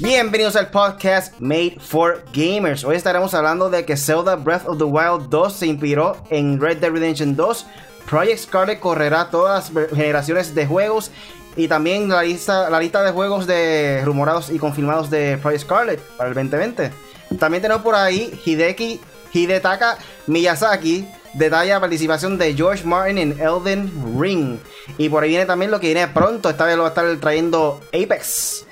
Bienvenidos 0.00 0.56
al 0.56 0.70
podcast 0.70 1.38
Made 1.40 1.78
for 1.80 2.24
Gamers. 2.32 2.84
Hoy 2.84 2.96
estaremos 2.96 3.34
hablando 3.34 3.68
de 3.70 3.84
que 3.84 3.96
Zelda 3.96 4.36
Breath 4.36 4.66
of 4.66 4.78
the 4.78 4.84
Wild 4.84 5.28
2 5.30 5.52
se 5.52 5.66
inspiró 5.66 6.16
en 6.30 6.60
Red 6.60 6.78
Dead 6.78 6.90
Redemption 6.90 7.34
2. 7.34 7.66
Project 8.08 8.38
Scarlet 8.38 8.80
correrá 8.80 9.30
todas 9.30 9.72
las 9.72 9.88
generaciones 9.90 10.54
de 10.54 10.66
juegos 10.66 11.10
y 11.56 11.68
también 11.68 12.08
la 12.08 12.22
lista, 12.22 12.70
la 12.70 12.78
lista 12.78 13.02
de 13.02 13.10
juegos 13.12 13.46
de 13.46 14.02
rumorados 14.04 14.50
y 14.50 14.58
confirmados 14.58 15.10
de 15.10 15.38
Project 15.38 15.64
Scarlet 15.64 16.00
para 16.16 16.28
el 16.28 16.34
2020. 16.34 16.92
También 17.38 17.62
tenemos 17.62 17.82
por 17.82 17.94
ahí 17.94 18.40
Hideki 18.44 19.00
Hidetaka 19.32 19.98
Miyazaki 20.26 21.06
detalla 21.36 21.80
participación 21.80 22.38
de 22.38 22.54
George 22.54 22.84
Martin 22.84 23.18
en 23.18 23.40
Elden 23.40 23.90
Ring. 24.18 24.58
Y 24.98 25.08
por 25.08 25.22
ahí 25.22 25.30
viene 25.30 25.46
también 25.46 25.70
lo 25.70 25.80
que 25.80 25.88
viene 25.88 26.08
pronto. 26.08 26.48
Esta 26.48 26.64
vez 26.64 26.76
lo 26.76 26.82
va 26.82 26.88
a 26.88 26.90
estar 26.90 27.16
trayendo 27.18 27.80
Apex. 27.88 28.66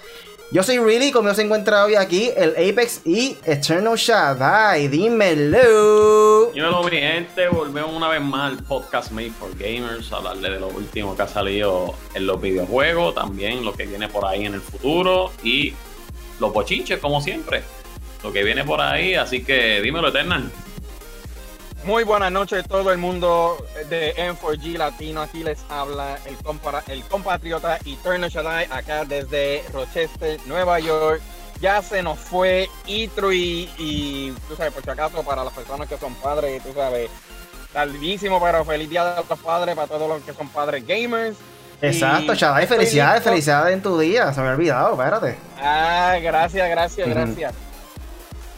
Yo 0.51 0.63
soy 0.63 0.79
Really, 0.79 1.11
como 1.11 1.35
se 1.35 1.43
encuentra 1.43 1.85
hoy 1.85 1.97
aquí, 1.97 2.31
el 2.37 2.51
Apex 2.51 3.01
y 3.05 3.37
Eternal 3.45 3.97
Shaddai. 3.97 4.87
Dímelo. 4.87 6.53
Dímelo, 6.53 6.85
mi 6.85 6.91
gente. 6.91 7.49
Volvemos 7.49 7.93
una 7.93 8.09
vez 8.09 8.21
más 8.21 8.53
al 8.53 8.63
podcast 8.63 9.11
Made 9.11 9.33
for 9.33 9.51
Gamers. 9.59 10.13
A 10.13 10.19
hablarle 10.19 10.51
de 10.51 10.61
lo 10.61 10.69
último 10.69 11.17
que 11.17 11.23
ha 11.23 11.29
salido 11.29 11.95
en 12.15 12.27
los 12.27 12.41
videojuegos. 12.41 13.17
También 13.17 13.65
lo 13.65 13.73
que 13.73 13.87
viene 13.87 14.09
por 14.09 14.27
ahí 14.27 14.47
en 14.47 14.55
el 14.55 14.61
futuro. 14.61 15.33
Y 15.43 15.73
los 16.39 16.53
bochinches, 16.53 17.01
como 17.01 17.21
siempre. 17.21 17.65
Lo 18.23 18.33
que 18.33 18.45
viene 18.45 18.63
por 18.63 18.81
ahí. 18.81 19.15
Así 19.17 19.43
que 19.43 19.81
dímelo, 19.83 20.09
Eternal. 20.09 20.53
Muy 21.85 22.03
buenas 22.03 22.33
noches 22.33 22.67
todo 22.67 22.91
el 22.93 22.99
mundo 22.99 23.59
de 23.91 24.15
M4G 24.17 24.79
Latino. 24.79 25.21
Aquí 25.21 25.45
les 25.45 25.63
habla 25.69 26.17
el, 26.25 26.35
el 26.89 27.05
compatriota 27.05 27.79
Eternal 27.85 28.31
Shaddai 28.31 28.69
acá 28.71 29.05
desde 29.05 29.63
Rochester, 29.71 30.41
Nueva 30.47 30.81
York. 30.81 31.21
Ya 31.61 31.83
se 31.83 32.03
nos 32.03 32.19
fue 32.19 32.71
Itro 32.87 33.35
y, 33.35 34.35
tú 34.49 34.57
sabes, 34.57 34.73
por 34.73 34.83
si 34.83 34.91
acaso 34.91 35.23
para 35.23 35.45
las 35.45 35.53
personas 35.53 35.87
que 35.87 35.99
son 35.99 36.15
padres, 36.15 36.63
tú 36.63 36.73
sabes, 36.75 37.11
tardísimo, 37.75 38.43
pero 38.43 38.65
feliz 38.65 38.89
día 38.89 39.05
de 39.05 39.23
los 39.29 39.39
padres 39.39 39.75
para 39.75 39.87
todos 39.87 40.09
los 40.09 40.23
que 40.23 40.33
son 40.33 40.49
padres 40.49 40.87
gamers. 40.87 41.37
Exacto, 41.83 42.35
Shaddai, 42.35 42.67
felicidades, 42.67 43.23
felicidades 43.23 43.75
en 43.75 43.83
tu 43.83 43.99
día. 43.99 44.33
Se 44.33 44.41
me 44.41 44.49
ha 44.49 44.53
olvidado, 44.53 44.93
espérate. 44.93 45.37
Ah, 45.61 46.17
gracias, 46.23 46.67
gracias, 46.71 47.09
gracias. 47.09 47.55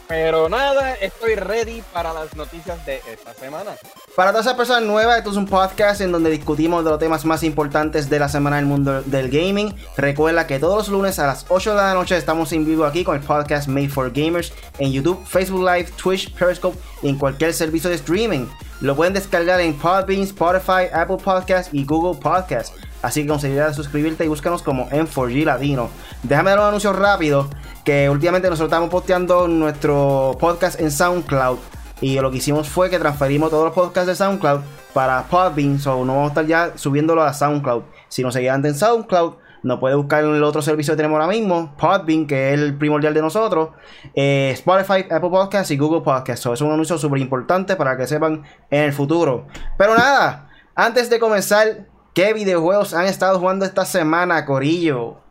Pero 0.07 0.47
nada, 0.47 0.93
estoy 0.95 1.35
ready 1.35 1.83
para 1.91 2.13
las 2.13 2.33
noticias 2.35 2.85
de 2.85 3.01
esta 3.11 3.33
semana. 3.33 3.71
Para 4.15 4.31
todas 4.31 4.45
esas 4.45 4.57
personas 4.57 4.83
nuevas, 4.83 5.17
esto 5.17 5.31
es 5.31 5.37
un 5.37 5.47
podcast 5.47 5.99
en 5.99 6.13
donde 6.13 6.29
discutimos 6.29 6.83
de 6.85 6.91
los 6.91 6.99
temas 6.99 7.25
más 7.25 7.43
importantes 7.43 8.09
de 8.09 8.17
la 8.17 8.29
semana 8.29 8.55
del 8.55 8.65
mundo 8.65 9.01
del 9.03 9.29
gaming. 9.29 9.75
Recuerda 9.97 10.47
que 10.47 10.59
todos 10.59 10.77
los 10.77 10.87
lunes 10.87 11.19
a 11.19 11.27
las 11.27 11.45
8 11.49 11.71
de 11.71 11.75
la 11.75 11.93
noche 11.93 12.15
estamos 12.15 12.53
en 12.53 12.65
vivo 12.65 12.85
aquí 12.85 13.03
con 13.03 13.17
el 13.17 13.21
podcast 13.21 13.67
Made 13.67 13.89
for 13.89 14.09
Gamers 14.11 14.53
en 14.79 14.93
YouTube, 14.93 15.25
Facebook 15.25 15.61
Live, 15.61 15.91
Twitch, 15.97 16.33
Periscope 16.33 16.77
y 17.03 17.09
en 17.09 17.17
cualquier 17.17 17.53
servicio 17.53 17.89
de 17.89 17.97
streaming. 17.97 18.47
Lo 18.79 18.95
pueden 18.95 19.13
descargar 19.13 19.59
en 19.59 19.73
Podbean, 19.73 20.21
Spotify, 20.21 20.87
Apple 20.93 21.17
Podcasts 21.21 21.73
y 21.73 21.83
Google 21.83 22.19
Podcasts. 22.19 22.71
Así 23.01 23.21
que 23.21 23.27
considera 23.27 23.73
suscribirte 23.73 24.25
y 24.25 24.27
búscanos 24.27 24.63
como 24.63 24.89
M4G 24.89 25.45
Latino. 25.45 25.89
Déjame 26.23 26.51
dar 26.51 26.59
un 26.59 26.65
anuncio 26.65 26.93
rápido 26.93 27.49
que 27.87 28.09
últimamente 28.09 28.49
nosotros 28.49 28.67
estamos 28.67 28.89
posteando 28.89 29.47
nuestro 29.47 30.35
podcast 30.41 30.77
en 30.81 30.91
SoundCloud. 30.91 31.57
Y 32.01 32.19
lo 32.19 32.29
que 32.29 32.35
hicimos 32.39 32.67
fue 32.67 32.89
que 32.89 32.99
transferimos 32.99 33.49
todos 33.49 33.63
los 33.63 33.73
podcasts 33.73 34.07
de 34.07 34.13
SoundCloud 34.13 34.59
para 34.93 35.23
Podbean. 35.23 35.79
So 35.79 36.03
no 36.03 36.15
vamos 36.15 36.25
a 36.25 36.33
estar 36.33 36.45
ya 36.45 36.71
subiéndolo 36.75 37.23
a 37.23 37.33
SoundCloud. 37.33 37.83
Si 38.09 38.23
no 38.23 38.31
se 38.33 38.49
antes 38.49 38.73
en 38.73 38.77
SoundCloud, 38.77 39.35
nos 39.63 39.79
puede 39.79 39.95
buscar 39.95 40.25
en 40.25 40.35
el 40.35 40.43
otro 40.43 40.61
servicio 40.61 40.95
que 40.95 40.97
tenemos 40.97 41.15
ahora 41.15 41.31
mismo, 41.31 41.77
Podbean, 41.77 42.27
que 42.27 42.53
es 42.53 42.59
el 42.59 42.77
primordial 42.77 43.13
de 43.13 43.21
nosotros, 43.21 43.69
eh, 44.13 44.49
Spotify, 44.51 45.05
Apple 45.09 45.29
Podcasts 45.29 45.71
y 45.71 45.77
Google 45.77 46.01
Podcasts. 46.01 46.41
So, 46.41 46.51
es 46.51 46.59
un 46.59 46.73
anuncio 46.73 46.97
súper 46.97 47.21
importante 47.21 47.77
para 47.77 47.95
que 47.95 48.05
sepan 48.05 48.43
en 48.69 48.83
el 48.83 48.91
futuro. 48.91 49.47
Pero 49.77 49.95
nada, 49.95 50.49
antes 50.75 51.09
de 51.09 51.19
comenzar, 51.19 51.87
¿qué 52.13 52.33
videojuegos 52.33 52.93
han 52.93 53.05
estado 53.05 53.39
jugando 53.39 53.63
esta 53.63 53.85
semana, 53.85 54.45
Corillo? 54.45 55.21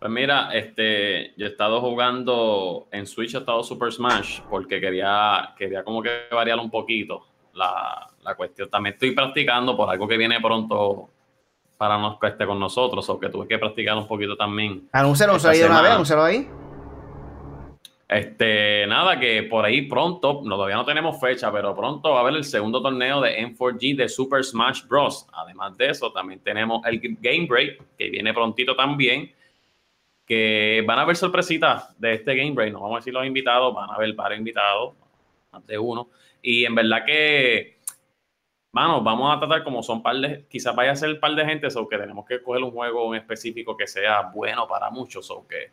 Pues 0.00 0.10
mira, 0.10 0.48
este, 0.54 1.34
yo 1.36 1.44
he 1.44 1.50
estado 1.50 1.78
jugando 1.82 2.88
en 2.90 3.06
Switch, 3.06 3.34
he 3.34 3.38
estado 3.38 3.62
Super 3.62 3.92
Smash 3.92 4.40
porque 4.48 4.80
quería, 4.80 5.54
quería 5.58 5.84
como 5.84 6.02
que 6.02 6.10
variar 6.32 6.58
un 6.58 6.70
poquito 6.70 7.26
la, 7.52 8.08
cuestión. 8.34 8.70
También 8.70 8.94
estoy 8.94 9.10
practicando 9.10 9.76
por 9.76 9.90
algo 9.90 10.08
que 10.08 10.16
viene 10.16 10.40
pronto 10.40 11.10
para 11.76 11.98
no 11.98 12.18
que 12.18 12.28
esté 12.28 12.46
con 12.46 12.58
nosotros, 12.58 13.06
o 13.10 13.20
que 13.20 13.28
tuve 13.28 13.46
que 13.46 13.58
practicar 13.58 13.98
un 13.98 14.06
poquito 14.06 14.36
también. 14.38 14.88
Anúncialo 14.92 15.34
ahí 15.34 15.62
una 15.62 15.82
vez, 15.82 15.92
anúncialo 15.92 16.22
ahí. 16.22 16.48
Este, 18.08 18.86
nada, 18.86 19.20
que 19.20 19.42
por 19.44 19.66
ahí 19.66 19.82
pronto, 19.82 20.40
no, 20.44 20.56
todavía 20.56 20.76
no 20.76 20.84
tenemos 20.86 21.20
fecha, 21.20 21.52
pero 21.52 21.74
pronto 21.74 22.10
va 22.10 22.18
a 22.18 22.20
haber 22.22 22.36
el 22.36 22.44
segundo 22.44 22.80
torneo 22.80 23.20
de 23.20 23.38
M4G 23.38 23.96
de 23.96 24.08
Super 24.08 24.42
Smash 24.44 24.86
Bros. 24.86 25.26
Además 25.34 25.76
de 25.76 25.90
eso, 25.90 26.10
también 26.10 26.40
tenemos 26.40 26.84
el 26.86 26.98
Game 27.20 27.46
Break, 27.46 27.96
que 27.98 28.08
viene 28.08 28.32
prontito 28.32 28.74
también 28.74 29.30
que 30.30 30.84
van 30.86 30.96
a 30.96 31.02
haber 31.02 31.16
sorpresitas 31.16 31.92
de 31.98 32.12
este 32.12 32.36
Game 32.36 32.52
Break. 32.52 32.72
No 32.72 32.78
vamos 32.78 32.98
a 32.98 33.00
decir 33.00 33.12
los 33.12 33.26
invitados, 33.26 33.74
van 33.74 33.90
a 33.90 33.94
haber 33.94 34.12
varios 34.12 34.38
invitados, 34.38 34.94
más 35.50 35.66
de 35.66 35.76
uno. 35.76 36.08
Y 36.40 36.64
en 36.64 36.72
verdad 36.72 37.04
que, 37.04 37.80
mano, 38.70 39.02
vamos 39.02 39.36
a 39.36 39.40
tratar 39.40 39.64
como 39.64 39.82
son 39.82 40.04
par 40.04 40.14
de, 40.18 40.46
quizás 40.48 40.72
vaya 40.76 40.92
a 40.92 40.94
ser 40.94 41.10
un 41.10 41.18
par 41.18 41.34
de 41.34 41.44
gente, 41.44 41.66
o 41.74 41.88
que 41.88 41.98
tenemos 41.98 42.24
que 42.24 42.40
coger 42.40 42.62
un 42.62 42.70
juego 42.70 43.12
en 43.12 43.20
específico 43.20 43.76
que 43.76 43.88
sea 43.88 44.30
bueno 44.32 44.68
para 44.68 44.88
muchos, 44.88 45.28
o 45.32 45.48
que 45.48 45.72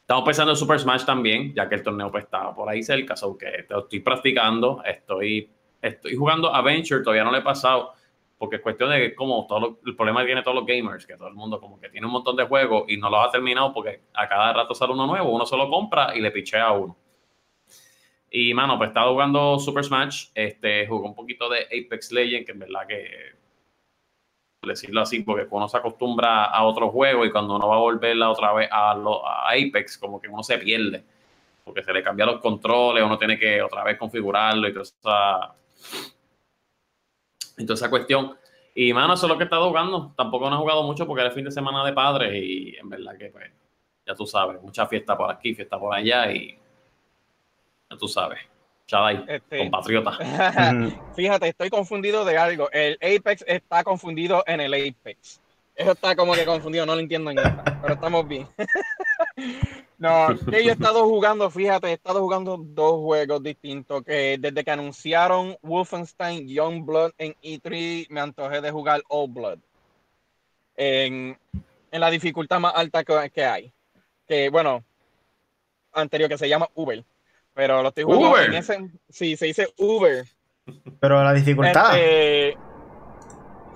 estamos 0.00 0.24
pensando 0.24 0.50
en 0.50 0.56
Super 0.56 0.80
Smash 0.80 1.04
también, 1.04 1.54
ya 1.54 1.68
que 1.68 1.76
el 1.76 1.84
torneo 1.84 2.10
pues 2.10 2.24
está 2.24 2.52
por 2.52 2.68
ahí 2.68 2.82
cerca, 2.82 3.14
o 3.22 3.38
que 3.38 3.64
estoy 3.68 4.00
practicando, 4.00 4.82
estoy, 4.84 5.48
estoy 5.80 6.16
jugando 6.16 6.52
Adventure, 6.52 7.04
todavía 7.04 7.22
no 7.22 7.30
le 7.30 7.38
he 7.38 7.42
pasado 7.42 7.92
porque 8.38 8.56
es 8.56 8.62
cuestión 8.62 8.90
de 8.90 9.14
como 9.14 9.46
todo 9.46 9.80
el 9.84 9.96
problema 9.96 10.20
que 10.20 10.26
tiene 10.26 10.42
todos 10.42 10.54
los 10.54 10.66
gamers, 10.66 11.04
que 11.06 11.16
todo 11.16 11.28
el 11.28 11.34
mundo 11.34 11.60
como 11.60 11.78
que 11.80 11.88
tiene 11.88 12.06
un 12.06 12.12
montón 12.12 12.36
de 12.36 12.44
juegos 12.44 12.84
y 12.88 12.96
no 12.96 13.10
los 13.10 13.26
ha 13.26 13.30
terminado 13.30 13.72
porque 13.72 14.02
a 14.14 14.28
cada 14.28 14.52
rato 14.52 14.74
sale 14.74 14.92
uno 14.92 15.06
nuevo, 15.06 15.30
uno 15.30 15.44
se 15.44 15.56
lo 15.56 15.68
compra 15.68 16.16
y 16.16 16.20
le 16.20 16.30
pichea 16.30 16.66
a 16.66 16.72
uno. 16.72 16.96
Y 18.30 18.54
mano, 18.54 18.78
pues 18.78 18.88
estaba 18.88 19.10
jugando 19.10 19.58
Super 19.58 19.84
Smash, 19.84 20.28
este, 20.34 20.86
jugué 20.86 21.08
un 21.08 21.14
poquito 21.14 21.48
de 21.48 21.62
Apex 21.62 22.12
Legends, 22.12 22.46
que 22.46 22.52
en 22.52 22.58
verdad 22.58 22.86
que 22.86 23.38
decirlo 24.62 25.00
así, 25.00 25.20
porque 25.20 25.46
uno 25.50 25.68
se 25.68 25.78
acostumbra 25.78 26.44
a 26.44 26.64
otro 26.64 26.90
juego 26.90 27.24
y 27.24 27.32
cuando 27.32 27.56
uno 27.56 27.68
va 27.68 27.76
a 27.76 27.80
volver 27.80 28.16
la 28.16 28.30
otra 28.30 28.52
vez 28.52 28.68
a, 28.70 28.92
a 28.92 29.50
Apex, 29.50 29.98
como 29.98 30.20
que 30.20 30.28
uno 30.28 30.42
se 30.42 30.58
pierde, 30.58 31.02
porque 31.64 31.82
se 31.82 31.92
le 31.92 32.02
cambian 32.02 32.28
los 32.28 32.40
controles, 32.40 33.02
uno 33.02 33.18
tiene 33.18 33.38
que 33.38 33.62
otra 33.62 33.82
vez 33.82 33.96
configurarlo 33.98 34.68
y 34.68 34.72
todo 34.72 34.82
eso 34.82 34.94
entonces, 37.58 37.82
esa 37.82 37.90
cuestión. 37.90 38.36
Y, 38.74 38.92
mano, 38.92 39.14
eso 39.14 39.26
es 39.26 39.32
lo 39.32 39.36
que 39.36 39.44
he 39.44 39.46
estado 39.46 39.68
jugando. 39.68 40.12
Tampoco 40.16 40.48
no 40.48 40.56
he 40.56 40.58
jugado 40.58 40.82
mucho 40.84 41.06
porque 41.06 41.22
era 41.22 41.30
el 41.30 41.34
fin 41.34 41.44
de 41.44 41.50
semana 41.50 41.84
de 41.84 41.92
padres 41.92 42.32
y 42.34 42.76
en 42.76 42.88
verdad 42.88 43.16
que, 43.18 43.26
pues, 43.26 43.50
ya 44.06 44.14
tú 44.14 44.26
sabes, 44.26 44.62
mucha 44.62 44.86
fiesta 44.86 45.16
por 45.16 45.30
aquí, 45.30 45.54
fiesta 45.54 45.78
por 45.78 45.94
allá 45.94 46.30
y 46.32 46.58
ya 47.90 47.96
tú 47.96 48.08
sabes. 48.08 48.38
Chaday, 48.86 49.22
este, 49.28 49.58
compatriota. 49.58 50.12
Fíjate, 51.14 51.48
estoy 51.48 51.68
confundido 51.68 52.24
de 52.24 52.38
algo. 52.38 52.70
El 52.72 52.94
Apex 53.02 53.44
está 53.46 53.84
confundido 53.84 54.42
en 54.46 54.60
el 54.60 54.72
Apex. 54.72 55.42
Eso 55.74 55.92
está 55.92 56.16
como 56.16 56.32
que 56.32 56.46
confundido, 56.46 56.86
no 56.86 56.94
lo 56.94 57.00
entiendo 57.00 57.30
en 57.30 57.36
nada, 57.36 57.78
pero 57.82 57.94
estamos 57.94 58.26
bien. 58.26 58.48
no, 59.98 60.28
que 60.50 60.64
yo 60.64 60.70
he 60.70 60.74
estado 60.74 61.04
jugando, 61.04 61.50
fíjate, 61.50 61.88
he 61.88 61.92
estado 61.94 62.20
jugando 62.20 62.56
dos 62.56 63.00
juegos 63.00 63.42
distintos 63.42 64.02
que 64.04 64.36
desde 64.38 64.64
que 64.64 64.70
anunciaron 64.70 65.56
Wolfenstein 65.62 66.48
Youngblood 66.48 67.12
en 67.18 67.34
E3 67.42 68.06
me 68.10 68.20
antojé 68.20 68.60
de 68.60 68.70
jugar 68.70 69.02
Old 69.08 69.34
Blood. 69.34 69.58
En, 70.76 71.36
en 71.90 72.00
la 72.00 72.10
dificultad 72.10 72.60
más 72.60 72.74
alta 72.76 73.02
que, 73.02 73.30
que, 73.34 73.44
hay. 73.44 73.72
Que 74.26 74.48
bueno, 74.50 74.84
anterior 75.92 76.28
que 76.28 76.38
se 76.38 76.48
llama 76.48 76.68
Uber. 76.74 77.04
Pero 77.54 77.82
lo 77.82 77.88
estoy 77.88 78.04
jugando 78.04 78.38
en 78.38 78.54
ese. 78.54 78.90
Sí, 79.08 79.36
se 79.36 79.46
dice 79.46 79.68
Uber. 79.78 80.24
Pero 81.00 81.24
la 81.24 81.34
dificultad. 81.34 81.98
Este, 81.98 82.56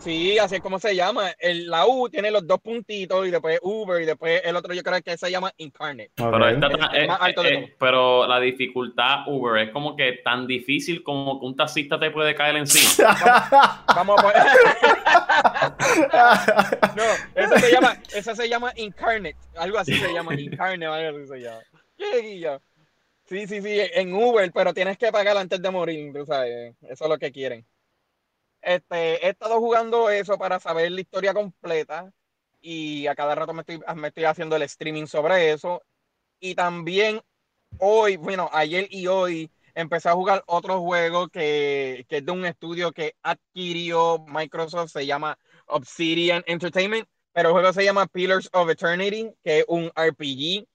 Sí, 0.03 0.37
así 0.37 0.57
es 0.57 0.61
como 0.61 0.81
se 0.81 0.97
llama. 0.97 1.31
El, 1.39 1.69
la 1.69 1.87
U 1.87 2.09
tiene 2.09 2.33
los 2.33 2.45
dos 2.45 2.61
puntitos 2.61 3.25
y 3.25 3.31
después 3.31 3.61
Uber 3.63 4.03
y 4.03 4.07
después 4.07 4.43
el 4.45 4.57
otro 4.57 4.75
yo 4.75 4.83
creo 4.83 5.01
que 5.01 5.17
se 5.17 5.31
llama 5.31 5.53
Incarnate. 5.59 6.11
Pero, 6.17 6.49
eh, 6.49 6.59
eh, 6.95 7.75
pero 7.79 8.27
la 8.27 8.41
dificultad 8.41 9.29
Uber 9.29 9.63
es 9.63 9.71
como 9.73 9.95
que 9.95 10.15
tan 10.25 10.49
difícil 10.49 11.05
como 11.05 11.39
que 11.39 11.47
un 11.47 11.55
taxista 11.55 12.01
te 12.01 12.11
puede 12.11 12.35
caer 12.35 12.57
encima. 12.57 13.07
vamos, 13.95 14.19
a 14.19 14.23
poner... 14.23 14.43
no, 16.97 17.05
esa 17.37 17.61
se 17.61 17.71
llama, 17.71 17.97
esa 18.13 18.35
se 18.35 18.49
llama 18.49 18.73
Incarnate. 18.75 19.37
Algo 19.57 19.79
así 19.79 19.95
se 19.95 20.13
llama 20.13 20.35
Incarnate, 20.35 20.87
algo 20.87 21.19
así 21.19 21.29
se 21.29 21.41
llama. 21.41 21.61
Sí, 23.25 23.47
sí, 23.47 23.63
sí, 23.63 23.81
en 23.95 24.13
Uber, 24.13 24.51
pero 24.53 24.75
tienes 24.75 24.99
que 24.99 25.13
pagar 25.13 25.37
antes 25.37 25.63
de 25.63 25.71
morir, 25.71 26.13
tú 26.13 26.27
sabes. 26.27 26.75
Eso 26.83 27.05
es 27.05 27.09
lo 27.09 27.19
que 27.19 27.31
quieren. 27.31 27.65
Este, 28.63 29.27
he 29.27 29.31
estado 29.31 29.59
jugando 29.59 30.09
eso 30.09 30.39
para 30.39 30.61
saber 30.61 30.91
la 30.93 31.01
historia 31.01 31.35
completa 31.35 32.13
y 32.61 33.07
a 33.09 33.15
cada 33.15 33.35
rato 33.35 33.53
me 33.53 33.63
estoy, 33.63 33.81
me 33.97 34.09
estoy 34.09 34.25
haciendo 34.25 34.57
el 34.57 34.63
streaming 34.63 35.07
sobre 35.07 35.53
eso. 35.53 35.83
Y 36.41 36.55
también 36.55 37.21
hoy, 37.79 38.17
bueno, 38.17 38.49
ayer 38.53 38.87
y 38.91 39.09
hoy 39.09 39.51
empecé 39.75 40.09
a 40.09 40.15
jugar 40.15 40.45
otro 40.47 40.81
juego 40.81 41.29
que, 41.29 42.07
que 42.09 42.19
es 42.19 42.27
de 42.27 42.33
un 42.33 42.47
estudio 42.47 42.93
que 42.93 43.17
adquirió 43.23 44.25
Microsoft, 44.29 44.93
se 44.93 45.07
llama 45.07 45.39
Obsidian 45.67 46.45
Entertainment, 46.47 47.09
pero 47.33 47.49
el 47.49 47.55
juego 47.55 47.73
se 47.73 47.85
llama 47.85 48.07
Pillars 48.07 48.49
of 48.53 48.71
Eternity, 48.71 49.33
que 49.43 49.61
es 49.61 49.65
un 49.69 49.91
RPG. 49.97 50.67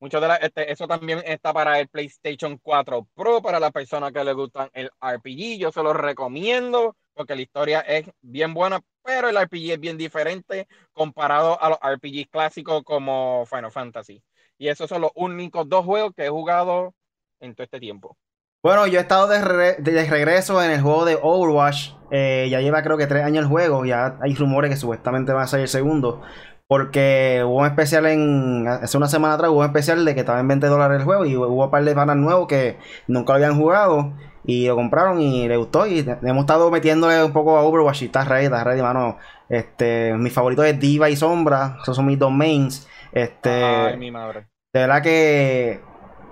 Mucho 0.00 0.20
de 0.20 0.38
este, 0.42 0.70
eso 0.70 0.86
también 0.86 1.22
está 1.24 1.52
para 1.52 1.80
el 1.80 1.88
PlayStation 1.88 2.58
4 2.58 3.08
Pro, 3.14 3.40
para 3.42 3.58
las 3.58 3.72
personas 3.72 4.12
que 4.12 4.22
les 4.22 4.34
gustan 4.34 4.68
el 4.74 4.90
RPG. 5.00 5.58
Yo 5.58 5.72
se 5.72 5.82
lo 5.82 5.94
recomiendo 5.94 6.94
porque 7.14 7.34
la 7.34 7.42
historia 7.42 7.80
es 7.80 8.10
bien 8.20 8.54
buena, 8.54 8.80
pero 9.04 9.28
el 9.28 9.40
RPG 9.40 9.72
es 9.72 9.80
bien 9.80 9.96
diferente 9.96 10.66
comparado 10.92 11.60
a 11.62 11.68
los 11.70 11.78
RPGs 11.78 12.28
clásicos 12.30 12.82
como 12.84 13.44
Final 13.46 13.72
Fantasy. 13.72 14.22
Y 14.58 14.68
esos 14.68 14.88
son 14.88 15.02
los 15.02 15.10
únicos 15.14 15.68
dos 15.68 15.84
juegos 15.84 16.12
que 16.14 16.26
he 16.26 16.28
jugado 16.28 16.94
en 17.40 17.54
todo 17.54 17.64
este 17.64 17.80
tiempo. 17.80 18.16
Bueno, 18.62 18.86
yo 18.86 18.98
he 18.98 19.02
estado 19.02 19.28
de, 19.28 20.06
regreso 20.06 20.62
en 20.62 20.70
el 20.70 20.80
juego 20.80 21.04
de 21.04 21.18
Overwatch. 21.20 21.90
Eh, 22.10 22.48
ya 22.50 22.60
lleva 22.60 22.82
creo 22.82 22.96
que 22.96 23.06
tres 23.06 23.22
años 23.22 23.44
el 23.44 23.50
juego. 23.50 23.84
Ya 23.84 24.16
hay 24.22 24.34
rumores 24.34 24.70
que 24.70 24.76
supuestamente 24.78 25.34
va 25.34 25.42
a 25.42 25.46
ser 25.46 25.60
el 25.60 25.68
segundo. 25.68 26.22
Porque 26.66 27.42
hubo 27.44 27.58
un 27.58 27.66
especial 27.66 28.06
en. 28.06 28.66
Hace 28.66 28.96
una 28.96 29.08
semana 29.08 29.34
atrás 29.34 29.50
hubo 29.50 29.60
un 29.60 29.66
especial 29.66 30.02
de 30.06 30.14
que 30.14 30.20
estaba 30.20 30.40
en 30.40 30.48
20 30.48 30.66
dólares 30.68 31.00
el 31.00 31.04
juego. 31.04 31.26
Y 31.26 31.36
hubo 31.36 31.64
un 31.64 31.70
par 31.70 31.84
de 31.84 31.94
panas 31.94 32.16
nuevos 32.16 32.48
que 32.48 32.78
nunca 33.06 33.34
habían 33.34 33.58
jugado. 33.58 34.14
Y 34.44 34.66
lo 34.66 34.76
compraron 34.76 35.20
y 35.20 35.48
le 35.48 35.56
gustó. 35.56 35.86
Y 35.86 36.00
hemos 36.00 36.42
estado 36.42 36.70
metiéndole 36.70 37.22
un 37.24 37.32
poco 37.32 37.56
a 37.56 37.62
Overwatch. 37.62 38.02
Y 38.02 38.04
está 38.06 38.24
ready, 38.24 38.44
está 38.44 38.62
ready, 38.64 38.82
mano. 38.82 39.18
Este, 39.48 40.14
mi 40.14 40.30
favorito 40.30 40.62
es 40.64 40.78
Diva 40.78 41.08
y 41.10 41.16
Sombra. 41.16 41.78
Esos 41.82 41.96
son 41.96 42.06
mis 42.06 42.18
dos 42.18 42.32
mains. 42.32 42.86
Este. 43.12 43.50
Ay, 43.50 43.96
mi 43.96 44.10
madre. 44.10 44.46
De 44.72 44.80
verdad 44.80 45.02
que 45.02 45.80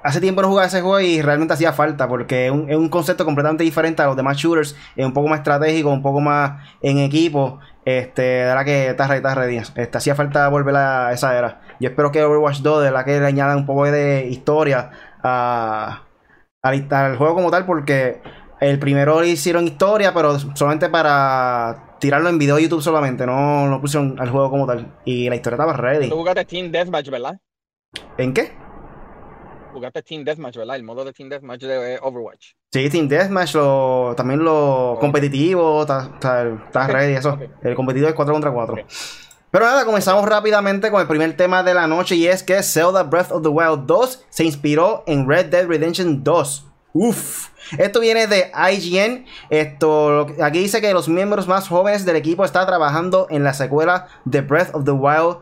hace 0.03 0.21
tiempo 0.21 0.43
no 0.43 0.49
jugaba 0.49 0.67
ese 0.67 0.81
juego 0.81 1.01
y 1.01 1.23
realmente 1.23 1.55
hacía 1.55 1.73
falta 1.73 2.09
porque 2.09 2.47
es 2.47 2.53
un, 2.53 2.89
concepto 2.89 3.25
completamente 3.25 3.65
diferente 3.65 4.03
a 4.03 4.07
los 4.07 4.17
demás 4.17 4.37
shooters, 4.37 4.77
es 4.97 5.07
un 5.07 5.13
poco 5.13 5.29
más 5.29 5.39
estratégico, 5.39 5.91
un 5.91 6.03
poco 6.03 6.21
más 6.21 6.69
en 6.81 6.99
equipo. 6.99 7.61
Este, 7.85 8.23
de 8.23 8.45
verdad 8.45 8.65
que 8.65 8.89
está 8.91 9.07
ready, 9.07 9.19
está 9.19 9.35
ready. 9.35 9.57
Este, 9.57 9.99
hacía 9.99 10.15
falta 10.15 10.49
volver 10.49 10.77
a 10.77 11.13
esa 11.13 11.37
era. 11.37 11.61
Yo 11.81 11.89
espero 11.89 12.13
que 12.13 12.23
Overwatch 12.23 12.59
2, 12.61 12.83
de 12.83 12.91
verdad 12.91 13.05
que 13.05 13.21
le 13.21 13.27
añadan 13.27 13.59
un 13.59 13.67
poco 13.67 13.85
de 13.85 14.27
historia 14.29 14.91
a, 15.23 16.03
al 16.63 17.17
juego 17.17 17.35
como 17.35 17.51
tal, 17.51 17.67
porque 17.67 18.23
el 18.61 18.79
primero 18.79 19.21
le 19.21 19.29
hicieron 19.29 19.67
historia, 19.67 20.15
pero 20.15 20.39
solamente 20.39 20.89
para 20.89 21.97
tirarlo 21.99 22.29
en 22.29 22.39
video 22.39 22.57
de 22.57 22.63
YouTube 22.63 22.83
solamente, 22.83 23.27
no 23.27 23.67
lo 23.67 23.81
pusieron 23.81 24.19
al 24.21 24.31
juego 24.31 24.51
como 24.51 24.67
tal. 24.67 24.99
Y 25.05 25.29
la 25.29 25.37
historia 25.37 25.57
estaba 25.57 25.73
ready. 25.75 26.09
Tú 26.09 26.17
jugaste 26.17 26.45
Team 26.45 26.71
Deathmatch, 26.71 27.11
¿verdad? 27.11 27.39
¿En 28.17 28.33
qué? 28.33 28.53
jugaste 29.73 30.03
Team 30.03 30.25
Deathmatch, 30.25 30.57
¿verdad? 30.57 30.77
El 30.77 30.85
modo 30.85 31.05
de 31.05 31.13
Team 31.13 31.29
Deathmatch 31.29 31.63
de 31.63 31.99
Overwatch. 32.01 32.53
Sí, 32.71 32.89
Team 32.91 33.09
Deathmatch, 33.09 33.55
lo, 33.55 34.15
también 34.17 34.45
lo 34.45 34.99
competitivo, 35.01 35.83
está, 35.83 36.87
ready, 36.87 37.15
eso. 37.15 37.39
El 37.63 37.75
competitivo 37.75 38.09
es 38.09 38.15
4 38.15 38.33
contra 38.33 38.53
4. 38.53 38.77
Pero 39.53 39.67
nada, 39.67 39.85
comenzamos 39.85 40.27
rápidamente 40.27 40.91
con 40.91 41.03
el 41.03 41.07
primer 41.07 41.37
tema 41.37 41.63
de 41.63 41.75
la 41.75 41.87
noche 41.87 42.17
y 42.17 42.27
es 42.27 42.43
que 42.43 42.63
Zelda 42.63 43.03
Breath 43.03 43.31
of 43.31 43.43
the 43.43 43.51
Wild 43.51 43.85
2 43.85 44.25
se 44.31 44.45
inspiró 44.45 45.05
en 45.07 45.29
Red 45.29 45.51
Dead 45.51 45.67
Redemption 45.67 46.25
2. 46.25 46.67
Uf. 46.95 47.49
Esto 47.77 48.01
viene 48.01 48.27
de 48.27 48.51
IGN. 48.51 49.27
Esto, 49.51 50.27
aquí 50.43 50.61
dice 50.61 50.81
que 50.81 50.95
los 50.95 51.07
miembros 51.07 51.47
más 51.49 51.69
jóvenes 51.69 52.07
del 52.07 52.17
equipo 52.17 52.47
están 52.47 52.67
trabajando 52.67 53.27
en 53.29 53.45
la 53.45 53.53
secuela 53.53 54.09
de 54.25 54.41
Breath 54.41 54.75
of 54.75 54.85
the 54.85 54.91
Wild 54.91 55.37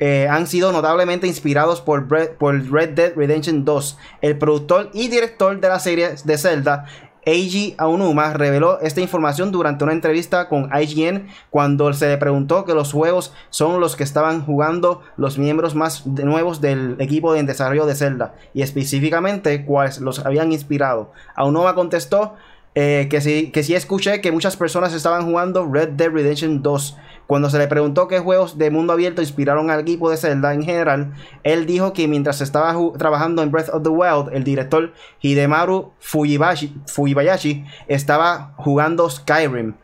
eh, 0.00 0.26
han 0.28 0.48
sido 0.48 0.72
notablemente 0.72 1.28
inspirados 1.28 1.80
por, 1.80 2.10
Red 2.10 2.88
Dead 2.88 3.12
Redemption 3.14 3.64
2. 3.64 3.98
El 4.22 4.36
productor 4.36 4.90
y 4.92 5.06
director 5.06 5.60
de 5.60 5.68
la 5.68 5.78
serie 5.78 6.16
de 6.24 6.38
Zelda, 6.38 6.86
Eiji 7.24 7.74
Aonuma 7.78 8.32
reveló 8.32 8.80
esta 8.80 9.00
información 9.00 9.52
durante 9.52 9.84
una 9.84 9.92
entrevista 9.92 10.48
con 10.48 10.70
IGN 10.74 11.28
cuando 11.50 11.92
se 11.92 12.08
le 12.08 12.18
preguntó 12.18 12.64
que 12.64 12.74
los 12.74 12.92
juegos 12.92 13.32
son 13.50 13.80
los 13.80 13.94
que 13.94 14.02
estaban 14.02 14.44
jugando 14.44 15.02
los 15.16 15.38
miembros 15.38 15.76
más 15.76 16.04
nuevos 16.06 16.60
del 16.60 16.96
equipo 16.98 17.32
de 17.32 17.42
desarrollo 17.44 17.86
de 17.86 17.94
Zelda 17.94 18.34
y 18.54 18.62
específicamente 18.62 19.64
cuáles 19.64 20.00
los 20.00 20.18
habían 20.18 20.52
inspirado. 20.52 21.12
Aonuma 21.36 21.74
contestó 21.74 22.34
eh, 22.74 23.06
que, 23.10 23.20
sí, 23.20 23.50
que 23.52 23.62
sí 23.62 23.74
escuché 23.74 24.20
que 24.20 24.32
muchas 24.32 24.56
personas 24.56 24.94
estaban 24.94 25.24
jugando 25.24 25.68
Red 25.70 25.90
Dead 25.90 26.10
Redemption 26.10 26.62
2 26.62 26.96
cuando 27.26 27.50
se 27.50 27.58
le 27.58 27.68
preguntó 27.68 28.08
qué 28.08 28.18
juegos 28.18 28.58
de 28.58 28.70
mundo 28.70 28.92
abierto 28.92 29.22
inspiraron 29.22 29.70
al 29.70 29.80
equipo 29.80 30.10
de 30.10 30.16
Zelda 30.16 30.52
en 30.54 30.62
general, 30.62 31.12
él 31.42 31.66
dijo 31.66 31.92
que 31.92 32.08
mientras 32.08 32.40
estaba 32.40 32.74
trabajando 32.98 33.42
en 33.42 33.50
Breath 33.50 33.70
of 33.70 33.82
the 33.82 33.88
Wild, 33.88 34.34
el 34.34 34.44
director 34.44 34.92
Hidemaru 35.20 35.92
Fujibayashi 36.00 37.64
estaba 37.88 38.54
jugando 38.56 39.08
Skyrim. 39.08 39.74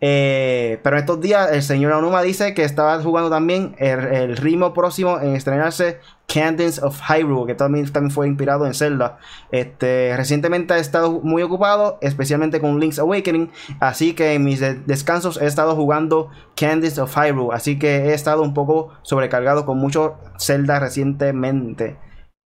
Eh, 0.00 0.78
pero 0.84 0.96
estos 0.96 1.20
días 1.20 1.50
el 1.50 1.62
señor 1.62 1.92
Onuma 1.92 2.22
dice 2.22 2.54
que 2.54 2.62
estaba 2.62 3.02
jugando 3.02 3.30
también 3.30 3.74
el, 3.78 4.36
ritmo 4.36 4.72
próximo 4.72 5.18
en 5.20 5.34
estrenarse 5.34 5.98
Cadence 6.32 6.84
of 6.84 7.00
Hyrule, 7.00 7.46
que 7.46 7.54
también, 7.54 7.90
también 7.90 8.10
fue 8.10 8.28
inspirado 8.28 8.66
en 8.66 8.74
Zelda. 8.74 9.18
Este, 9.50 10.14
recientemente 10.14 10.74
he 10.74 10.78
estado 10.78 11.20
muy 11.22 11.42
ocupado, 11.42 11.98
especialmente 12.02 12.60
con 12.60 12.78
Link's 12.78 12.98
Awakening, 12.98 13.50
así 13.80 14.12
que 14.14 14.34
en 14.34 14.44
mis 14.44 14.60
descansos 14.86 15.40
he 15.40 15.46
estado 15.46 15.74
jugando 15.74 16.30
Cadence 16.54 17.00
of 17.00 17.16
Hyrule, 17.16 17.54
así 17.54 17.78
que 17.78 18.10
he 18.10 18.14
estado 18.14 18.42
un 18.42 18.52
poco 18.52 18.92
sobrecargado 19.02 19.64
con 19.64 19.78
mucho 19.78 20.18
Zelda 20.38 20.78
recientemente. 20.78 21.96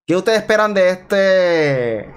¿Qué 0.06 0.16
ustedes 0.16 0.38
esperan 0.40 0.74
de 0.74 0.90
este 0.90 2.14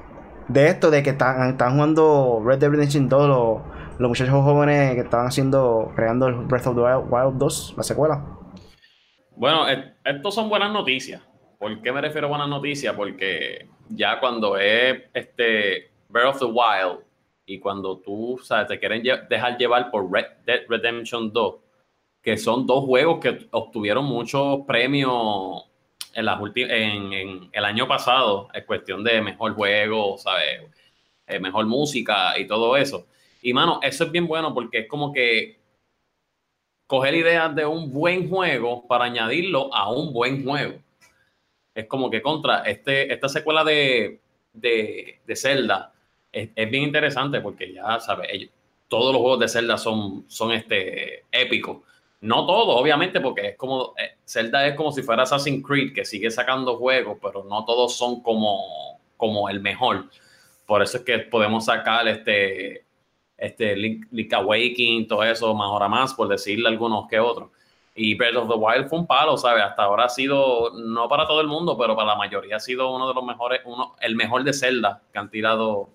de 0.48 0.68
esto 0.68 0.90
de 0.90 1.04
que 1.04 1.12
están, 1.12 1.58
jugando 1.58 2.42
Red 2.44 2.60
Dead 2.60 2.72
Redemption 2.72 3.08
2 3.08 3.62
los 4.00 4.10
muchachos 4.10 4.34
jóvenes 4.34 4.96
que 4.96 5.02
estaban 5.02 5.28
haciendo, 5.28 5.92
creando 5.96 6.28
el 6.28 6.34
Breath 6.34 6.68
of 6.68 6.76
the 6.76 6.82
Wild 6.82 7.38
2, 7.38 7.76
la 7.78 7.84
secuela. 7.84 8.26
Bueno, 9.36 9.66
estos 10.04 10.34
son 10.34 10.50
buenas 10.50 10.72
noticias. 10.72 11.22
¿Por 11.62 11.80
qué 11.80 11.92
me 11.92 12.02
refiero 12.02 12.26
a 12.26 12.30
buenas 12.32 12.50
noticias? 12.50 12.96
Porque 12.96 13.68
ya 13.88 14.20
cuando 14.20 14.58
es 14.58 15.04
este 15.14 15.92
Breath 16.10 16.30
of 16.30 16.40
the 16.40 16.46
Wild 16.46 17.02
y 17.46 17.60
cuando 17.60 18.00
tú 18.00 18.40
sabes, 18.42 18.68
te 18.68 18.80
quieren 18.80 19.04
dejar 19.30 19.60
llevar 19.60 19.92
por 19.92 20.12
Red 20.12 20.26
Dead 20.44 20.62
Redemption 20.68 21.32
2, 21.32 21.56
que 22.24 22.36
son 22.36 22.66
dos 22.66 22.86
juegos 22.86 23.20
que 23.20 23.48
obtuvieron 23.52 24.06
muchos 24.06 24.62
premios 24.66 25.70
en, 26.16 26.26
las 26.26 26.42
en, 26.56 27.14
en 27.14 27.50
el 27.52 27.64
año 27.66 27.88
pasado, 27.88 28.50
es 28.56 28.66
cuestión 28.66 29.04
de 29.04 29.22
mejor 29.22 29.54
juego, 29.54 30.18
¿sabes? 30.18 30.64
Eh, 31.28 31.40
mejor 31.40 31.68
música 31.68 32.40
y 32.40 32.48
todo 32.48 32.76
eso. 32.76 33.06
Y 33.44 33.54
mano, 33.54 33.80
eso 33.84 34.06
es 34.06 34.12
bien 34.12 34.26
bueno 34.26 34.52
porque 34.52 34.80
es 34.80 34.88
como 34.88 35.14
que 35.14 35.60
coger 36.88 37.14
ideas 37.14 37.54
de 37.54 37.68
un 37.68 37.94
buen 37.94 38.28
juego 38.28 38.88
para 38.88 39.06
añadirlo 39.06 39.72
a 39.72 39.92
un 39.92 40.12
buen 40.12 40.44
juego. 40.44 40.80
Es 41.74 41.86
como 41.88 42.10
que 42.10 42.22
contra 42.22 42.64
este, 42.64 43.12
esta 43.14 43.30
secuela 43.30 43.64
de, 43.64 44.20
de, 44.54 45.20
de 45.26 45.36
Zelda 45.36 45.94
es, 46.32 46.50
bien 46.70 46.84
interesante 46.84 47.42
porque 47.42 47.74
ya 47.74 48.00
sabes, 48.00 48.50
todos 48.88 49.14
los 49.14 49.22
juegos 49.22 49.40
de 49.40 49.48
Zelda 49.48 49.78
son, 49.78 50.26
son 50.28 50.52
este, 50.52 51.26
épicos. 51.32 51.78
No 52.22 52.46
todos, 52.46 52.80
obviamente, 52.80 53.20
porque 53.20 53.50
es 53.50 53.58
como 53.58 53.94
eh, 53.98 54.18
Zelda 54.26 54.68
es 54.68 54.76
como 54.76 54.92
si 54.92 55.02
fuera 55.02 55.24
Assassin's 55.24 55.66
Creed, 55.66 55.94
que 55.94 56.06
sigue 56.06 56.30
sacando 56.30 56.78
juegos, 56.78 57.18
pero 57.22 57.44
no 57.44 57.66
todos 57.66 57.96
son 57.96 58.22
como, 58.22 59.00
como 59.18 59.50
el 59.50 59.60
mejor. 59.60 60.10
Por 60.66 60.84
eso 60.84 60.98
es 60.98 61.04
que 61.04 61.20
podemos 61.20 61.66
sacar 61.66 62.08
este 62.08 62.86
este 63.42 63.76
Link, 63.76 64.34
Awakening, 64.34 65.08
todo 65.08 65.24
eso, 65.24 65.54
más 65.56 65.66
ahora 65.66 65.90
más, 65.90 66.14
por 66.14 66.28
decirle 66.28 66.70
algunos 66.70 67.08
que 67.08 67.20
otros. 67.20 67.50
Y 67.94 68.16
Breath 68.16 68.36
of 68.36 68.50
the 68.50 68.56
Wild 68.56 68.88
fue 68.88 69.00
un 69.00 69.08
palo, 69.08 69.38
¿sabes? 69.38 69.64
Hasta 69.64 69.84
ahora 69.84 70.06
ha 70.06 70.10
sido, 70.10 70.72
no 70.74 71.10
para 71.10 71.28
todo 71.28 71.42
el 71.42 71.48
mundo, 71.48 71.78
pero 71.78 71.96
para 71.96 72.08
la 72.08 72.16
mayoría 72.16 72.56
ha 72.56 72.60
sido 72.60 72.94
uno 72.96 73.08
de 73.08 73.14
los 73.14 73.24
mejores, 73.24 73.62
uno, 73.66 73.96
el 74.00 74.16
mejor 74.16 74.44
de 74.44 74.54
Zelda 74.54 75.02
que 75.12 75.20
han 75.20 75.30
tirado 75.30 75.90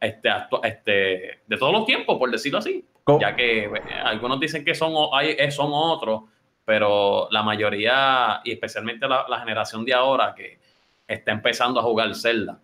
este, 0.00 0.28
este, 0.62 1.40
de 1.46 1.56
todos 1.56 1.72
los 1.72 1.86
tiempos, 1.86 2.18
por 2.18 2.30
decirlo 2.30 2.58
así. 2.58 2.84
Ya 3.20 3.36
que 3.36 3.64
eh, 3.64 3.70
algunos 4.04 4.40
dicen 4.40 4.64
que 4.64 4.74
son, 4.74 4.92
hay, 5.12 5.36
eh, 5.38 5.50
son 5.50 5.70
otros, 5.72 6.22
pero 6.64 7.28
la 7.30 7.42
mayoría, 7.42 8.40
y 8.44 8.52
especialmente 8.52 9.08
la, 9.08 9.26
la, 9.28 9.38
generación 9.38 9.84
de 9.84 9.94
ahora 9.94 10.34
que 10.34 10.58
está 11.06 11.30
empezando 11.30 11.78
a 11.78 11.84
jugar 11.84 12.14
Zelda, 12.16 12.60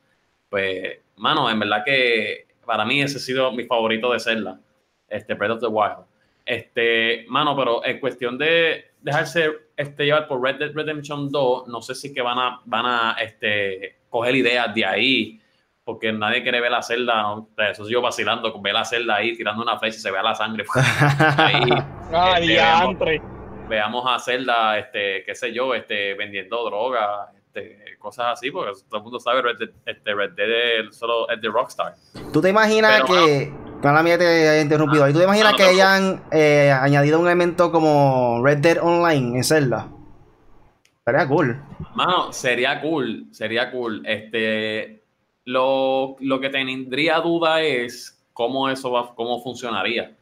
pues, 0.50 0.98
mano, 1.16 1.48
en 1.48 1.60
verdad 1.60 1.84
que 1.84 2.48
para 2.66 2.84
mí 2.84 3.00
ese 3.00 3.18
ha 3.18 3.20
sido 3.20 3.52
mi 3.52 3.64
favorito 3.64 4.12
de 4.12 4.20
Zelda, 4.20 4.60
este 5.08 5.34
Breath 5.34 5.52
of 5.52 5.60
the 5.60 5.66
Wild. 5.68 6.04
Este, 6.44 7.24
mano, 7.28 7.56
pero 7.56 7.84
en 7.84 8.00
cuestión 8.00 8.36
de 8.36 8.92
dejarse 9.00 9.50
este, 9.76 10.04
llevar 10.04 10.28
por 10.28 10.42
Red 10.42 10.56
Dead 10.56 10.72
Redemption 10.74 11.30
2, 11.30 11.68
no 11.68 11.82
sé 11.82 11.94
si 11.94 12.12
que 12.12 12.22
van 12.22 12.38
a, 12.38 12.60
van 12.64 12.86
a 12.86 13.16
este, 13.20 14.00
coger 14.08 14.34
ideas 14.36 14.74
de 14.74 14.84
ahí, 14.84 15.40
porque 15.84 16.12
nadie 16.12 16.42
quiere 16.42 16.60
ver 16.60 16.70
la 16.70 16.82
celda, 16.82 17.22
¿no? 17.22 17.48
eso 17.58 17.84
sigo 17.84 18.00
vacilando, 18.00 18.52
con 18.52 18.62
ver 18.62 18.74
la 18.74 18.84
celda 18.84 19.16
ahí 19.16 19.36
tirando 19.36 19.62
una 19.62 19.78
flecha 19.78 19.96
y 19.96 20.00
se 20.00 20.10
vea 20.10 20.22
la 20.22 20.34
sangre. 20.34 20.64
ahí, 21.36 21.62
Ay, 22.12 22.42
este, 22.42 22.54
veamos, 22.54 22.96
veamos, 23.68 24.04
a 24.06 24.18
Zelda, 24.18 24.78
este, 24.78 25.24
qué 25.24 25.34
sé 25.34 25.52
yo, 25.52 25.74
este, 25.74 26.14
vendiendo 26.14 26.64
droga, 26.64 27.32
este, 27.36 27.96
cosas 27.98 28.34
así, 28.34 28.50
porque 28.50 28.72
todo 28.88 28.98
el 28.98 29.02
mundo 29.02 29.18
sabe 29.18 29.42
Red 29.42 29.58
Dead, 29.58 29.70
este, 29.86 30.14
Red 30.14 30.32
Dead 30.32 30.90
solo 30.92 31.28
es 31.28 31.40
de 31.40 31.48
Rockstar. 31.48 31.94
¿Tú 32.32 32.40
te 32.40 32.50
imaginas 32.50 33.02
Pero, 33.02 33.26
que... 33.26 33.71
Para 33.82 34.02
mí 34.04 34.10
te 34.16 34.26
haya 34.26 34.62
interrumpido 34.62 35.04
ahí. 35.04 35.12
¿Tú 35.12 35.18
te 35.18 35.24
imaginas 35.24 35.52
no, 35.52 35.58
que 35.58 35.64
hayan 35.64 36.22
eh, 36.30 36.70
añadido 36.70 37.18
un 37.18 37.26
elemento 37.26 37.72
como 37.72 38.40
Red 38.44 38.58
Dead 38.58 38.78
Online 38.80 39.38
en 39.38 39.44
Zelda? 39.44 39.88
Estaría 40.98 41.26
cool. 41.26 41.60
Mano, 41.96 42.32
sería 42.32 42.80
cool, 42.80 43.26
sería 43.32 43.72
cool. 43.72 44.02
Este, 44.06 45.02
lo, 45.46 46.16
lo 46.20 46.40
que 46.40 46.48
tendría 46.48 47.18
duda 47.18 47.60
es 47.60 48.22
cómo 48.32 48.70
eso 48.70 48.92
va, 48.92 49.12
cómo 49.16 49.42
funcionaría. 49.42 50.12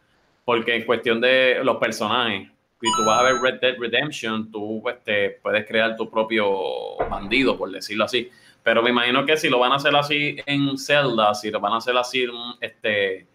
Porque 0.47 0.77
en 0.77 0.87
cuestión 0.87 1.21
de 1.21 1.61
los 1.63 1.77
personajes, 1.77 2.49
si 2.81 2.87
tú 2.97 3.05
vas 3.05 3.21
a 3.21 3.25
ver 3.25 3.35
Red 3.43 3.61
Dead 3.61 3.77
Redemption, 3.79 4.51
tú 4.51 4.83
este, 4.89 5.39
puedes 5.43 5.67
crear 5.67 5.97
tu 5.97 6.09
propio 6.09 6.97
bandido, 7.11 7.59
por 7.59 7.71
decirlo 7.71 8.05
así. 8.05 8.31
Pero 8.63 8.83
me 8.83 8.89
imagino 8.89 9.27
que 9.27 9.37
si 9.37 9.51
lo 9.51 9.59
van 9.59 9.73
a 9.73 9.77
hacer 9.77 9.95
así 9.95 10.37
en 10.47 10.79
Zelda, 10.79 11.35
si 11.35 11.51
lo 11.51 11.61
van 11.61 11.75
a 11.75 11.77
hacer 11.77 11.97
así 11.99 12.25
este, 12.61 13.27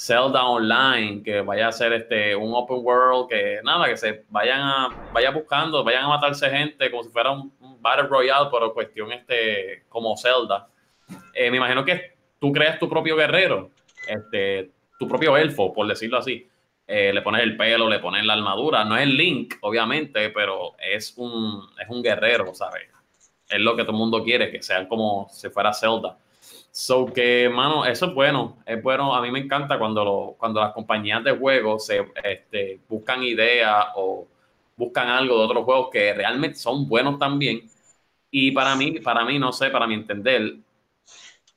Zelda 0.00 0.46
Online, 0.46 1.22
que 1.22 1.42
vaya 1.42 1.68
a 1.68 1.72
ser 1.72 1.92
este, 1.92 2.34
un 2.34 2.54
open 2.54 2.78
world, 2.82 3.28
que 3.28 3.60
nada, 3.62 3.86
que 3.86 3.98
se 3.98 4.24
vayan 4.30 4.60
a, 4.62 4.88
vayan 5.12 5.34
buscando, 5.34 5.84
vayan 5.84 6.04
a 6.04 6.08
matarse 6.08 6.48
gente 6.48 6.90
como 6.90 7.02
si 7.02 7.10
fuera 7.10 7.32
un, 7.32 7.52
un 7.60 7.82
Battle 7.82 8.08
Royale, 8.08 8.48
pero 8.50 8.72
cuestión 8.72 9.12
este, 9.12 9.84
como 9.90 10.16
Zelda. 10.16 10.68
Eh, 11.34 11.50
me 11.50 11.58
imagino 11.58 11.84
que 11.84 12.14
tú 12.38 12.50
creas 12.50 12.78
tu 12.78 12.88
propio 12.88 13.14
guerrero, 13.14 13.72
este, 14.08 14.70
tu 14.98 15.06
propio 15.06 15.36
elfo, 15.36 15.70
por 15.70 15.86
decirlo 15.86 16.16
así. 16.16 16.48
Eh, 16.86 17.12
le 17.12 17.20
pones 17.20 17.42
el 17.42 17.58
pelo, 17.58 17.86
le 17.86 17.98
pones 17.98 18.24
la 18.24 18.32
armadura. 18.32 18.86
No 18.86 18.96
es 18.96 19.06
Link, 19.06 19.56
obviamente, 19.60 20.30
pero 20.30 20.76
es 20.78 21.12
un, 21.18 21.62
es 21.78 21.88
un 21.90 22.02
guerrero, 22.02 22.54
¿sabes? 22.54 22.88
Es 23.46 23.60
lo 23.60 23.76
que 23.76 23.82
todo 23.82 23.92
el 23.92 23.98
mundo 23.98 24.24
quiere, 24.24 24.50
que 24.50 24.62
sea 24.62 24.88
como 24.88 25.28
si 25.30 25.50
fuera 25.50 25.74
Zelda. 25.74 26.16
So 26.72 27.06
que, 27.06 27.48
mano, 27.48 27.84
eso 27.84 28.06
es 28.06 28.14
bueno. 28.14 28.58
Es 28.64 28.82
bueno. 28.82 29.14
A 29.14 29.22
mí 29.22 29.30
me 29.30 29.40
encanta 29.40 29.78
cuando, 29.78 30.04
lo, 30.04 30.36
cuando 30.38 30.60
las 30.60 30.72
compañías 30.72 31.24
de 31.24 31.32
juegos 31.32 31.86
se 31.86 32.06
este, 32.22 32.80
buscan 32.88 33.22
ideas 33.22 33.86
o 33.96 34.26
buscan 34.76 35.08
algo 35.08 35.38
de 35.38 35.44
otros 35.44 35.64
juegos 35.64 35.88
que 35.92 36.14
realmente 36.14 36.56
son 36.58 36.88
buenos 36.88 37.18
también. 37.18 37.68
Y 38.30 38.52
para 38.52 38.76
mí, 38.76 39.00
para 39.00 39.24
mí, 39.24 39.38
no 39.38 39.52
sé, 39.52 39.70
para 39.70 39.86
mi 39.86 39.94
entender, 39.94 40.56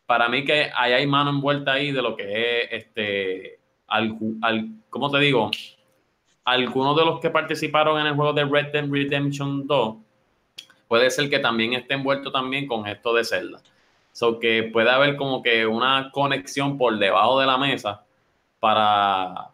para 0.05 0.27
mí 0.29 0.43
que 0.43 0.69
ahí 0.75 0.93
hay 0.93 1.07
mano 1.07 1.29
envuelta 1.29 1.73
ahí 1.73 1.91
de 1.91 2.01
lo 2.01 2.15
que 2.15 2.61
es 2.61 2.67
este. 2.71 3.59
Al, 3.87 4.17
al, 4.41 4.69
¿Cómo 4.89 5.11
te 5.11 5.19
digo? 5.19 5.51
Algunos 6.45 6.97
de 6.97 7.05
los 7.05 7.19
que 7.19 7.29
participaron 7.29 7.99
en 7.99 8.07
el 8.07 8.15
juego 8.15 8.33
de 8.33 8.45
Red 8.45 8.71
Dead 8.71 8.89
Redemption 8.89 9.67
2 9.67 9.95
puede 10.87 11.09
ser 11.09 11.29
que 11.29 11.39
también 11.39 11.73
esté 11.73 11.93
envuelto 11.93 12.31
también 12.31 12.67
con 12.67 12.85
esto 12.87 13.13
de 13.13 13.23
Zelda. 13.23 13.61
So 14.13 14.39
que 14.39 14.63
puede 14.63 14.89
haber 14.89 15.17
como 15.17 15.43
que 15.43 15.67
una 15.67 16.09
conexión 16.13 16.77
por 16.77 16.97
debajo 16.97 17.39
de 17.41 17.47
la 17.47 17.57
mesa 17.57 18.05
para, 18.61 19.49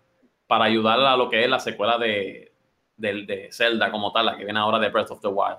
para 0.46 0.66
ayudar 0.66 1.00
a 1.00 1.18
lo 1.18 1.30
que 1.30 1.44
es 1.44 1.50
la 1.50 1.60
secuela 1.60 1.98
de, 1.98 2.52
de, 2.98 3.26
de, 3.26 3.50
Zelda 3.52 3.90
como 3.90 4.12
tal, 4.12 4.28
la 4.28 4.38
que 4.38 4.44
viene 4.44 4.60
ahora 4.60 4.78
de 4.78 4.90
Breath 4.90 5.10
of 5.10 5.22
the 5.22 5.28
Wild. 5.28 5.58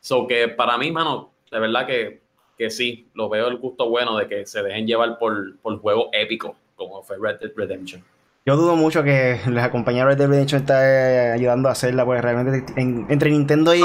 So 0.00 0.26
que 0.26 0.48
para 0.48 0.76
mí, 0.76 0.90
mano, 0.90 1.30
de 1.50 1.58
verdad 1.58 1.86
que, 1.86 2.20
que 2.58 2.70
sí, 2.70 3.08
lo 3.14 3.30
veo 3.30 3.48
el 3.48 3.56
gusto 3.56 3.88
bueno 3.88 4.16
de 4.16 4.28
que 4.28 4.44
se 4.44 4.62
dejen 4.62 4.86
llevar 4.86 5.18
por, 5.18 5.58
por 5.60 5.80
juegos 5.80 6.08
épicos 6.12 6.56
como 6.80 7.02
fue 7.02 7.18
Red 7.20 7.40
Dead 7.40 7.52
Redemption. 7.54 8.02
Yo 8.46 8.56
dudo 8.56 8.74
mucho 8.76 9.02
que 9.02 9.38
la 9.48 9.70
compañía 9.70 10.04
Red 10.04 10.16
Dead 10.18 10.28
Redemption 10.28 10.60
está 10.62 11.32
ayudando 11.34 11.68
a 11.68 11.72
hacerla, 11.72 12.04
porque 12.04 12.22
realmente 12.22 12.72
en, 12.80 13.06
entre 13.10 13.30
Nintendo 13.30 13.74
y, 13.74 13.82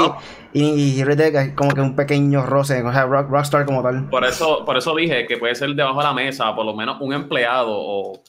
y, 0.52 0.64
y 0.98 1.04
Red 1.04 1.18
Dead 1.18 1.36
hay 1.36 1.54
como 1.54 1.72
que 1.72 1.80
un 1.82 1.94
pequeño 1.94 2.44
roce, 2.46 2.82
o 2.82 2.92
sea, 2.92 3.04
Rock- 3.04 3.28
Rockstar 3.30 3.66
como 3.66 3.82
tal. 3.82 4.08
Por 4.08 4.24
eso, 4.24 4.64
por 4.64 4.76
eso 4.76 4.94
dije 4.94 5.26
que 5.26 5.36
puede 5.36 5.54
ser 5.54 5.70
debajo 5.70 5.98
de 5.98 6.04
la 6.04 6.12
mesa, 6.14 6.54
por 6.54 6.64
lo 6.64 6.74
menos 6.74 7.00
un 7.00 7.12
empleado 7.12 7.72
o 7.76 8.20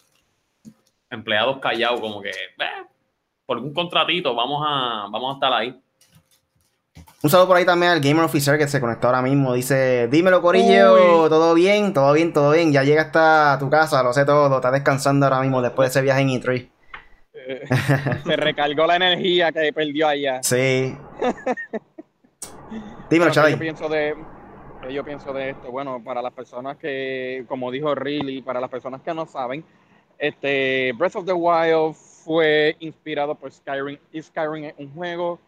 empleados 1.09 1.59
callados, 1.59 2.01
como 2.01 2.21
que 2.21 2.29
eh, 2.29 2.85
por 3.45 3.57
un 3.59 3.73
contratito 3.73 4.35
vamos 4.35 4.61
a, 4.67 5.07
vamos 5.09 5.31
a 5.31 5.33
estar 5.35 5.53
ahí. 5.53 5.79
Un 7.23 7.29
saludo 7.31 7.47
por 7.47 7.57
ahí 7.57 7.65
también 7.65 7.91
al 7.91 7.99
Gamer 7.99 8.25
Officer 8.25 8.57
que 8.59 8.67
se 8.67 8.79
conectó 8.79 9.07
ahora 9.07 9.21
mismo. 9.23 9.53
Dice, 9.53 10.07
dímelo 10.07 10.41
Corillo, 10.41 11.23
Uy. 11.23 11.29
todo 11.29 11.53
bien, 11.55 11.91
todo 11.93 12.13
bien, 12.13 12.31
todo 12.31 12.51
bien. 12.51 12.71
Ya 12.71 12.83
llega 12.83 13.01
hasta 13.03 13.57
tu 13.59 13.69
casa, 13.69 14.03
lo 14.03 14.13
sé 14.13 14.23
todo. 14.23 14.55
Estás 14.55 14.71
descansando 14.71 15.25
ahora 15.25 15.41
mismo 15.41 15.61
después 15.61 15.87
de 15.87 15.99
ese 15.99 16.01
viaje 16.03 16.21
en 16.21 16.29
E3. 16.29 16.69
Eh, 17.33 17.63
se 18.25 18.35
recargó 18.35 18.85
la 18.85 18.97
energía 18.97 19.51
que 19.51 19.73
perdió 19.73 20.07
allá. 20.07 20.43
Sí. 20.43 20.95
Dímelo, 23.09 23.09
Bueno, 23.09 23.25
¿qué 23.25 23.31
Chavi. 23.31 23.51
yo 23.53 23.59
pienso 23.59 23.89
de 23.89 24.15
yo 24.91 25.03
pienso 25.03 25.33
de 25.33 25.49
esto? 25.49 25.71
Bueno, 25.71 26.01
para 26.03 26.21
las 26.21 26.33
personas 26.33 26.77
que, 26.77 27.45
como 27.47 27.71
dijo 27.71 27.95
Riley, 27.95 28.41
para 28.41 28.61
las 28.61 28.69
personas 28.69 29.01
que 29.01 29.13
no 29.13 29.25
saben, 29.25 29.65
este 30.19 30.93
Breath 30.93 31.15
of 31.15 31.25
the 31.25 31.33
Wild 31.33 31.95
fue 31.95 32.75
inspirado 32.79 33.33
por 33.35 33.51
Skyrim. 33.51 33.97
Y 34.11 34.21
Skyrim 34.21 34.65
es 34.65 34.73
un 34.77 34.93
juego 34.93 35.39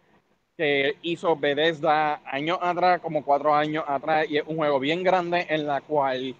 que 0.60 0.98
hizo 1.04 1.38
Bethesda 1.38 2.20
años 2.26 2.60
atrás, 2.62 3.00
como 3.00 3.24
cuatro 3.24 3.56
años 3.56 3.86
atrás, 3.88 4.30
y 4.30 4.40
es 4.40 4.44
un 4.46 4.58
juego 4.58 4.78
bien 4.78 5.04
grande 5.04 5.46
en 5.48 5.66
la 5.66 5.80
cual, 5.80 6.36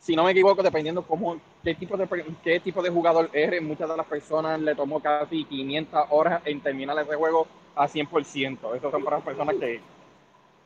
si 0.00 0.16
no 0.16 0.24
me 0.24 0.32
equivoco, 0.32 0.60
dependiendo 0.60 1.02
cómo, 1.06 1.40
qué 1.62 1.76
tipo 1.76 1.96
de, 1.96 2.08
qué 2.42 2.58
tipo 2.58 2.82
de 2.82 2.90
jugador 2.90 3.30
eres, 3.32 3.62
muchas 3.62 3.88
de 3.88 3.96
las 3.96 4.06
personas 4.06 4.60
le 4.60 4.74
tomó 4.74 4.98
casi 4.98 5.44
500 5.44 6.06
horas 6.10 6.42
en 6.44 6.60
terminar 6.62 6.98
ese 6.98 7.14
juego 7.14 7.46
a 7.76 7.86
100%. 7.86 8.74
Esas 8.74 8.90
son 8.90 9.04
para 9.04 9.18
las 9.18 9.24
personas 9.24 9.54
que... 9.54 9.80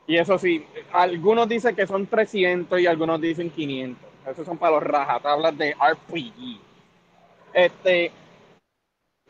Y 0.06 0.16
eso 0.16 0.38
sí, 0.38 0.64
algunos 0.94 1.50
dicen 1.50 1.76
que 1.76 1.86
son 1.86 2.06
300 2.06 2.80
y 2.80 2.86
algunos 2.86 3.20
dicen 3.20 3.50
500. 3.50 4.02
Esos 4.28 4.46
son 4.46 4.56
para 4.56 4.76
los 4.76 4.82
rajatablas 4.82 5.58
de 5.58 5.74
RPG. 5.74 6.58
Este... 7.52 8.10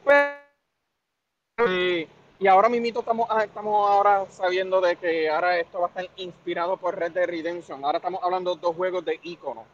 Pues, 0.05 0.17
eh, 1.67 2.07
y 2.39 2.47
ahora 2.47 2.69
mismo 2.69 3.01
estamos, 3.01 3.27
ah, 3.31 3.45
estamos 3.45 3.89
ahora 3.89 4.27
sabiendo 4.29 4.81
de 4.81 4.97
que 4.97 5.29
ahora 5.31 5.59
esto 5.59 5.81
va 5.81 5.87
a 5.87 5.89
estar 5.89 6.07
inspirado 6.17 6.77
por 6.77 6.99
Red 6.99 7.13
Dead 7.13 7.27
Redemption. 7.27 7.85
Ahora 7.85 7.99
estamos 7.99 8.23
hablando 8.23 8.55
de 8.55 8.61
dos 8.61 8.77
juegos 8.77 9.05
de 9.05 9.19
icono 9.23 9.65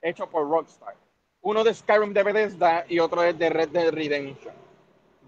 hechos 0.00 0.28
por 0.28 0.48
Rockstar. 0.48 0.94
Uno 1.42 1.64
de 1.64 1.74
Skyrim 1.74 2.12
de 2.12 2.22
Bethesda 2.22 2.84
y 2.88 2.98
otro 2.98 3.22
es 3.22 3.38
de 3.38 3.50
Red 3.50 3.68
Dead 3.68 3.92
Redemption. 3.92 4.54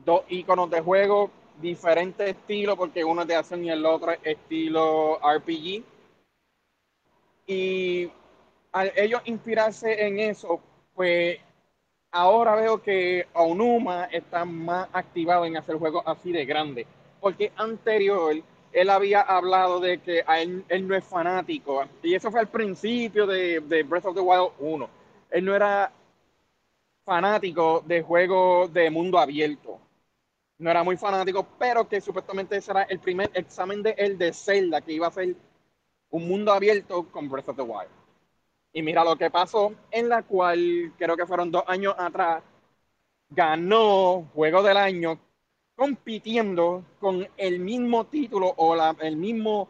Dos 0.04 0.23
iconos 0.28 0.71
de 0.71 0.80
juego, 0.80 1.30
diferente 1.61 2.30
estilo, 2.30 2.76
porque 2.76 3.04
uno 3.04 3.23
es 3.23 3.28
de 3.28 3.37
acción 3.37 3.64
y 3.64 3.71
el 3.71 3.85
otro 3.87 4.12
es 4.12 4.18
estilo 4.25 5.18
RPG. 5.18 5.83
Y 7.47 8.11
al 8.73 8.92
ellos 8.97 9.21
inspirarse 9.25 10.06
en 10.06 10.18
eso, 10.18 10.61
pues 10.94 11.38
ahora 12.14 12.54
veo 12.54 12.80
que 12.80 13.26
Onuma 13.35 14.04
está 14.04 14.44
más 14.44 14.88
activado 14.92 15.44
en 15.44 15.56
hacer 15.56 15.76
juegos 15.76 16.04
así 16.06 16.30
de 16.30 16.44
grandes. 16.44 16.87
Porque 17.21 17.52
anterior 17.56 18.37
él 18.73 18.90
había 18.90 19.21
hablado 19.21 19.80
de 19.80 19.99
que 19.99 20.25
él, 20.38 20.88
no 20.88 20.94
es 20.94 21.04
fanático. 21.04 21.85
Y 22.02 22.14
eso 22.14 22.30
fue 22.30 22.40
al 22.40 22.49
principio 22.49 23.26
de, 23.26 23.61
de 23.61 23.83
Breath 23.83 24.06
of 24.06 24.14
the 24.14 24.21
Wild 24.21 24.52
1. 24.61 24.88
Él 25.30 25.44
no 25.44 25.54
era 25.56 25.92
fanático 27.04 27.83
de 27.85 28.02
juegos 28.02 28.73
de 28.73 28.90
mundo 28.90 29.18
abierto. 29.18 29.80
No 30.59 30.71
era 30.71 30.85
muy 30.85 30.97
fanático, 30.97 31.44
pero 31.59 31.88
que 31.88 32.00
supuestamente 32.00 32.61
será 32.61 32.85
el 32.85 33.00
primer 33.00 33.30
examen 33.35 33.83
de 33.83 33.90
él 33.99 34.16
de 34.16 34.33
Zelda, 34.33 34.80
que 34.80 34.92
iba 34.92 35.09
a 35.09 35.11
ser 35.11 35.35
un 36.11 36.28
mundo 36.28 36.52
abierto 36.52 37.09
con 37.11 37.28
Breath 37.28 37.49
of 37.49 37.56
the 37.56 37.62
Wild. 37.62 38.03
Y 38.76 38.83
mira 38.83 39.04
lo 39.04 39.16
que 39.16 39.31
pasó, 39.31 39.73
en 39.90 40.09
la 40.09 40.25
cual 40.25 40.93
creo 40.99 41.16
que 41.16 41.26
fueron 41.26 41.50
dos 41.50 41.62
años 41.69 41.95
atrás, 41.97 42.43
ganó 43.31 44.28
Juego 44.35 44.62
del 44.64 44.76
Año 44.76 45.19
compitiendo 45.76 46.85
con 46.99 47.26
el 47.37 47.61
mismo 47.61 48.07
título 48.07 48.52
o 48.57 48.75
la 48.75 48.97
el 49.00 49.16
mismo 49.16 49.69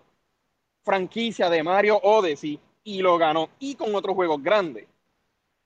franquicia 0.82 1.48
de 1.50 1.62
Mario 1.62 1.98
Odyssey 2.02 2.58
y 2.82 3.02
lo 3.02 3.18
ganó. 3.18 3.50
Y 3.58 3.74
con 3.74 3.94
otros 3.94 4.14
juegos 4.14 4.42
grandes. 4.42 4.86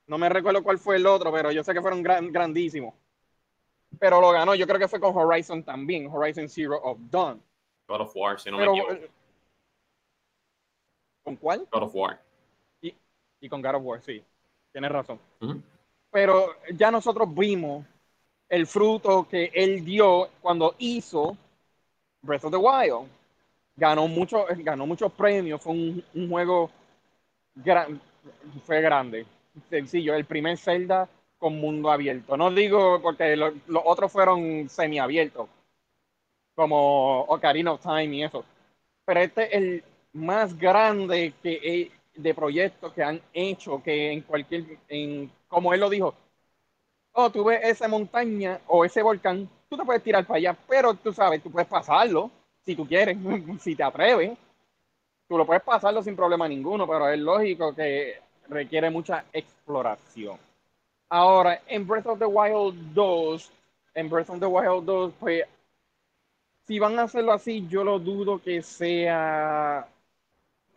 No 0.09 0.18
me 0.18 0.28
recuerdo 0.28 0.64
cuál 0.64 0.78
fue 0.78 0.97
el 0.97 1.07
otro, 1.07 1.33
pero 1.33 1.52
yo 1.52 1.62
sé 1.62 1.73
que 1.73 1.80
fueron 1.80 2.02
gran, 2.02 2.33
grandísimos. 2.33 2.92
Pero 4.00 4.21
lo 4.21 4.33
ganó, 4.33 4.57
yo 4.57 4.66
creo 4.66 4.80
que 4.80 4.88
fue 4.88 5.00
con 5.00 5.16
Horizon 5.16 5.62
también, 5.62 6.09
Horizon 6.11 6.49
Zero 6.49 6.80
of 6.83 6.99
Dawn. 7.11 7.40
God 7.87 8.00
of 8.00 8.16
War, 8.16 8.40
si 8.40 8.50
no 8.50 8.59
Pero, 8.59 8.73
me 8.73 8.80
equivoco. 8.80 9.12
¿Con 11.23 11.37
cuál? 11.37 11.68
God 11.71 11.83
of 11.83 11.95
War. 11.95 12.27
Y 13.40 13.49
con 13.49 13.62
God 13.62 13.76
of 13.76 13.83
War, 13.85 14.02
sí. 14.02 14.23
Tienes 14.73 14.90
razón. 14.90 15.18
Pero 16.11 16.57
ya 16.75 16.90
nosotros 16.90 17.33
vimos 17.35 17.85
el 18.49 18.66
fruto 18.66 19.28
que 19.28 19.50
él 19.54 19.85
dio 19.85 20.28
cuando 20.40 20.75
hizo 20.78 21.37
Breath 22.23 22.45
of 22.45 22.52
the 22.52 22.57
Wild. 22.57 23.09
Ganó, 23.76 24.09
mucho, 24.09 24.47
ganó 24.59 24.87
muchos 24.87 25.12
premios, 25.12 25.62
fue 25.62 25.73
un, 25.73 26.04
un 26.14 26.28
juego 26.28 26.71
gran- 27.54 28.00
fue 28.64 28.80
grande. 28.80 29.25
Sencillo, 29.71 30.14
el 30.14 30.25
primer 30.25 30.59
Zelda 30.59 31.09
con 31.38 31.61
mundo 31.61 31.90
abierto. 31.90 32.37
No 32.37 32.50
digo 32.50 33.00
porque 33.00 33.37
los 33.37 33.54
otros 33.85 34.11
fueron 34.11 34.68
semiabiertos, 34.68 35.49
como 36.54 37.21
Ocarina 37.23 37.73
of 37.73 37.80
Time 37.80 38.16
y 38.16 38.23
eso. 38.25 38.45
Pero 39.04 39.21
este 39.21 39.45
es 39.45 39.52
el 39.54 39.85
más 40.12 40.59
grande 40.59 41.33
que 41.42 41.92
de 42.18 42.34
proyectos 42.34 42.92
que 42.92 43.02
han 43.02 43.20
hecho, 43.32 43.82
que 43.82 44.12
en 44.12 44.22
cualquier, 44.22 44.64
en, 44.88 45.30
como 45.48 45.72
él 45.72 45.80
lo 45.80 45.88
dijo, 45.88 46.14
oh, 47.12 47.30
tú 47.30 47.44
ves 47.44 47.60
esa 47.62 47.88
montaña 47.88 48.60
o 48.66 48.84
ese 48.84 49.02
volcán, 49.02 49.48
tú 49.68 49.76
te 49.76 49.84
puedes 49.84 50.02
tirar 50.02 50.26
para 50.26 50.38
allá, 50.38 50.56
pero 50.68 50.94
tú 50.94 51.12
sabes, 51.12 51.42
tú 51.42 51.50
puedes 51.50 51.68
pasarlo 51.68 52.30
si 52.64 52.76
tú 52.76 52.87
quieres, 52.87 53.16
si 53.60 53.75
te 53.75 53.82
atreves. 53.82 54.37
Tú 55.28 55.37
lo 55.37 55.46
puedes 55.46 55.62
pasarlo 55.62 56.02
sin 56.02 56.16
problema 56.16 56.48
ninguno, 56.48 56.87
pero 56.87 57.08
es 57.08 57.18
lógico 57.18 57.75
que 57.75 58.20
requiere 58.48 58.90
mucha 58.90 59.25
exploración. 59.32 60.38
Ahora, 61.10 61.62
en 61.66 61.87
Breath 61.87 62.06
of 62.06 62.18
the 62.18 62.26
Wild 62.26 62.94
2, 62.94 63.52
en 63.94 64.08
Breath 64.08 64.30
of 64.30 64.40
the 64.40 64.46
Wild 64.46 64.84
2, 64.84 65.12
pues, 65.20 65.44
si 66.66 66.78
van 66.78 66.98
a 66.98 67.02
hacerlo 67.02 67.32
así, 67.32 67.66
yo 67.68 67.84
lo 67.84 67.98
dudo 67.98 68.40
que 68.42 68.62
sea. 68.62 69.87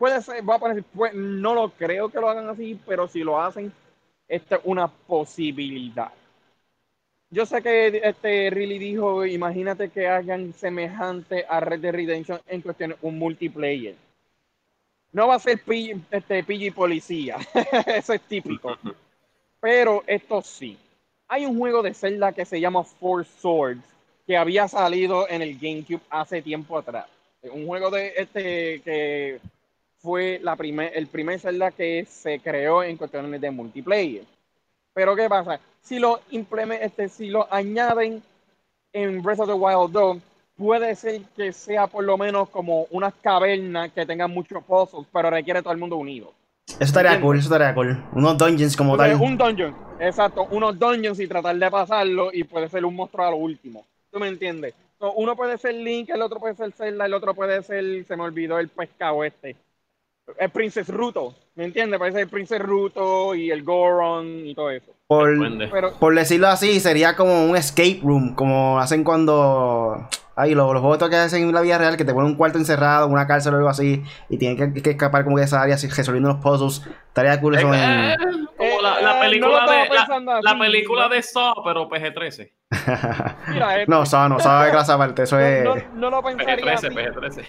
Puede 0.02 0.20
ser, 0.24 0.42
voy 0.42 0.56
a 0.56 0.58
poner, 0.58 0.84
pues, 0.96 1.14
no 1.14 1.54
lo 1.54 1.70
creo 1.70 2.10
que 2.10 2.20
lo 2.20 2.28
hagan 2.28 2.50
así, 2.50 2.76
pero 2.88 3.08
si 3.08 3.20
lo 3.20 3.40
hacen, 3.40 3.72
esta 4.28 4.56
es 4.56 4.62
una 4.64 4.88
posibilidad. 4.88 6.12
Yo 7.30 7.46
sé 7.46 7.62
que 7.62 8.02
este 8.04 8.50
Really 8.50 8.80
dijo, 8.80 9.24
imagínate 9.28 9.90
que 9.90 10.08
hagan 10.08 10.54
semejante 10.54 11.46
a 11.48 11.60
Red 11.60 11.82
Dead 11.82 11.94
Redemption 11.94 12.42
en 12.48 12.62
cuestión 12.62 12.96
un 13.04 13.20
multiplayer. 13.20 13.94
No 15.12 15.28
va 15.28 15.36
a 15.36 15.40
ser 15.40 15.62
PG, 15.62 16.02
este, 16.10 16.44
PG 16.46 16.74
policía, 16.74 17.38
eso 17.86 18.14
es 18.14 18.22
típico. 18.22 18.76
Pero 19.60 20.04
esto 20.08 20.42
sí. 20.42 20.80
Hay 21.28 21.46
un 21.46 21.60
juego 21.60 21.84
de 21.84 21.94
Zelda 21.94 22.32
que 22.32 22.46
se 22.46 22.60
llama 22.60 22.84
Four 22.84 23.24
Swords, 23.24 23.86
que 24.26 24.36
había 24.36 24.68
salido 24.68 25.30
en 25.30 25.44
el 25.44 25.60
GameCube 25.60 26.02
hace 26.10 26.42
tiempo 26.42 26.80
atrás. 26.80 27.06
Un 27.44 27.68
juego 27.68 27.92
de 27.92 28.14
este 28.18 28.82
que 28.82 29.40
fue 30.02 30.40
la 30.42 30.56
primer, 30.56 30.92
el 30.96 31.08
primer 31.08 31.40
Zelda 31.40 31.72
que 31.72 32.06
se 32.06 32.40
creó 32.40 32.84
en 32.84 32.98
cuestiones 32.98 33.40
de 33.40 33.52
multiplayer. 33.52 34.24
Pero 34.94 35.16
¿qué 35.16 35.30
pasa? 35.30 35.60
Si 35.82 36.00
lo 36.00 36.20
este, 36.30 37.10
si 37.10 37.30
lo 37.30 37.52
añaden 37.54 38.22
en 38.94 39.22
Breath 39.22 39.40
of 39.40 39.48
the 39.48 39.54
Wild 39.54 39.92
2, 39.92 40.18
puede 40.58 40.96
ser 40.96 41.22
que 41.36 41.54
sea 41.54 41.88
por 41.88 42.04
lo 42.04 42.18
menos 42.18 42.50
como 42.50 42.88
unas 42.92 43.14
cavernas 43.22 43.92
que 43.92 44.06
tengan 44.06 44.32
muchos 44.32 44.64
pozos, 44.64 45.06
pero 45.12 45.30
requiere 45.30 45.62
todo 45.62 45.74
el 45.74 45.80
mundo 45.80 45.98
unido. 45.98 46.34
Eso 46.68 46.84
estaría 46.84 47.20
cool, 47.20 47.38
eso 47.38 47.46
estaría 47.54 47.74
cool. 47.74 48.04
Unos 48.14 48.38
dungeons 48.38 48.76
como 48.76 48.98
tal. 48.98 49.16
Un 49.16 49.38
dungeon, 49.38 49.76
exacto. 50.00 50.48
Unos 50.52 50.78
dungeons 50.78 51.20
y 51.20 51.28
tratar 51.28 51.56
de 51.56 51.72
pasarlo 51.72 52.30
y 52.34 52.44
puede 52.44 52.70
ser 52.70 52.86
un 52.86 52.96
monstruo 52.96 53.26
a 53.26 53.32
lo 53.32 53.38
último. 53.38 53.86
¿Tú 54.12 54.20
me 54.20 54.28
entiendes? 54.28 54.74
uno 55.16 55.36
puede 55.36 55.58
ser 55.58 55.74
Link, 55.74 56.10
el 56.10 56.22
otro 56.22 56.40
puede 56.40 56.54
ser 56.54 56.72
Zelda, 56.74 57.08
el 57.08 57.14
otro 57.16 57.34
puede 57.34 57.64
ser, 57.64 58.06
se 58.06 58.16
me 58.16 58.24
olvidó 58.24 58.60
el 58.60 58.70
pescado 58.70 59.24
este. 59.24 59.56
El 60.38 60.50
Princess 60.50 60.88
Ruto, 60.88 61.36
¿me 61.56 61.66
entiendes? 61.66 62.00
Ser 62.00 62.22
el 62.22 62.30
Princess 62.30 62.60
Ruto 62.60 63.36
y 63.36 63.52
el 63.52 63.64
Goron 63.64 64.48
y 64.48 64.56
todo 64.56 64.70
eso. 64.72 64.94
Por, 65.08 65.30
por 66.00 66.16
decirlo 66.16 66.48
así, 66.48 66.80
sería 66.80 67.16
como 67.16 67.46
un 67.46 67.56
escape 67.56 68.00
room, 68.02 68.34
como 68.34 68.80
hacen 68.80 69.04
cuando 69.04 70.08
Ay, 70.36 70.56
los, 70.56 70.74
los 70.74 70.82
juegos 70.82 71.10
que 71.10 71.16
hacen 71.16 71.44
en 71.44 71.54
la 71.54 71.62
vida 71.62 71.78
real, 71.78 71.98
que 71.98 72.06
te 72.06 72.14
ponen 72.14 72.32
un 72.32 72.38
cuarto 72.38 72.58
encerrado, 72.58 73.08
una 73.08 73.28
cárcel 73.28 73.54
o 73.54 73.58
algo 73.58 73.70
así, 73.70 74.04
y 74.30 74.38
tienen 74.38 74.74
que, 74.74 74.90
escapar 74.90 75.24
como 75.24 75.36
que 75.36 75.42
de 75.42 75.46
esa 75.46 75.62
área 75.62 75.76
resolviendo 75.76 76.30
los 76.30 76.40
puzzles. 76.40 76.90
Estaría 77.10 77.40
cool 77.42 77.56
eso 77.56 77.72
eh, 77.74 78.16
Como 78.58 78.82
la, 78.82 79.18
eh, 79.18 79.22
película 79.22 79.66
de 79.66 80.42
la, 80.42 80.58
película 80.58 81.10
de 81.10 81.22
Saw, 81.22 81.64
pero 81.64 81.90
PG-13. 81.90 82.52
no, 83.88 84.06
Saw 84.06 84.30
no, 84.30 84.40
Saw 84.40 84.64
es 84.64 84.72
clase 84.72 84.92
aparte, 84.94 85.24
eso 85.24 85.38
es... 85.38 85.64
No, 85.94 86.10
lo 86.10 86.24
pensaría 86.24 86.56
PG-13, 86.56 87.14
PG-13. 87.14 87.46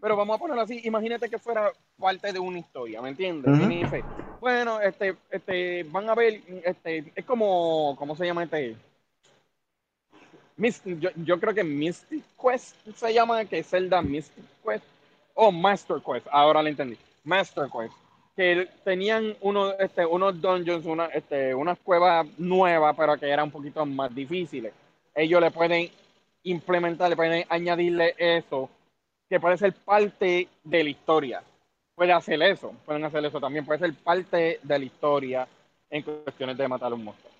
Pero 0.00 0.16
vamos 0.16 0.36
a 0.36 0.38
ponerlo 0.38 0.62
así, 0.62 0.80
imagínate 0.84 1.28
que 1.28 1.38
fuera 1.38 1.72
parte 1.98 2.32
de 2.32 2.38
una 2.38 2.58
historia, 2.58 3.02
¿me 3.02 3.08
entiendes? 3.10 3.58
bueno, 4.40 4.80
este, 4.80 5.16
este, 5.30 5.84
van 5.84 6.08
a 6.08 6.14
ver, 6.14 6.40
este, 6.64 7.12
es 7.14 7.24
como, 7.24 7.96
¿cómo 7.96 8.14
se 8.16 8.26
llama 8.26 8.44
este? 8.44 8.76
yo, 11.24 11.40
creo 11.40 11.54
que 11.54 11.64
Mystic 11.64 12.24
Quest 12.40 12.76
se 12.94 13.12
llama, 13.12 13.44
que 13.44 13.58
es 13.58 13.68
Zelda 13.68 14.02
Mystic 14.02 14.44
Quest. 14.64 14.84
O 15.34 15.46
oh, 15.46 15.52
Master 15.52 15.96
Quest, 16.04 16.26
ahora 16.30 16.62
lo 16.62 16.68
entendí. 16.68 16.98
Master 17.24 17.68
Quest. 17.70 17.94
Que 18.36 18.68
tenían 18.84 19.34
uno, 19.40 19.72
este, 19.78 20.04
unos 20.04 20.40
dungeons, 20.40 20.84
una, 20.86 21.06
este, 21.06 21.54
unas 21.54 21.78
cuevas 21.78 22.26
nuevas, 22.38 22.94
pero 22.96 23.16
que 23.16 23.28
eran 23.28 23.46
un 23.46 23.50
poquito 23.50 23.84
más 23.86 24.14
difíciles. 24.14 24.72
Ellos 25.14 25.40
le 25.40 25.50
pueden 25.50 25.90
implementar, 26.42 27.10
le 27.10 27.16
pueden 27.16 27.44
añadirle 27.48 28.14
eso, 28.18 28.68
que 29.32 29.40
puede 29.40 29.56
ser 29.56 29.72
parte 29.72 30.46
de 30.62 30.84
la 30.84 30.90
historia. 30.90 31.42
Puede 31.94 32.12
hacer 32.12 32.42
eso, 32.42 32.74
pueden 32.84 33.02
hacer 33.02 33.24
eso 33.24 33.40
también, 33.40 33.64
puede 33.64 33.78
ser 33.78 33.94
parte 33.94 34.60
de 34.62 34.78
la 34.78 34.84
historia 34.84 35.48
en 35.88 36.02
cuestiones 36.02 36.58
de 36.58 36.68
matar 36.68 36.92
a 36.92 36.94
un 36.94 37.04
monstruo. 37.04 37.32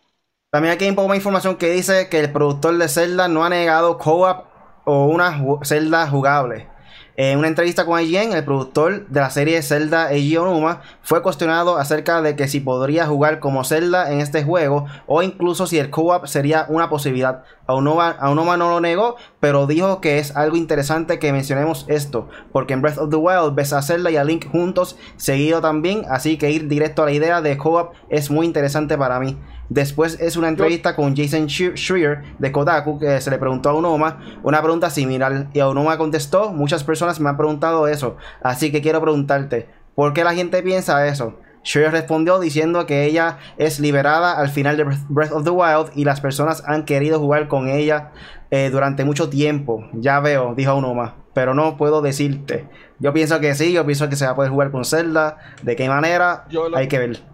También 0.50 0.72
aquí 0.72 0.84
hay 0.84 0.90
un 0.90 0.96
poco 0.96 1.08
más 1.08 1.18
información 1.18 1.56
que 1.56 1.68
dice 1.68 2.08
que 2.08 2.20
el 2.20 2.32
productor 2.32 2.78
de 2.78 2.88
Zelda 2.88 3.28
no 3.28 3.44
ha 3.44 3.50
negado 3.50 3.98
co-op 3.98 4.46
o 4.86 5.04
una 5.04 5.38
Zelda 5.64 6.08
jugable. 6.08 6.66
En 7.14 7.38
una 7.38 7.48
entrevista 7.48 7.84
con 7.84 8.00
IGN, 8.00 8.32
el 8.32 8.44
productor 8.44 9.06
de 9.08 9.20
la 9.20 9.28
serie 9.28 9.60
Zelda 9.60 10.10
Eiji 10.10 10.38
Onuma 10.38 10.80
fue 11.02 11.20
cuestionado 11.20 11.76
acerca 11.76 12.22
de 12.22 12.36
que 12.36 12.48
si 12.48 12.58
podría 12.58 13.06
jugar 13.06 13.38
como 13.38 13.64
Zelda 13.64 14.10
en 14.10 14.20
este 14.20 14.44
juego 14.44 14.86
o 15.06 15.22
incluso 15.22 15.66
si 15.66 15.78
el 15.78 15.90
co-op 15.90 16.24
sería 16.24 16.64
una 16.70 16.88
posibilidad. 16.88 17.44
Aonuma, 17.66 18.16
Aonuma 18.18 18.56
no 18.56 18.70
lo 18.70 18.80
negó, 18.80 19.16
pero 19.40 19.66
dijo 19.66 20.00
que 20.00 20.18
es 20.20 20.34
algo 20.34 20.56
interesante 20.56 21.18
que 21.18 21.32
mencionemos 21.32 21.84
esto, 21.88 22.30
porque 22.50 22.72
en 22.72 22.80
Breath 22.80 22.98
of 22.98 23.10
the 23.10 23.16
Wild 23.16 23.54
ves 23.54 23.74
a 23.74 23.82
Zelda 23.82 24.10
y 24.10 24.16
a 24.16 24.24
Link 24.24 24.50
juntos 24.50 24.96
seguido 25.16 25.60
también, 25.60 26.06
así 26.08 26.38
que 26.38 26.50
ir 26.50 26.66
directo 26.66 27.02
a 27.02 27.06
la 27.06 27.12
idea 27.12 27.42
de 27.42 27.58
co-op 27.58 27.92
es 28.08 28.30
muy 28.30 28.46
interesante 28.46 28.96
para 28.96 29.20
mí. 29.20 29.36
Después 29.74 30.18
es 30.20 30.36
una 30.36 30.48
entrevista 30.48 30.94
con 30.94 31.16
Jason 31.16 31.48
Schreier 31.48 32.22
de 32.38 32.52
Kotaku 32.52 32.98
que 32.98 33.18
se 33.22 33.30
le 33.30 33.38
preguntó 33.38 33.70
a 33.70 33.74
Unoma 33.74 34.20
una 34.42 34.60
pregunta 34.60 34.90
similar 34.90 35.48
y 35.54 35.62
Unoma 35.62 35.96
contestó, 35.96 36.52
muchas 36.52 36.84
personas 36.84 37.18
me 37.20 37.30
han 37.30 37.38
preguntado 37.38 37.88
eso, 37.88 38.18
así 38.42 38.70
que 38.70 38.82
quiero 38.82 39.00
preguntarte, 39.00 39.70
¿por 39.94 40.12
qué 40.12 40.24
la 40.24 40.34
gente 40.34 40.62
piensa 40.62 41.06
eso? 41.06 41.38
Schreier 41.64 41.90
respondió 41.90 42.38
diciendo 42.38 42.84
que 42.84 43.06
ella 43.06 43.38
es 43.56 43.80
liberada 43.80 44.38
al 44.38 44.50
final 44.50 44.76
de 44.76 44.84
Breath 45.08 45.32
of 45.32 45.44
the 45.44 45.50
Wild 45.50 45.92
y 45.94 46.04
las 46.04 46.20
personas 46.20 46.62
han 46.66 46.84
querido 46.84 47.18
jugar 47.18 47.48
con 47.48 47.68
ella 47.68 48.10
eh, 48.50 48.68
durante 48.70 49.06
mucho 49.06 49.30
tiempo. 49.30 49.88
Ya 49.94 50.20
veo, 50.20 50.54
dijo 50.54 50.74
Unoma, 50.74 51.14
pero 51.32 51.54
no 51.54 51.78
puedo 51.78 52.02
decirte. 52.02 52.68
Yo 52.98 53.14
pienso 53.14 53.40
que 53.40 53.54
sí, 53.54 53.72
yo 53.72 53.86
pienso 53.86 54.10
que 54.10 54.16
se 54.16 54.26
va 54.26 54.32
a 54.32 54.36
poder 54.36 54.50
jugar 54.50 54.70
con 54.70 54.84
Zelda. 54.84 55.38
¿De 55.62 55.76
qué 55.76 55.88
manera? 55.88 56.44
Hay 56.74 56.88
que 56.88 56.98
ver. 56.98 57.31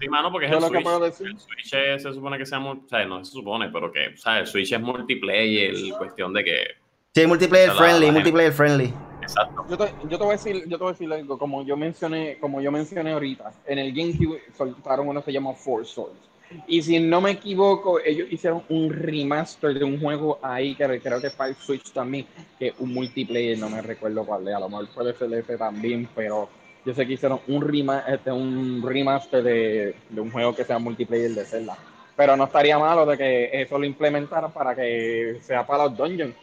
Sí, 0.00 0.08
mano, 0.08 0.32
porque 0.32 0.46
es 0.46 0.52
el 0.52 0.60
Switch. 0.60 1.28
el 1.28 1.38
Switch. 1.38 1.70
se 1.70 2.12
supone 2.12 2.38
que 2.38 2.46
sea, 2.46 2.58
o 2.58 2.80
sea, 2.88 3.04
no 3.04 3.22
se 3.22 3.32
supone, 3.32 3.68
pero 3.68 3.92
que, 3.92 4.08
o 4.08 4.16
sea, 4.16 4.38
el 4.38 4.46
Switch 4.46 4.72
es 4.72 4.80
multiplayer, 4.80 5.74
cuestión 5.98 6.32
de 6.32 6.44
que... 6.44 6.66
Sí, 7.14 7.26
multiplayer 7.26 7.72
friendly, 7.72 8.10
multiplayer 8.10 8.52
friendly. 8.52 8.94
Exacto. 9.20 9.66
Yo 9.68 9.76
te, 9.76 9.92
yo 10.08 10.18
te, 10.18 10.24
voy 10.24 10.28
a 10.28 10.36
decir, 10.36 10.64
yo 10.66 10.78
te 10.78 10.84
voy 10.84 10.88
a 10.88 10.92
decir 10.92 11.12
algo, 11.12 11.38
como 11.38 11.62
yo 11.64 11.76
mencioné, 11.76 12.38
como 12.40 12.62
yo 12.62 12.72
mencioné 12.72 13.12
ahorita, 13.12 13.52
en 13.66 13.78
el 13.78 13.92
GameCube 13.92 14.40
soltaron 14.56 15.08
uno 15.08 15.20
que 15.20 15.26
se 15.26 15.32
llama 15.32 15.52
Four 15.52 15.84
Swords. 15.84 16.30
Y 16.66 16.82
si 16.82 16.98
no 16.98 17.20
me 17.20 17.32
equivoco, 17.32 18.00
ellos 18.00 18.26
hicieron 18.30 18.62
un 18.70 18.90
remaster 18.90 19.78
de 19.78 19.84
un 19.84 20.00
juego 20.00 20.40
ahí 20.42 20.74
que 20.74 21.00
creo 21.00 21.20
que 21.20 21.28
es 21.28 21.34
para 21.34 21.50
el 21.50 21.56
Switch 21.56 21.92
también, 21.92 22.26
que 22.58 22.72
un 22.78 22.92
multiplayer, 22.92 23.58
no 23.58 23.68
me 23.68 23.82
recuerdo 23.82 24.24
cuál 24.24 24.48
es, 24.48 24.54
a 24.54 24.60
lo 24.60 24.68
mejor 24.68 24.88
puede 24.88 25.14
ser 25.14 25.32
ese 25.34 25.56
también, 25.58 26.08
pero 26.14 26.48
yo 26.84 26.94
sé 26.94 27.06
que 27.06 27.14
hicieron 27.14 27.40
un, 27.48 27.60
rema, 27.60 28.04
este, 28.08 28.30
remaster 28.30 29.42
de, 29.42 29.94
un 30.16 30.30
juego 30.30 30.54
que 30.54 30.64
sea 30.64 30.78
multiplayer 30.78 31.30
de 31.30 31.44
Zelda. 31.44 31.76
Pero 32.16 32.36
no 32.36 32.44
estaría 32.44 32.78
malo 32.78 33.06
de 33.06 33.16
que 33.16 33.62
eso 33.62 33.78
lo 33.78 33.84
implementaran 33.84 34.52
para 34.52 34.74
que 34.74 35.38
sea 35.42 35.66
para 35.66 35.84
los 35.84 35.96
dungeons. 35.96 36.34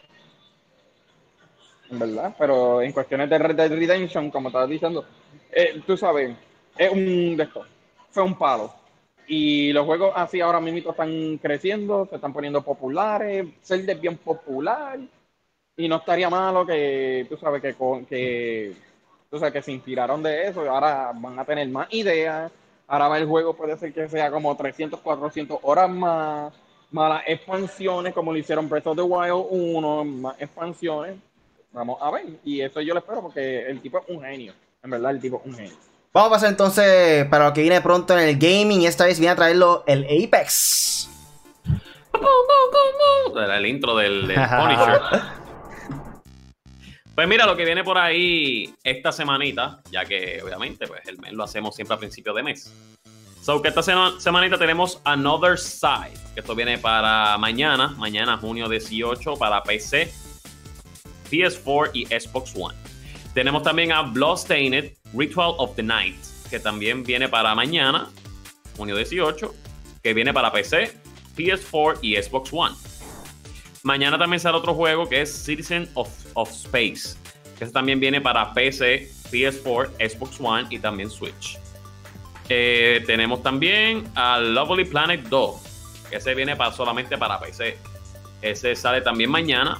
¿Verdad? 1.90 2.34
Pero 2.38 2.82
en 2.82 2.92
cuestiones 2.92 3.30
de 3.30 3.38
Red 3.38 3.72
Redemption, 3.72 4.30
como 4.30 4.48
estabas 4.48 4.68
diciendo, 4.68 5.04
eh, 5.50 5.80
tú 5.86 5.96
sabes, 5.96 6.36
es 6.76 6.92
un 6.92 7.36
de 7.36 7.44
esto, 7.44 7.64
fue 8.10 8.22
un 8.22 8.36
palo. 8.36 8.72
Y 9.26 9.72
los 9.72 9.86
juegos 9.86 10.12
así 10.14 10.40
ahora 10.40 10.60
mismo 10.60 10.90
están 10.90 11.38
creciendo, 11.38 12.06
se 12.08 12.16
están 12.16 12.32
poniendo 12.32 12.62
populares, 12.62 13.46
Zelda 13.62 13.92
es 13.92 14.00
bien 14.00 14.16
popular. 14.18 14.98
Y 15.76 15.88
no 15.88 15.96
estaría 15.96 16.28
malo 16.28 16.66
que, 16.66 17.26
tú 17.28 17.36
sabes, 17.36 17.62
que 17.62 18.74
o 19.30 19.38
sea, 19.38 19.50
que 19.50 19.62
se 19.62 19.72
inspiraron 19.72 20.22
de 20.22 20.48
eso 20.48 20.64
y 20.64 20.68
ahora 20.68 21.12
van 21.14 21.38
a 21.38 21.44
tener 21.44 21.68
más 21.68 21.86
ideas. 21.90 22.50
Ahora 22.86 23.18
el 23.18 23.26
juego 23.26 23.54
puede 23.54 23.76
ser 23.76 23.92
que 23.92 24.08
sea 24.08 24.30
como 24.30 24.56
300, 24.56 25.00
400 25.00 25.58
horas 25.62 25.90
más, 25.90 26.52
más 26.90 27.10
las 27.10 27.22
expansiones, 27.26 28.14
como 28.14 28.32
lo 28.32 28.38
hicieron 28.38 28.68
Breath 28.68 28.86
of 28.86 28.96
the 28.96 29.02
Wild 29.02 29.46
1, 29.50 30.04
más 30.04 30.40
expansiones. 30.40 31.16
Vamos 31.72 31.98
a 32.00 32.10
ver. 32.10 32.24
Y 32.44 32.62
eso 32.62 32.80
yo 32.80 32.94
lo 32.94 33.00
espero 33.00 33.20
porque 33.20 33.66
el 33.66 33.80
tipo 33.80 33.98
es 33.98 34.04
un 34.08 34.22
genio. 34.22 34.54
En 34.82 34.90
verdad, 34.90 35.10
el 35.10 35.20
tipo 35.20 35.40
es 35.44 35.46
un 35.46 35.54
genio. 35.54 35.76
Vamos 36.14 36.28
a 36.28 36.34
pasar 36.34 36.48
entonces 36.48 37.26
para 37.26 37.48
lo 37.48 37.52
que 37.52 37.60
viene 37.60 37.82
pronto 37.82 38.18
en 38.18 38.26
el 38.26 38.38
gaming. 38.38 38.80
Y 38.80 38.86
esta 38.86 39.04
vez 39.04 39.18
viene 39.18 39.32
a 39.32 39.36
traerlo 39.36 39.84
el 39.86 40.04
Apex. 40.04 41.10
Era 43.36 43.58
el 43.58 43.66
intro 43.66 43.94
del, 43.96 44.26
del 44.26 44.36
Punisher. 44.58 45.00
Pues 47.18 47.26
mira, 47.26 47.46
lo 47.46 47.56
que 47.56 47.64
viene 47.64 47.82
por 47.82 47.98
ahí 47.98 48.72
esta 48.84 49.10
semanita, 49.10 49.80
ya 49.90 50.04
que 50.04 50.40
obviamente 50.40 50.86
pues 50.86 51.04
el 51.08 51.18
mes 51.18 51.32
lo 51.32 51.42
hacemos 51.42 51.74
siempre 51.74 51.96
a 51.96 51.98
principio 51.98 52.32
de 52.32 52.44
mes. 52.44 52.72
So 53.42 53.60
que 53.60 53.70
esta 53.70 53.82
semanita 54.20 54.56
tenemos 54.56 55.00
Another 55.02 55.58
Side, 55.58 56.16
que 56.32 56.38
esto 56.38 56.54
viene 56.54 56.78
para 56.78 57.36
mañana, 57.36 57.88
mañana 57.98 58.38
junio 58.38 58.68
18 58.68 59.34
para 59.34 59.64
PC, 59.64 60.12
PS4 61.28 61.90
y 61.92 62.06
Xbox 62.06 62.54
One. 62.54 62.76
Tenemos 63.34 63.64
también 63.64 63.90
a 63.90 64.02
Bloodstained 64.02 64.92
Ritual 65.12 65.56
of 65.58 65.74
the 65.74 65.82
Night, 65.82 66.14
que 66.48 66.60
también 66.60 67.02
viene 67.02 67.28
para 67.28 67.52
mañana, 67.52 68.10
junio 68.76 68.94
18, 68.94 69.52
que 70.04 70.14
viene 70.14 70.32
para 70.32 70.52
PC, 70.52 70.96
PS4 71.36 71.98
y 72.00 72.14
Xbox 72.14 72.52
One. 72.52 72.76
Mañana 73.82 74.18
también 74.18 74.40
sale 74.40 74.56
otro 74.56 74.74
juego 74.74 75.08
que 75.08 75.22
es 75.22 75.44
Citizen 75.44 75.88
of, 75.94 76.08
Space, 76.50 77.16
que 77.58 77.66
también 77.66 78.00
viene 78.00 78.20
para 78.20 78.52
PC, 78.52 79.10
PS4, 79.30 79.90
Xbox 80.10 80.40
One 80.40 80.66
y 80.70 80.78
también 80.78 81.10
Switch. 81.10 81.58
Eh, 82.48 83.02
tenemos 83.06 83.42
también 83.42 84.08
a 84.14 84.38
Lovely 84.38 84.84
Planet 84.84 85.22
2, 85.28 85.60
que 86.10 86.16
ese 86.16 86.34
viene 86.34 86.56
para, 86.56 86.72
solamente 86.72 87.16
para 87.16 87.38
PC. 87.38 87.76
Ese 88.40 88.76
sale 88.76 89.00
también 89.00 89.30
mañana. 89.30 89.78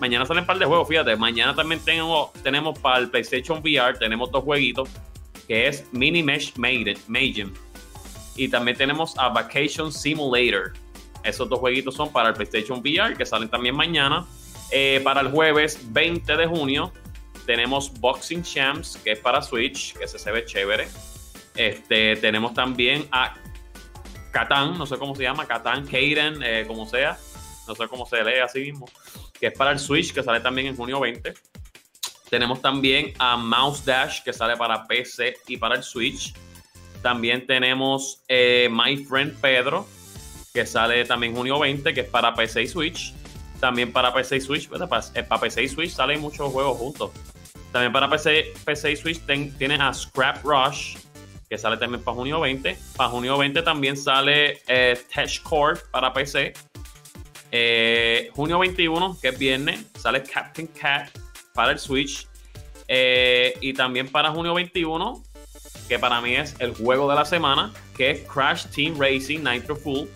mañana 0.00 0.24
salen 0.24 0.42
un 0.42 0.46
par 0.46 0.58
de 0.58 0.64
juegos, 0.64 0.88
fíjate. 0.88 1.14
Mañana 1.16 1.54
también 1.54 1.80
tengo, 1.84 2.32
tenemos 2.42 2.78
para 2.78 2.98
el 2.98 3.10
PlayStation 3.10 3.58
VR, 3.58 3.98
tenemos 3.98 4.30
dos 4.30 4.44
jueguitos, 4.44 4.88
que 5.46 5.68
es 5.68 5.86
Mini 5.92 6.22
Mesh 6.22 6.54
Maiden, 6.56 7.52
y 8.36 8.48
también 8.48 8.76
tenemos 8.76 9.16
a 9.18 9.28
Vacation 9.28 9.92
Simulator. 9.92 10.72
Esos 11.24 11.48
dos 11.48 11.58
jueguitos 11.58 11.94
son 11.94 12.12
para 12.12 12.30
el 12.30 12.34
PlayStation 12.34 12.80
VR, 12.80 13.16
que 13.16 13.26
salen 13.26 13.48
también 13.48 13.74
mañana. 13.74 14.26
Eh, 14.70 15.00
para 15.02 15.20
el 15.20 15.30
jueves 15.30 15.78
20 15.92 16.36
de 16.36 16.46
junio 16.46 16.92
tenemos 17.46 17.92
Boxing 17.98 18.42
Champs, 18.42 18.98
que 19.02 19.12
es 19.12 19.18
para 19.20 19.40
Switch, 19.40 19.94
que 19.96 20.04
ese 20.04 20.18
se 20.18 20.30
ve 20.30 20.44
chévere. 20.44 20.88
Este, 21.54 22.16
tenemos 22.16 22.52
también 22.52 23.08
a 23.10 23.34
Catán, 24.30 24.76
no 24.76 24.86
sé 24.86 24.98
cómo 24.98 25.14
se 25.16 25.22
llama, 25.22 25.46
Catán, 25.46 25.86
Kaden, 25.86 26.42
eh, 26.42 26.64
como 26.66 26.86
sea, 26.86 27.18
no 27.66 27.74
sé 27.74 27.88
cómo 27.88 28.04
se 28.06 28.22
lee 28.22 28.40
así 28.44 28.60
mismo, 28.60 28.86
que 29.40 29.46
es 29.46 29.52
para 29.54 29.72
el 29.72 29.78
Switch, 29.78 30.12
que 30.12 30.22
sale 30.22 30.40
también 30.40 30.68
en 30.68 30.76
junio 30.76 31.00
20. 31.00 31.32
Tenemos 32.28 32.60
también 32.60 33.14
a 33.18 33.36
Mouse 33.36 33.84
Dash, 33.84 34.22
que 34.22 34.32
sale 34.32 34.56
para 34.56 34.86
PC 34.86 35.34
y 35.46 35.56
para 35.56 35.76
el 35.76 35.82
Switch. 35.82 36.34
También 37.02 37.46
tenemos 37.46 38.22
eh, 38.28 38.68
My 38.70 39.04
Friend 39.04 39.34
Pedro, 39.40 39.86
que 40.58 40.66
sale 40.66 41.04
también 41.04 41.36
junio 41.36 41.60
20, 41.60 41.94
que 41.94 42.00
es 42.00 42.08
para 42.08 42.34
PC 42.34 42.64
y 42.64 42.66
Switch. 42.66 43.14
También 43.60 43.92
para 43.92 44.12
PC 44.12 44.38
y 44.38 44.40
Switch, 44.40 44.68
para, 44.68 44.88
eh, 45.14 45.24
PC 45.40 45.62
y 45.62 45.68
Switch 45.68 45.92
salen 45.92 46.20
muchos 46.20 46.50
juegos 46.50 46.76
juntos. 46.76 47.12
También 47.70 47.92
para 47.92 48.10
PC, 48.10 48.54
PC 48.64 48.90
y 48.90 48.96
Switch 48.96 49.20
tienes 49.56 49.78
a 49.78 49.94
Scrap 49.94 50.44
Rush, 50.44 50.96
que 51.48 51.56
sale 51.56 51.76
también 51.76 52.02
para 52.02 52.16
junio 52.16 52.40
20. 52.40 52.76
Para 52.96 53.08
junio 53.08 53.38
20 53.38 53.62
también 53.62 53.96
sale 53.96 54.60
eh, 54.66 54.98
Core 55.44 55.78
para 55.92 56.12
PC. 56.12 56.54
Eh, 57.52 58.30
junio 58.34 58.58
21, 58.58 59.16
que 59.22 59.28
es 59.28 59.38
viernes, 59.38 59.86
sale 59.96 60.24
Captain 60.24 60.66
Cat 60.66 61.16
para 61.54 61.70
el 61.70 61.78
Switch. 61.78 62.26
Eh, 62.88 63.56
y 63.60 63.74
también 63.74 64.08
para 64.08 64.32
junio 64.32 64.54
21, 64.54 65.22
que 65.88 66.00
para 66.00 66.20
mí 66.20 66.34
es 66.34 66.56
el 66.58 66.74
juego 66.74 67.08
de 67.08 67.14
la 67.14 67.24
semana, 67.24 67.72
que 67.96 68.10
es 68.10 68.20
Crash 68.22 68.66
Team 68.66 68.98
Racing 68.98 69.40
Nitro 69.44 69.76
Full, 69.76 70.06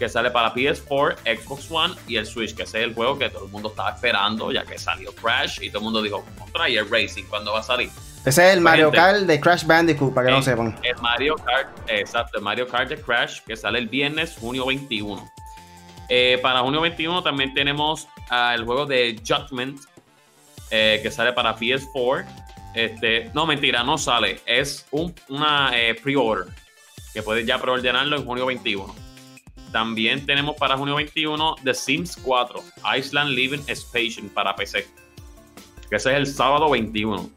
que 0.00 0.08
sale 0.08 0.30
para 0.30 0.52
PS4, 0.54 1.16
Xbox 1.42 1.70
One 1.70 1.94
y 2.08 2.16
el 2.16 2.24
Switch, 2.24 2.54
que 2.54 2.62
ese 2.62 2.78
es 2.78 2.84
el 2.88 2.94
juego 2.94 3.18
que 3.18 3.28
todo 3.28 3.44
el 3.44 3.50
mundo 3.50 3.68
estaba 3.68 3.90
esperando, 3.90 4.50
ya 4.50 4.64
que 4.64 4.78
salió 4.78 5.14
Crash 5.14 5.58
y 5.60 5.68
todo 5.68 5.80
el 5.80 5.84
mundo 5.84 6.02
dijo, 6.02 6.24
contra 6.38 6.70
y 6.70 6.78
el 6.78 6.90
Racing, 6.90 7.24
¿cuándo 7.24 7.52
va 7.52 7.60
a 7.60 7.62
salir? 7.62 7.90
Ese 8.24 8.48
es 8.48 8.54
el 8.54 8.62
Mario 8.62 8.90
Kart 8.90 9.20
de 9.20 9.38
Crash 9.38 9.64
Bandicoot, 9.64 10.14
para 10.14 10.28
que 10.28 10.32
no 10.32 10.42
sepan. 10.42 10.74
El 10.82 10.96
Mario 11.02 11.36
Kart, 11.36 11.68
exacto, 11.88 12.38
el 12.38 12.44
Mario 12.44 12.66
Kart 12.66 12.88
de 12.88 12.96
Crash, 12.96 13.40
que 13.46 13.54
sale 13.56 13.78
el 13.78 13.88
viernes, 13.88 14.36
junio 14.40 14.64
21. 14.66 15.30
Eh, 16.08 16.38
para 16.42 16.60
junio 16.60 16.80
21 16.80 17.22
también 17.22 17.52
tenemos 17.52 18.08
uh, 18.30 18.54
el 18.54 18.64
juego 18.64 18.86
de 18.86 19.20
Judgment, 19.26 19.80
eh, 20.70 21.00
que 21.02 21.10
sale 21.10 21.34
para 21.34 21.54
PS4. 21.54 22.24
Este, 22.74 23.30
no, 23.34 23.44
mentira, 23.44 23.84
no 23.84 23.98
sale. 23.98 24.40
Es 24.46 24.86
un, 24.92 25.14
una 25.28 25.72
eh, 25.74 25.94
pre-order, 25.94 26.46
que 27.12 27.22
puedes 27.22 27.46
ya 27.46 27.60
preordenarlo 27.60 28.16
en 28.16 28.24
junio 28.24 28.46
21. 28.46 29.09
También 29.72 30.26
tenemos 30.26 30.56
para 30.56 30.76
junio 30.76 30.96
21 30.96 31.56
The 31.62 31.74
Sims 31.74 32.16
4, 32.16 32.62
Island 32.96 33.30
Living 33.30 33.62
Expansion 33.66 34.28
para 34.28 34.54
PC. 34.56 34.86
Que 35.88 35.96
ese 35.96 36.10
es 36.10 36.16
el 36.16 36.26
sábado 36.26 36.70
21. 36.70 37.30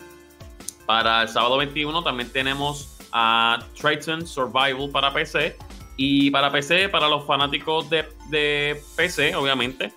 Para 0.86 1.24
el 1.24 1.30
sábado 1.30 1.58
21 1.58 2.04
también 2.04 2.32
tenemos 2.32 2.98
a 3.12 3.64
Triton 3.80 4.26
Survival 4.26 4.90
para 4.92 5.14
PC. 5.14 5.56
Y 5.96 6.32
para 6.32 6.52
PC, 6.52 6.90
para 6.90 7.08
los 7.08 7.26
fanáticos 7.26 7.88
de, 7.90 8.82
PC, 8.96 9.36
obviamente, 9.36 9.94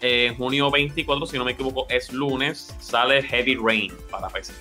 en 0.00 0.36
junio 0.36 0.70
24, 0.70 1.26
si 1.26 1.36
no 1.36 1.44
me 1.44 1.52
equivoco, 1.52 1.86
es 1.90 2.12
lunes, 2.12 2.74
sale 2.78 3.22
Heavy 3.24 3.56
Rain 3.56 3.92
para 4.08 4.28
PC. 4.28 4.52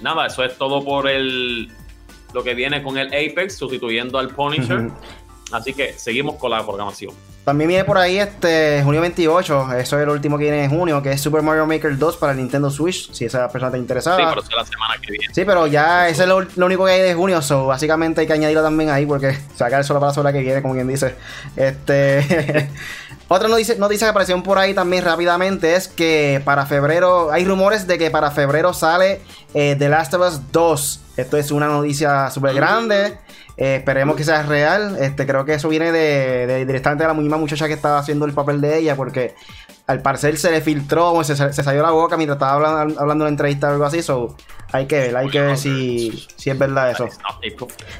Nada, 0.00 0.26
eso 0.26 0.44
es 0.44 0.56
todo 0.56 0.84
por 0.84 1.08
el 1.08 1.68
lo 2.32 2.42
que 2.42 2.54
viene 2.54 2.82
con 2.82 2.96
el 2.96 3.08
Apex, 3.08 3.56
sustituyendo 3.56 4.18
al 4.18 4.28
Punisher. 4.28 4.90
Así 5.52 5.74
que 5.74 5.92
seguimos 5.98 6.36
con 6.36 6.50
la 6.50 6.64
programación. 6.64 7.14
También 7.44 7.68
viene 7.68 7.84
por 7.84 7.98
ahí 7.98 8.18
este 8.18 8.82
junio 8.84 9.00
28, 9.00 9.72
eso 9.74 9.96
es 9.96 10.02
el 10.02 10.08
último 10.08 10.38
que 10.38 10.44
viene 10.44 10.64
en 10.64 10.70
junio, 10.70 11.02
que 11.02 11.10
es 11.10 11.20
Super 11.20 11.42
Mario 11.42 11.66
Maker 11.66 11.98
2 11.98 12.16
para 12.16 12.32
el 12.32 12.38
Nintendo 12.38 12.70
Switch, 12.70 13.12
si 13.12 13.24
esa 13.24 13.48
persona 13.48 13.66
está 13.66 13.78
interesada. 13.78 14.16
Sí, 14.16 14.22
pero 14.28 14.42
es 14.42 14.48
la 14.56 14.64
semana 14.64 14.94
que 15.00 15.10
viene. 15.10 15.34
Sí, 15.34 15.44
pero 15.44 15.66
ya 15.66 16.08
ese 16.08 16.22
es 16.22 16.28
lo, 16.28 16.46
único 16.64 16.84
que 16.84 16.92
hay 16.92 17.02
de 17.02 17.14
junio, 17.14 17.42
so 17.42 17.66
básicamente 17.66 18.20
hay 18.20 18.28
que 18.28 18.32
añadirlo 18.32 18.62
también 18.62 18.90
ahí 18.90 19.06
porque 19.06 19.36
sacar 19.56 19.84
solo 19.84 19.98
para 19.98 20.22
la 20.22 20.32
que 20.32 20.40
viene, 20.40 20.62
como 20.62 20.74
quien 20.74 20.86
dice. 20.86 21.16
Este 21.56 22.70
Otra 23.34 23.48
noticia, 23.48 23.76
noticia 23.76 24.06
que 24.06 24.10
apareció 24.10 24.42
por 24.42 24.58
ahí 24.58 24.74
también 24.74 25.02
rápidamente 25.02 25.74
es 25.74 25.88
que 25.88 26.42
para 26.44 26.66
febrero, 26.66 27.32
hay 27.32 27.46
rumores 27.46 27.86
de 27.86 27.96
que 27.96 28.10
para 28.10 28.30
febrero 28.30 28.74
sale 28.74 29.22
eh, 29.54 29.74
The 29.78 29.88
Last 29.88 30.12
of 30.12 30.20
Us 30.20 30.52
2. 30.52 31.00
Esto 31.16 31.38
es 31.38 31.50
una 31.50 31.66
noticia 31.66 32.30
súper 32.30 32.54
grande. 32.54 33.18
Eh, 33.56 33.76
esperemos 33.76 34.16
que 34.16 34.24
sea 34.24 34.42
real. 34.42 34.96
Este, 35.00 35.26
creo 35.26 35.44
que 35.44 35.54
eso 35.54 35.68
viene 35.68 35.92
de, 35.92 36.64
directamente 36.64 37.04
de 37.04 37.08
la 37.08 37.14
misma 37.14 37.36
muchacha 37.36 37.66
que 37.66 37.74
estaba 37.74 37.98
haciendo 37.98 38.24
el 38.24 38.32
papel 38.32 38.60
de 38.60 38.78
ella, 38.78 38.96
porque 38.96 39.34
al 39.86 40.00
parecer 40.00 40.36
se 40.38 40.50
le 40.50 40.60
filtró, 40.60 41.22
se, 41.24 41.36
se 41.36 41.62
salió 41.62 41.82
la 41.82 41.90
boca 41.90 42.16
mientras 42.16 42.36
estaba 42.36 42.52
hablando, 42.54 43.00
hablando 43.00 43.24
en 43.24 43.26
la 43.26 43.30
entrevista 43.30 43.68
o 43.68 43.72
algo 43.72 43.84
así. 43.84 44.02
So, 44.02 44.36
hay 44.72 44.86
que 44.86 44.98
ver, 44.98 45.16
hay 45.16 45.28
que 45.28 45.40
ver 45.40 45.58
si, 45.58 46.26
si 46.36 46.48
es 46.48 46.58
verdad 46.58 46.90
eso. 46.90 47.06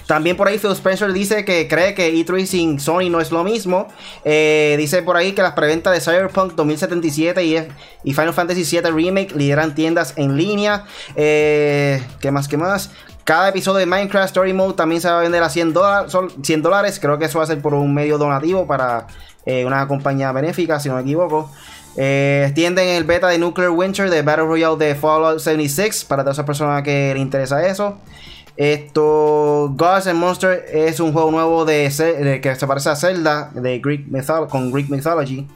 También 0.06 0.38
por 0.38 0.48
ahí 0.48 0.58
Phil 0.58 0.72
Spencer 0.72 1.12
dice 1.12 1.44
que 1.44 1.68
cree 1.68 1.94
que 1.94 2.14
E3 2.14 2.46
sin 2.46 2.80
Sony 2.80 3.10
no 3.10 3.20
es 3.20 3.30
lo 3.30 3.44
mismo. 3.44 3.88
Eh, 4.24 4.74
dice 4.78 5.02
por 5.02 5.18
ahí 5.18 5.32
que 5.32 5.42
las 5.42 5.52
preventas 5.52 5.92
de 5.92 6.00
Cyberpunk 6.00 6.54
2077 6.54 7.44
y, 7.44 7.56
y 8.04 8.14
Final 8.14 8.32
Fantasy 8.32 8.64
VII 8.64 8.90
Remake 8.90 9.34
lideran 9.34 9.74
tiendas 9.74 10.14
en 10.16 10.36
línea. 10.38 10.86
Eh, 11.14 12.02
¿Qué 12.20 12.30
más? 12.30 12.48
¿Qué 12.48 12.56
más? 12.56 12.90
Cada 13.24 13.50
episodio 13.50 13.78
de 13.78 13.87
Minecraft 13.87 14.26
Story 14.26 14.52
Mode 14.52 14.74
también 14.74 15.00
se 15.00 15.08
va 15.08 15.18
a 15.18 15.22
vender 15.22 15.42
a 15.42 15.48
100 15.48 15.72
dólares. 15.72 16.98
Creo 17.00 17.18
que 17.18 17.26
eso 17.26 17.38
va 17.38 17.44
a 17.44 17.46
ser 17.46 17.61
por 17.61 17.74
un 17.74 17.94
medio 17.94 18.18
donativo 18.18 18.66
para 18.66 19.06
eh, 19.46 19.64
una 19.64 19.87
compañía 19.87 20.32
benéfica, 20.32 20.80
si 20.80 20.88
no 20.88 20.96
me 20.96 21.02
equivoco. 21.02 21.50
Eh, 21.96 22.44
extienden 22.46 22.88
el 22.88 23.04
beta 23.04 23.28
de 23.28 23.38
Nuclear 23.38 23.70
Winter 23.70 24.11
de 24.11 24.22
Battle 24.22 24.46
Royale 24.46 24.76
de 24.76 24.94
Fallout 24.94 25.38
76 25.38 26.04
para 26.06 26.22
todas 26.22 26.37
esas 26.37 26.46
personas 26.46 26.82
que 26.82 27.12
le 27.14 27.20
interesa 27.20 27.64
eso. 27.66 27.98
Esto, 28.56 29.72
Gods 29.76 30.08
and 30.08 30.18
Monsters 30.18 30.62
es 30.70 31.00
un 31.00 31.12
juego 31.12 31.30
nuevo 31.30 31.64
de, 31.64 32.40
que 32.42 32.54
se 32.54 32.66
parece 32.66 32.90
a 32.90 32.96
Zelda 32.96 33.50
de 33.54 33.80
con 34.50 34.72
Greek 34.72 34.90
Mythology. 34.90 35.48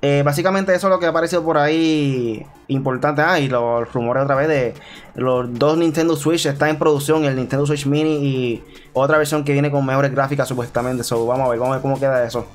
Eh, 0.00 0.22
básicamente 0.24 0.72
eso 0.72 0.86
es 0.86 0.90
lo 0.92 1.00
que 1.00 1.06
ha 1.06 1.08
aparecido 1.08 1.42
por 1.42 1.58
ahí 1.58 2.46
importante. 2.68 3.22
Ah, 3.22 3.40
y 3.40 3.48
los 3.48 3.92
rumores 3.92 4.22
otra 4.22 4.36
vez 4.36 4.48
de 4.48 4.74
los 5.14 5.52
dos 5.58 5.76
Nintendo 5.76 6.14
Switch 6.14 6.46
están 6.46 6.70
en 6.70 6.78
producción, 6.78 7.24
el 7.24 7.34
Nintendo 7.34 7.66
Switch 7.66 7.84
Mini 7.86 8.16
y 8.16 8.64
otra 8.92 9.18
versión 9.18 9.44
que 9.44 9.52
viene 9.52 9.70
con 9.70 9.84
mejores 9.84 10.12
gráficas 10.12 10.46
supuestamente. 10.46 11.02
So, 11.02 11.26
vamos 11.26 11.46
a 11.46 11.50
ver, 11.50 11.58
vamos 11.58 11.72
a 11.72 11.76
ver 11.76 11.82
cómo 11.82 11.98
queda 11.98 12.24
eso. 12.24 12.46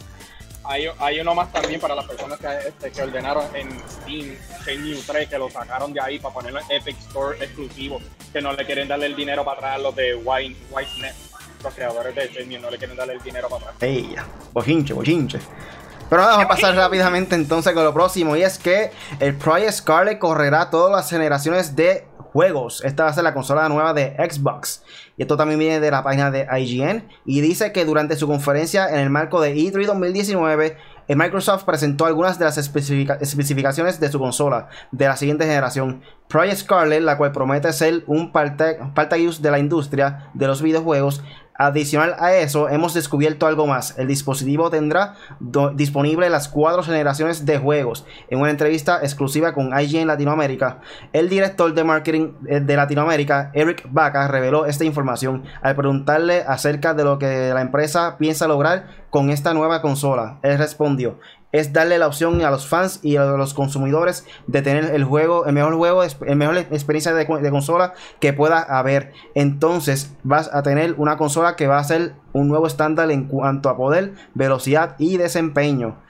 Hay, 0.65 0.85
hay 0.99 1.19
uno 1.19 1.35
más 1.35 1.51
también 1.51 1.81
para 1.81 1.93
las 1.93 2.05
personas 2.05 2.39
que, 2.39 2.47
este, 2.69 2.91
que 2.91 3.01
ordenaron 3.01 3.43
en 3.53 3.69
Steam, 3.89 4.33
Shenmue 4.65 4.97
3, 5.05 5.27
que 5.27 5.37
lo 5.37 5.49
sacaron 5.49 5.91
de 5.91 5.99
ahí 5.99 6.19
para 6.19 6.33
ponerlo 6.33 6.61
en 6.61 6.77
Epic 6.77 6.97
Store 6.99 7.37
exclusivo, 7.43 7.99
que 8.31 8.41
no 8.41 8.53
le 8.53 8.65
quieren 8.65 8.87
darle 8.87 9.07
el 9.07 9.15
dinero 9.17 9.43
para 9.43 9.57
atrás 9.57 9.75
a 9.75 9.77
los 9.79 9.93
de 9.93 10.15
White, 10.15 10.55
Whitenet, 10.71 11.15
los 11.61 11.73
creadores 11.73 12.15
de 12.15 12.27
Shenmue, 12.29 12.59
no 12.59 12.69
le 12.71 12.77
quieren 12.77 12.95
darle 12.95 13.15
el 13.15 13.21
dinero 13.21 13.49
para 13.49 13.63
atrás. 13.63 13.75
Ey, 13.81 14.15
bochinche, 14.53 14.93
bochinche. 14.93 15.39
Pero 16.13 16.27
vamos 16.27 16.45
a 16.45 16.47
pasar 16.47 16.75
rápidamente 16.75 17.33
entonces 17.33 17.73
con 17.73 17.83
lo 17.83 17.91
próximo. 17.91 18.35
Y 18.35 18.43
es 18.43 18.59
que 18.59 18.91
el 19.19 19.35
Project 19.35 19.71
Scarlet 19.71 20.19
correrá 20.19 20.69
todas 20.69 20.95
las 20.95 21.09
generaciones 21.09 21.75
de 21.75 22.05
juegos. 22.19 22.83
Esta 22.85 23.05
va 23.05 23.09
a 23.09 23.13
ser 23.13 23.23
la 23.23 23.33
consola 23.33 23.67
nueva 23.67 23.95
de 23.95 24.15
Xbox. 24.17 24.83
Y 25.17 25.23
esto 25.23 25.37
también 25.37 25.57
viene 25.57 25.79
de 25.79 25.89
la 25.89 26.03
página 26.03 26.29
de 26.29 26.47
IGN. 26.55 27.09
Y 27.25 27.41
dice 27.41 27.71
que 27.71 27.83
durante 27.83 28.15
su 28.15 28.27
conferencia 28.27 28.89
en 28.89 28.99
el 28.99 29.09
marco 29.09 29.41
de 29.41 29.55
E3 29.55 29.87
2019, 29.87 30.77
eh, 31.07 31.15
Microsoft 31.15 31.63
presentó 31.63 32.05
algunas 32.05 32.37
de 32.37 32.45
las 32.45 32.59
especificaciones 32.59 33.99
de 33.99 34.11
su 34.11 34.19
consola 34.19 34.69
de 34.91 35.07
la 35.07 35.17
siguiente 35.17 35.45
generación. 35.45 36.03
Project 36.27 36.57
Scarlet, 36.57 37.01
la 37.01 37.17
cual 37.17 37.31
promete 37.31 37.73
ser 37.73 38.03
un 38.05 38.31
use 38.31 39.41
de 39.41 39.51
la 39.51 39.57
industria 39.57 40.29
de 40.35 40.45
los 40.45 40.61
videojuegos, 40.61 41.23
Adicional 41.55 42.15
a 42.17 42.33
eso, 42.33 42.67
hemos 42.67 42.95
descubierto 42.95 43.45
algo 43.45 43.67
más. 43.67 43.97
El 43.99 44.07
dispositivo 44.07 44.71
tendrá 44.71 45.15
disponible 45.75 46.29
las 46.29 46.47
cuatro 46.47 46.81
generaciones 46.81 47.45
de 47.45 47.59
juegos. 47.59 48.05
En 48.29 48.39
una 48.39 48.49
entrevista 48.49 48.99
exclusiva 49.03 49.53
con 49.53 49.77
IGN 49.79 50.07
Latinoamérica, 50.07 50.79
el 51.13 51.29
director 51.29 51.73
de 51.73 51.83
marketing 51.83 52.31
eh, 52.47 52.59
de 52.59 52.75
Latinoamérica, 52.75 53.51
Eric 53.53 53.87
Baca, 53.91 54.27
reveló 54.27 54.65
esta 54.65 54.83
información 54.83 55.43
al 55.61 55.75
preguntarle 55.75 56.43
acerca 56.47 56.95
de 56.95 57.03
lo 57.03 57.19
que 57.19 57.51
la 57.53 57.61
empresa 57.61 58.17
piensa 58.17 58.47
lograr 58.47 59.03
con 59.11 59.29
esta 59.29 59.53
nueva 59.53 59.81
consola. 59.81 60.39
Él 60.41 60.57
respondió, 60.57 61.19
es 61.53 61.71
darle 61.71 61.99
la 61.99 62.07
opción 62.07 62.41
a 62.41 62.51
los 62.51 62.67
fans 62.67 62.99
y 63.03 63.15
a 63.15 63.23
los 63.23 63.53
consumidores 63.53 64.25
de 64.47 64.61
tener 64.61 64.85
el 64.85 65.05
juego, 65.05 65.45
el 65.45 65.53
mejor 65.53 65.75
juego, 65.75 66.03
el 66.03 66.35
mejor 66.35 66.57
experiencia 66.57 67.13
de, 67.13 67.25
consola 67.25 67.93
que 68.19 68.33
pueda 68.33 68.59
haber. 68.59 69.13
Entonces 69.35 70.11
vas 70.23 70.49
a 70.51 70.63
tener 70.63 70.95
una 70.97 71.15
consola 71.15 71.55
que 71.55 71.67
va 71.67 71.77
a 71.77 71.83
ser 71.83 72.15
un 72.33 72.47
nuevo 72.47 72.65
estándar 72.65 73.11
en 73.11 73.25
cuanto 73.25 73.69
a 73.69 73.77
poder, 73.77 74.13
velocidad 74.33 74.95
y 74.97 75.17
desempeño. 75.17 76.01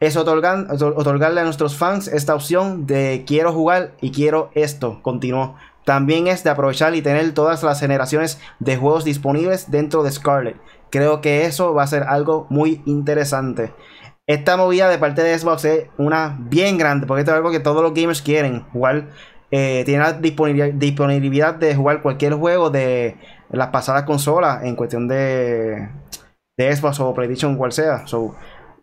Es 0.00 0.16
otorgarle 0.16 1.40
a 1.40 1.44
nuestros 1.44 1.76
fans 1.76 2.08
esta 2.08 2.34
opción 2.34 2.86
de 2.86 3.24
quiero 3.26 3.52
jugar 3.52 3.92
y 4.00 4.10
quiero 4.10 4.50
esto. 4.54 5.00
Continuó. 5.02 5.56
También 5.84 6.26
es 6.26 6.44
de 6.44 6.50
aprovechar 6.50 6.94
y 6.94 7.02
tener 7.02 7.32
todas 7.32 7.62
las 7.62 7.80
generaciones 7.80 8.40
de 8.58 8.76
juegos 8.76 9.04
disponibles 9.04 9.70
dentro 9.70 10.02
de 10.02 10.10
Scarlet. 10.10 10.56
Creo 10.90 11.20
que 11.20 11.46
eso 11.46 11.72
va 11.72 11.84
a 11.84 11.86
ser 11.86 12.02
algo 12.02 12.46
muy 12.50 12.82
interesante. 12.84 13.72
Esta 14.28 14.58
movida 14.58 14.90
de 14.90 14.98
parte 14.98 15.22
de 15.22 15.38
Xbox 15.38 15.64
es 15.64 15.86
una 15.96 16.36
bien 16.38 16.76
grande, 16.76 17.06
porque 17.06 17.20
esto 17.20 17.30
es 17.32 17.38
algo 17.38 17.50
que 17.50 17.60
todos 17.60 17.82
los 17.82 17.94
gamers 17.94 18.20
quieren 18.20 18.62
jugar. 18.64 19.08
Eh, 19.50 19.84
tiene 19.86 20.04
la 20.04 20.12
disponibilidad 20.12 21.54
de 21.54 21.74
jugar 21.74 22.02
cualquier 22.02 22.34
juego 22.34 22.68
de 22.68 23.16
las 23.50 23.68
pasadas 23.68 24.02
consolas 24.02 24.64
en 24.64 24.76
cuestión 24.76 25.08
de, 25.08 25.88
Xbox 26.58 27.00
o 27.00 27.14
PlayStation, 27.14 27.56
cual 27.56 27.72
sea. 27.72 28.04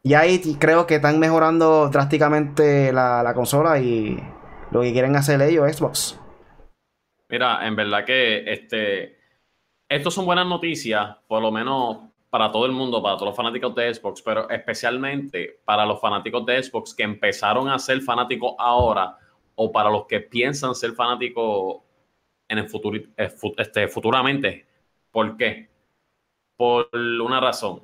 y 0.02 0.16
ahí 0.16 0.42
creo 0.60 0.88
que 0.88 0.96
están 0.96 1.20
mejorando 1.20 1.90
drásticamente 1.90 2.92
la, 2.92 3.22
la 3.22 3.36
consola 3.36 3.78
y 3.78 4.18
lo 4.72 4.82
que 4.82 4.94
quieren 4.94 5.16
hacer 5.16 5.40
ellos, 5.44 5.72
Xbox. 5.72 6.20
Mira, 7.30 7.68
en 7.68 7.76
verdad 7.76 8.04
que 8.04 8.52
este, 8.52 9.20
estos 9.88 10.16
son 10.16 10.26
buenas 10.26 10.48
noticias, 10.48 11.18
por 11.28 11.44
lo 11.44 11.52
menos 11.52 12.15
para 12.36 12.52
todo 12.52 12.66
el 12.66 12.74
mundo, 12.74 13.02
para 13.02 13.16
todos 13.16 13.28
los 13.28 13.36
fanáticos 13.38 13.74
de 13.76 13.94
Xbox, 13.94 14.22
pero 14.22 14.50
especialmente 14.50 15.62
para 15.64 15.86
los 15.86 16.02
fanáticos 16.02 16.46
de 16.46 16.62
Xbox 16.62 16.94
que 16.94 17.04
empezaron 17.04 17.70
a 17.70 17.80
ser 17.80 18.02
fanáticos 18.02 18.56
ahora 18.58 19.18
o 19.56 19.72
para 19.72 19.90
los 19.90 20.06
que 20.06 20.20
piensan 20.20 20.76
ser 20.76 20.92
fanáticos 20.92 21.78
en 22.50 22.58
el 22.58 22.68
futuro, 22.68 23.00
eh, 23.16 23.34
este, 23.56 23.88
futuramente. 23.88 24.66
¿Por 25.12 25.38
qué? 25.38 25.70
Por 26.58 26.90
una 26.94 27.40
razón. 27.40 27.82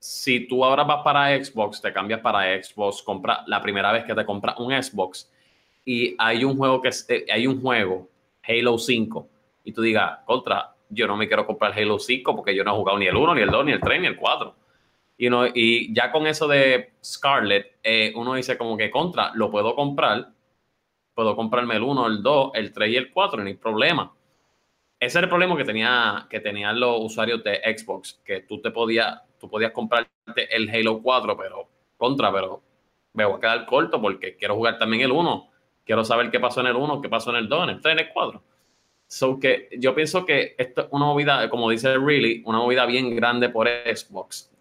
Si 0.00 0.48
tú 0.48 0.64
ahora 0.64 0.82
vas 0.82 1.04
para 1.04 1.28
Xbox, 1.40 1.80
te 1.80 1.92
cambias 1.92 2.18
para 2.22 2.60
Xbox, 2.60 3.04
compra 3.04 3.44
la 3.46 3.62
primera 3.62 3.92
vez 3.92 4.02
que 4.02 4.16
te 4.16 4.26
compras 4.26 4.58
un 4.58 4.72
Xbox 4.72 5.30
y 5.84 6.16
hay 6.18 6.42
un 6.42 6.56
juego 6.56 6.82
que 6.82 6.90
eh, 7.08 7.26
hay 7.32 7.46
un 7.46 7.62
juego 7.62 8.08
Halo 8.42 8.78
5 8.78 9.28
y 9.62 9.72
tú 9.72 9.80
digas, 9.80 10.18
contra, 10.24 10.74
yo 10.90 11.06
no 11.06 11.16
me 11.16 11.26
quiero 11.26 11.46
comprar 11.46 11.72
Halo 11.72 11.98
5 11.98 12.36
porque 12.36 12.54
yo 12.54 12.64
no 12.64 12.72
he 12.72 12.76
jugado 12.76 12.98
ni 12.98 13.06
el 13.06 13.16
1, 13.16 13.34
ni 13.34 13.40
el 13.42 13.50
2, 13.50 13.64
ni 13.64 13.72
el 13.72 13.80
3, 13.80 14.00
ni 14.00 14.06
el 14.08 14.16
4. 14.16 14.56
Y, 15.16 15.28
y 15.54 15.94
ya 15.94 16.10
con 16.10 16.26
eso 16.26 16.48
de 16.48 16.94
Scarlet, 17.02 17.78
eh, 17.82 18.12
uno 18.16 18.34
dice 18.34 18.58
como 18.58 18.76
que 18.76 18.90
contra, 18.90 19.32
lo 19.34 19.50
puedo 19.50 19.74
comprar, 19.74 20.28
puedo 21.14 21.36
comprarme 21.36 21.76
el 21.76 21.82
1, 21.82 22.06
el 22.06 22.22
2, 22.22 22.50
el 22.54 22.72
3 22.72 22.90
y 22.90 22.96
el 22.96 23.10
4, 23.10 23.42
no 23.42 23.48
hay 23.48 23.54
problema. 23.54 24.12
Ese 24.98 25.18
era 25.18 25.26
el 25.26 25.30
problema 25.30 25.56
que, 25.56 25.64
tenía, 25.64 26.26
que 26.28 26.40
tenían 26.40 26.78
los 26.78 27.00
usuarios 27.00 27.42
de 27.42 27.60
Xbox, 27.76 28.20
que 28.24 28.40
tú 28.40 28.60
te 28.60 28.70
tú 28.70 29.48
podías 29.48 29.72
comprarte 29.72 30.54
el 30.54 30.68
Halo 30.68 31.00
4, 31.02 31.36
pero 31.36 31.68
contra, 31.96 32.32
pero 32.32 32.62
me 33.14 33.24
voy 33.24 33.36
a 33.36 33.40
quedar 33.40 33.66
corto 33.66 34.00
porque 34.00 34.36
quiero 34.36 34.56
jugar 34.56 34.78
también 34.78 35.02
el 35.02 35.12
1. 35.12 35.50
Quiero 35.84 36.04
saber 36.04 36.30
qué 36.30 36.38
pasó 36.38 36.60
en 36.60 36.68
el 36.68 36.76
1, 36.76 37.00
qué 37.00 37.08
pasó 37.08 37.30
en 37.30 37.36
el 37.36 37.48
2, 37.48 37.64
en 37.64 37.70
el 37.70 37.80
3, 37.80 37.92
en 37.92 37.98
el 38.06 38.12
4. 38.12 38.42
So 39.10 39.40
que 39.40 39.68
yo 39.76 39.92
pienso 39.92 40.24
que 40.24 40.54
esto 40.56 40.82
es 40.82 40.86
una 40.92 41.06
movida, 41.06 41.50
como 41.50 41.68
dice 41.68 41.98
Really, 41.98 42.44
una 42.46 42.58
movida 42.58 42.86
bien 42.86 43.16
grande 43.16 43.48
por 43.48 43.68
Xbox. 43.68 44.52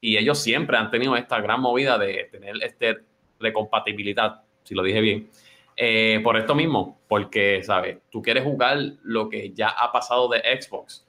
Y 0.00 0.16
ellos 0.16 0.38
siempre 0.38 0.76
han 0.76 0.88
tenido 0.88 1.16
esta 1.16 1.40
gran 1.40 1.60
movida 1.60 1.98
de 1.98 2.28
tener 2.30 2.62
este 2.62 2.98
recompatibilidad, 3.40 4.42
si 4.62 4.76
lo 4.76 4.84
dije 4.84 5.00
bien. 5.00 5.30
Eh, 5.76 6.20
por 6.22 6.36
esto 6.36 6.54
mismo, 6.54 7.00
porque, 7.08 7.60
¿sabes? 7.64 7.98
Tú 8.08 8.22
quieres 8.22 8.44
jugar 8.44 8.78
lo 9.02 9.28
que 9.28 9.52
ya 9.52 9.70
ha 9.70 9.90
pasado 9.90 10.28
de 10.28 10.38
Xbox. 10.60 11.04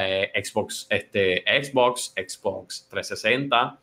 Eh, 0.00 0.32
Xbox, 0.42 0.86
este, 0.88 1.44
Xbox, 1.62 2.14
Xbox 2.16 2.88
360 2.88 3.78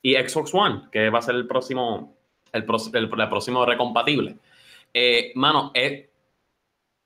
y 0.00 0.14
Xbox 0.14 0.54
One, 0.54 0.84
que 0.90 1.10
va 1.10 1.18
a 1.18 1.22
ser 1.22 1.34
el 1.34 1.46
próximo, 1.46 2.16
el, 2.52 2.64
próximo 2.64 3.66
recompatible. 3.66 4.38
Eh, 4.94 5.32
mano, 5.34 5.72
es 5.74 6.06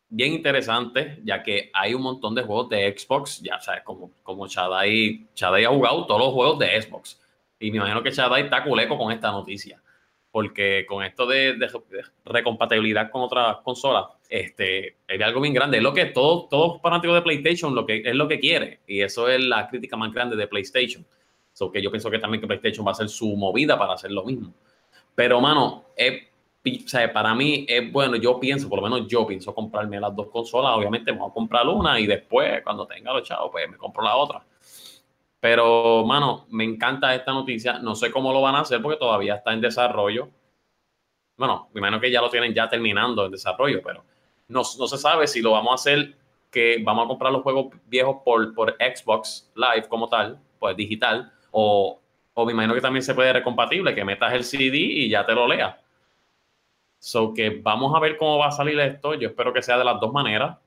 bien 0.08 0.32
interesante, 0.32 1.20
ya 1.24 1.42
que 1.42 1.70
hay 1.72 1.94
un 1.94 2.02
montón 2.02 2.34
de 2.34 2.42
juegos 2.42 2.68
de 2.70 2.94
Xbox, 2.96 3.40
ya 3.42 3.60
sabes, 3.60 3.82
como, 3.82 4.12
como 4.22 4.46
Chadai, 4.46 5.28
Chadai 5.34 5.64
ha 5.64 5.70
jugado 5.70 6.06
todos 6.06 6.20
los 6.20 6.32
juegos 6.32 6.58
de 6.58 6.82
Xbox. 6.82 7.20
Y 7.60 7.70
me 7.70 7.78
imagino 7.78 8.02
que 8.02 8.12
Chadai 8.12 8.44
está 8.44 8.64
culeco 8.64 8.96
con 8.96 9.12
esta 9.12 9.30
noticia. 9.30 9.82
Porque 10.30 10.84
con 10.86 11.02
esto 11.02 11.26
de, 11.26 11.56
recompatibilidad 12.24 13.10
con 13.10 13.22
otras 13.22 13.58
consolas, 13.58 14.06
este, 14.28 14.96
es 15.08 15.22
algo 15.22 15.40
bien 15.40 15.54
grande. 15.54 15.78
Es 15.78 15.82
lo 15.82 15.92
que 15.92 16.06
todo, 16.06 16.46
todo 16.48 16.78
fanático 16.80 17.14
de 17.14 17.22
PlayStation 17.22 17.74
lo 17.74 17.86
que, 17.86 18.02
es 18.04 18.14
lo 18.14 18.28
que 18.28 18.38
quiere. 18.38 18.80
Y 18.86 19.00
eso 19.00 19.28
es 19.28 19.40
la 19.40 19.68
crítica 19.68 19.96
más 19.96 20.12
grande 20.12 20.36
de 20.36 20.46
PlayStation. 20.46 21.04
So 21.52 21.72
que 21.72 21.82
yo 21.82 21.90
pienso 21.90 22.10
que 22.10 22.18
también 22.18 22.40
que 22.40 22.46
PlayStation 22.46 22.86
va 22.86 22.90
a 22.90 22.92
hacer 22.92 23.08
su 23.08 23.34
movida 23.36 23.78
para 23.78 23.94
hacer 23.94 24.12
lo 24.12 24.24
mismo. 24.24 24.52
Pero, 25.14 25.40
mano, 25.40 25.86
es 25.96 26.28
o 26.64 26.88
sea, 26.88 27.12
para 27.12 27.34
mí 27.34 27.64
es 27.68 27.90
bueno, 27.92 28.16
yo 28.16 28.38
pienso, 28.38 28.68
por 28.68 28.82
lo 28.82 28.88
menos 28.88 29.08
yo 29.08 29.26
pienso 29.26 29.54
comprarme 29.54 30.00
las 30.00 30.14
dos 30.14 30.28
consolas. 30.28 30.76
Obviamente 30.76 31.12
me 31.12 31.18
voy 31.18 31.30
a 31.30 31.32
comprar 31.32 31.66
una 31.66 31.98
y 31.98 32.06
después, 32.06 32.62
cuando 32.62 32.86
tenga 32.86 33.12
los 33.12 33.22
chavos, 33.22 33.50
pues 33.50 33.68
me 33.68 33.76
compro 33.76 34.02
la 34.02 34.16
otra. 34.16 34.42
Pero, 35.40 36.04
mano, 36.04 36.46
me 36.50 36.64
encanta 36.64 37.14
esta 37.14 37.32
noticia. 37.32 37.78
No 37.78 37.94
sé 37.94 38.10
cómo 38.10 38.32
lo 38.32 38.42
van 38.42 38.56
a 38.56 38.60
hacer 38.60 38.82
porque 38.82 38.98
todavía 38.98 39.36
está 39.36 39.52
en 39.52 39.60
desarrollo. 39.60 40.28
Bueno, 41.36 41.68
me 41.72 41.78
imagino 41.78 42.00
que 42.00 42.10
ya 42.10 42.20
lo 42.20 42.28
tienen 42.28 42.52
ya 42.52 42.68
terminando 42.68 43.24
en 43.24 43.30
desarrollo, 43.30 43.80
pero 43.84 44.04
no, 44.48 44.62
no 44.78 44.88
se 44.88 44.98
sabe 44.98 45.28
si 45.28 45.40
lo 45.40 45.52
vamos 45.52 45.70
a 45.70 45.74
hacer 45.74 46.16
que 46.50 46.82
vamos 46.82 47.04
a 47.04 47.08
comprar 47.08 47.32
los 47.32 47.42
juegos 47.42 47.68
viejos 47.86 48.16
por, 48.24 48.54
por 48.54 48.76
Xbox 48.76 49.50
Live 49.54 49.88
como 49.88 50.08
tal, 50.08 50.40
pues 50.58 50.76
digital, 50.76 51.32
o, 51.50 52.00
o 52.34 52.46
me 52.46 52.52
imagino 52.52 52.74
que 52.74 52.80
también 52.80 53.02
se 53.02 53.14
puede 53.14 53.32
recompatible, 53.32 53.94
que 53.94 54.04
metas 54.04 54.32
el 54.32 54.44
CD 54.44 54.76
y 54.78 55.08
ya 55.08 55.24
te 55.24 55.34
lo 55.34 55.46
leas. 55.46 55.76
So 56.98 57.32
que 57.32 57.60
vamos 57.62 57.94
a 57.94 58.00
ver 58.00 58.16
cómo 58.16 58.38
va 58.38 58.48
a 58.48 58.52
salir 58.52 58.78
esto. 58.80 59.14
Yo 59.14 59.28
espero 59.28 59.52
que 59.52 59.62
sea 59.62 59.78
de 59.78 59.84
las 59.84 60.00
dos 60.00 60.12
maneras. 60.12 60.58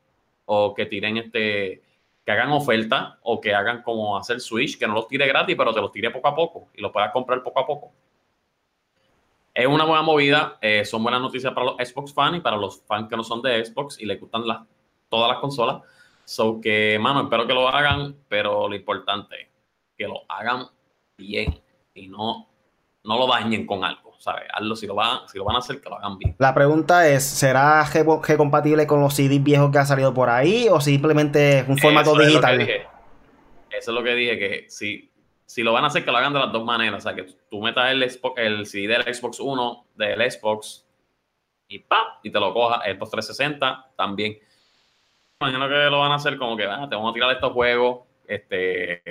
O 0.46 0.74
que 0.74 0.86
tiren 0.86 1.18
este, 1.18 1.82
que 2.26 2.32
hagan 2.32 2.52
oferta 2.52 3.20
o 3.24 3.42
que 3.42 3.54
hagan 3.54 3.82
como 3.82 4.18
hacer 4.18 4.40
Switch, 4.40 4.78
que 4.78 4.88
no 4.88 4.94
los 4.94 5.08
tire 5.08 5.28
gratis, 5.28 5.56
pero 5.58 5.74
te 5.74 5.82
los 5.82 5.92
tire 5.92 6.12
poco 6.12 6.28
a 6.28 6.36
poco 6.36 6.70
y 6.74 6.82
los 6.82 6.92
puedas 6.92 7.12
comprar 7.12 7.42
poco 7.44 7.60
a 7.60 7.66
poco. 7.66 7.92
Es 9.54 9.68
una 9.68 9.84
buena 9.84 10.02
movida, 10.02 10.58
eh, 10.62 10.86
son 10.86 11.04
buenas 11.04 11.22
noticias 11.22 11.54
para 11.54 11.66
los 11.66 11.76
Xbox 11.76 12.14
fans 12.14 12.38
y 12.38 12.40
para 12.40 12.56
los 12.56 12.82
fans 12.84 13.10
que 13.10 13.18
no 13.18 13.24
son 13.24 13.42
de 13.42 13.64
Xbox 13.66 14.00
y 14.00 14.06
les 14.06 14.20
gustan 14.20 14.48
las, 14.48 14.60
todas 15.10 15.30
las 15.30 15.40
consolas. 15.40 15.82
So 16.24 16.62
que, 16.62 16.98
mano, 17.02 17.24
espero 17.24 17.46
que 17.46 17.54
lo 17.54 17.68
hagan, 17.68 18.16
pero 18.30 18.70
lo 18.70 18.76
importante, 18.76 19.50
que 19.98 20.08
lo 20.08 20.22
hagan 20.30 20.68
bien 21.18 21.60
y 21.94 22.08
no, 22.08 22.48
no 23.04 23.18
lo 23.18 23.28
dañen 23.28 23.66
con 23.66 23.84
algo. 23.84 24.11
¿Sabes? 24.22 24.44
Hazlo, 24.54 24.76
si 24.76 24.86
lo, 24.86 24.94
van, 24.94 25.28
si 25.28 25.38
lo 25.40 25.46
van 25.46 25.56
a 25.56 25.60
hacer, 25.60 25.82
que 25.82 25.90
lo 25.90 25.98
hagan 25.98 26.18
bien. 26.18 26.36
La 26.38 26.54
pregunta 26.54 27.08
es, 27.08 27.24
¿será 27.24 27.84
G, 27.86 28.38
compatible 28.38 28.86
con 28.86 29.02
los 29.02 29.16
CDs 29.16 29.44
viejos 29.44 29.72
que 29.72 29.80
han 29.80 29.88
salido 29.88 30.14
por 30.14 30.30
ahí 30.30 30.68
o 30.70 30.80
simplemente 30.80 31.60
es 31.60 31.68
un 31.68 31.78
formato 31.78 32.16
digital? 32.18 32.62
Eso 32.62 32.88
es 33.72 33.88
lo 33.88 34.04
que 34.04 34.14
dije, 34.14 34.38
que 34.38 34.66
si, 34.70 35.12
si 35.46 35.64
lo 35.64 35.74
van 35.74 35.86
a 35.86 35.88
hacer, 35.88 36.06
que 36.06 36.12
lo 36.12 36.18
hagan 36.18 36.34
de 36.34 36.40
las 36.40 36.52
dos 36.52 36.64
maneras. 36.64 37.04
O 37.04 37.10
sea, 37.10 37.16
que 37.16 37.26
tú 37.50 37.62
metas 37.62 37.92
el, 37.92 38.04
el 38.04 38.66
CD 38.68 38.88
del 38.88 39.14
Xbox 39.14 39.40
1 39.40 39.86
del 39.96 40.32
Xbox 40.32 40.86
y 41.68 41.80
¡pam! 41.80 42.06
y 42.22 42.32
te 42.32 42.40
lo 42.40 42.54
cojas 42.54 42.82
el 42.86 42.98
Xbox 42.98 43.12
360 43.12 43.92
también. 43.96 44.38
Imagino 45.40 45.68
que 45.68 45.90
lo 45.90 46.00
van 46.00 46.12
a 46.12 46.16
hacer 46.16 46.38
como 46.38 46.56
que, 46.56 46.66
ah, 46.66 46.86
te 46.88 46.96
vamos 46.96 47.10
a 47.10 47.14
tirar 47.14 47.32
estos 47.32 47.54
juegos 47.54 48.02
este, 48.28 49.02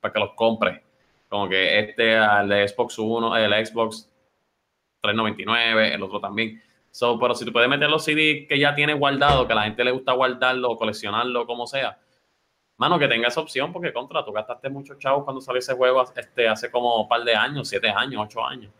para 0.00 0.12
que 0.12 0.18
los 0.18 0.32
compres. 0.34 0.82
Como 1.28 1.48
que 1.48 1.78
este, 1.78 2.14
el 2.14 2.68
Xbox 2.68 2.98
1, 2.98 3.36
el 3.36 3.66
Xbox 3.66 4.10
399, 5.00 5.94
el 5.94 6.02
otro 6.02 6.20
también. 6.20 6.62
So, 6.90 7.18
pero 7.18 7.34
si 7.34 7.44
tú 7.44 7.52
puedes 7.52 7.68
meter 7.68 7.90
los 7.90 8.04
CDs 8.04 8.46
que 8.48 8.58
ya 8.58 8.74
tienes 8.74 8.98
guardado, 8.98 9.46
que 9.46 9.52
a 9.52 9.56
la 9.56 9.62
gente 9.64 9.84
le 9.84 9.90
gusta 9.90 10.12
guardarlo 10.12 10.76
coleccionarlo, 10.76 11.46
como 11.46 11.66
sea, 11.66 11.98
mano, 12.78 12.98
que 12.98 13.08
tenga 13.08 13.28
esa 13.28 13.40
opción, 13.40 13.72
porque 13.72 13.92
contra, 13.92 14.24
tú 14.24 14.32
gastaste 14.32 14.68
muchos 14.70 14.98
chavos 14.98 15.24
cuando 15.24 15.40
salió 15.40 15.58
ese 15.58 15.74
juego 15.74 16.04
este, 16.16 16.48
hace 16.48 16.70
como 16.70 17.02
un 17.02 17.08
par 17.08 17.22
de 17.22 17.34
años, 17.34 17.68
siete 17.68 17.90
años, 17.90 18.22
ocho 18.24 18.44
años. 18.44 18.72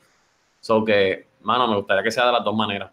So 0.61 0.85
que, 0.85 1.27
mano, 1.43 1.69
me 1.69 1.77
gustaría 1.77 2.03
que 2.03 2.11
sea 2.11 2.27
de 2.27 2.33
las 2.33 2.45
dos 2.45 2.55
maneras. 2.55 2.91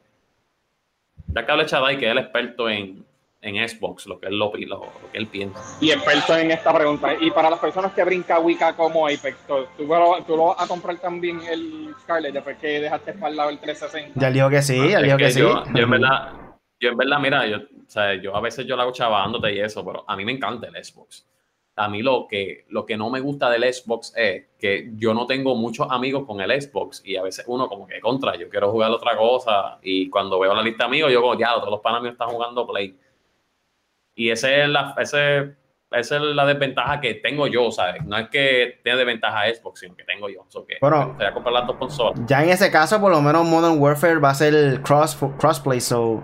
Ya 1.28 1.46
que 1.46 1.52
hable 1.52 1.66
Chadai, 1.66 1.98
que 1.98 2.06
es 2.06 2.12
el 2.12 2.18
experto 2.18 2.70
en, 2.70 3.06
en 3.44 3.68
Xbox, 3.68 4.08
lo 4.08 4.20
que 4.20 4.28
él 4.28 4.40
lo, 4.40 4.52
lo, 4.56 4.78
lo, 4.78 5.12
que 5.12 5.18
él 5.18 5.28
piensa. 5.28 5.60
Y 5.82 5.92
experto 5.92 6.36
en 6.38 6.52
esta 6.52 6.74
pregunta. 6.74 7.14
Y 7.20 7.30
para 7.32 7.50
las 7.50 7.60
personas 7.60 7.92
que 7.94 8.04
brinca 8.04 8.40
Wicca 8.40 8.74
como 8.74 9.06
Apex, 9.06 9.36
¿tú, 9.46 9.54
tú, 9.78 9.88
tú 10.26 10.38
lo 10.38 10.46
vas 10.48 10.62
a 10.62 10.68
comprar 10.68 10.98
también 10.98 11.42
el 11.42 11.94
Scarlet 12.02 12.34
después 12.34 12.58
que 12.58 12.80
dejaste 12.80 13.14
para 13.14 13.30
el 13.30 13.38
lado 13.38 13.50
el 13.50 13.60
360? 13.60 14.20
Ya 14.20 14.32
dijo 14.32 14.50
que 14.50 14.62
sí, 14.62 14.90
ya 14.90 15.02
dijo 15.02 15.18
que, 15.18 15.26
que, 15.26 15.32
sí. 15.32 15.40
Yo, 15.42 15.64
yo, 15.66 15.84
en 15.84 15.90
verdad, 15.90 16.34
yo 16.80 16.90
en 16.90 16.98
verdad, 16.98 17.20
mira, 17.20 17.46
yo, 17.46 17.58
o 17.58 17.90
sea, 17.90 18.16
yo 18.16 18.36
a 18.36 18.42
veces 18.42 18.66
yo 18.66 18.78
la 18.78 18.84
hago 18.84 18.94
chavándote 18.94 19.54
y 19.54 19.60
eso, 19.60 19.86
pero 19.86 20.06
a 20.08 20.16
mí 20.16 20.24
me 20.24 20.32
encanta 20.32 20.68
el 20.68 20.84
Xbox. 20.84 21.28
A 21.76 21.90
mí 21.90 22.02
lo 22.04 22.28
que, 22.30 22.66
lo 22.70 22.86
que 22.86 22.96
no 22.96 23.10
me 23.10 23.20
gusta 23.20 23.50
del 23.50 23.74
Xbox 23.74 24.14
es 24.16 24.46
que 24.60 24.92
yo 24.94 25.14
no 25.14 25.26
tengo 25.26 25.56
muchos 25.56 25.88
amigos 25.90 26.24
con 26.26 26.40
el 26.40 26.62
Xbox 26.62 27.02
y 27.04 27.18
a 27.18 27.24
veces 27.24 27.46
uno 27.48 27.68
como 27.68 27.88
que 27.88 28.00
contra, 28.00 28.36
yo 28.38 28.48
quiero 28.48 28.72
jugar 28.72 28.92
otra 28.92 29.18
cosa 29.18 29.80
y 29.82 30.08
cuando 30.10 30.40
veo 30.40 30.54
la 30.54 30.62
lista 30.62 30.84
de 30.84 30.88
amigos 30.88 31.12
yo 31.12 31.20
como, 31.22 31.38
ya, 31.38 31.56
todos 31.56 31.72
los 31.72 31.82
panas 31.82 32.04
míos 32.04 32.14
están 32.14 32.30
jugando 32.30 32.68
Play 32.68 32.96
y 34.16 34.30
ese 34.30 34.64
es 34.64 34.70
la, 34.70 34.96
ese, 34.98 35.56
esa 35.92 36.16
es 36.16 36.22
la 36.22 36.46
desventaja 36.46 37.00
que 37.00 37.16
tengo 37.16 37.48
yo, 37.48 37.72
¿sabes? 37.72 38.04
No 38.06 38.18
es 38.18 38.30
que 38.30 38.80
tenga 38.84 38.98
desventaja 38.98 39.54
Xbox, 39.54 39.80
sino 39.82 39.96
que 39.96 40.04
tengo 40.04 40.30
yo. 40.30 40.46
So 40.50 40.66
que 40.66 40.76
bueno, 40.82 41.14
voy 41.18 41.26
a 41.26 41.34
comprar 41.34 41.54
las 41.54 41.68
dos 41.68 41.78
consolas. 41.78 42.20
Ya 42.26 42.44
en 42.44 42.50
ese 42.50 42.72
caso, 42.72 43.00
por 43.00 43.12
lo 43.12 43.22
menos 43.22 43.46
Modern 43.46 43.80
Warfare 43.80 44.20
va 44.20 44.32
a 44.32 44.36
ser 44.36 44.82
cross, 44.82 45.18
crossplay, 45.38 45.80
so 45.80 46.24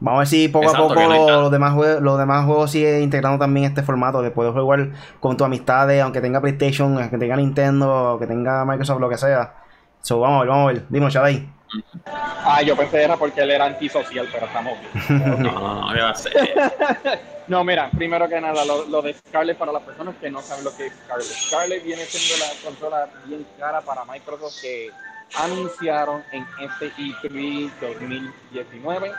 vamos 0.00 0.18
a 0.18 0.18
ver 0.20 0.26
si 0.28 0.48
poco 0.48 0.64
Exacto, 0.64 0.84
a 0.84 0.88
poco 0.88 1.00
no 1.00 1.40
los, 1.42 1.50
demás 1.50 1.74
juegos, 1.74 2.02
los 2.02 2.18
demás 2.18 2.46
juegos 2.46 2.70
sigue 2.70 3.00
integrando 3.00 3.38
también 3.38 3.66
este 3.66 3.82
formato 3.82 4.22
de 4.22 4.30
poder 4.30 4.52
jugar 4.52 4.92
con 5.20 5.36
tus 5.36 5.44
amistades, 5.44 6.02
aunque 6.02 6.20
tenga 6.20 6.40
PlayStation, 6.40 6.98
aunque 6.98 7.18
tenga 7.18 7.36
Nintendo, 7.36 7.92
aunque 7.92 8.26
tenga 8.26 8.64
Microsoft, 8.64 9.00
lo 9.00 9.08
que 9.08 9.18
sea. 9.18 9.54
So, 10.02 10.20
vamos 10.20 10.38
a 10.38 10.40
ver, 10.40 10.48
vamos 10.48 10.70
a 10.70 10.72
ver. 10.72 10.86
Dime, 10.88 11.10
Shadai. 11.10 11.59
Ah, 12.06 12.62
yo 12.62 12.76
pensé 12.76 12.98
que 12.98 13.04
era 13.04 13.16
porque 13.16 13.40
él 13.40 13.50
era 13.50 13.66
antisocial, 13.66 14.28
pero 14.32 14.46
estamos 14.46 14.78
bien. 14.80 14.92
no, 15.20 15.36
no, 15.36 15.94
no, 15.94 16.14
no, 17.48 17.64
mira, 17.64 17.90
primero 17.90 18.28
que 18.28 18.40
nada, 18.40 18.64
lo, 18.64 18.86
lo, 18.86 19.02
de 19.02 19.14
Scarlett 19.14 19.56
para 19.56 19.72
las 19.72 19.82
personas 19.82 20.14
que 20.20 20.30
no 20.30 20.42
saben 20.42 20.64
lo 20.64 20.76
que 20.76 20.86
es 20.86 20.92
Scarlett. 21.04 21.26
Scarlett 21.26 21.84
viene 21.84 22.04
siendo 22.04 22.44
la 22.44 22.52
consola 22.62 23.08
bien 23.26 23.46
cara 23.58 23.80
para 23.80 24.04
Microsoft 24.04 24.60
que 24.60 24.90
anunciaron 25.36 26.24
en 26.32 26.46
este 26.60 26.92
E3 26.92 27.70
2019. 27.80 29.12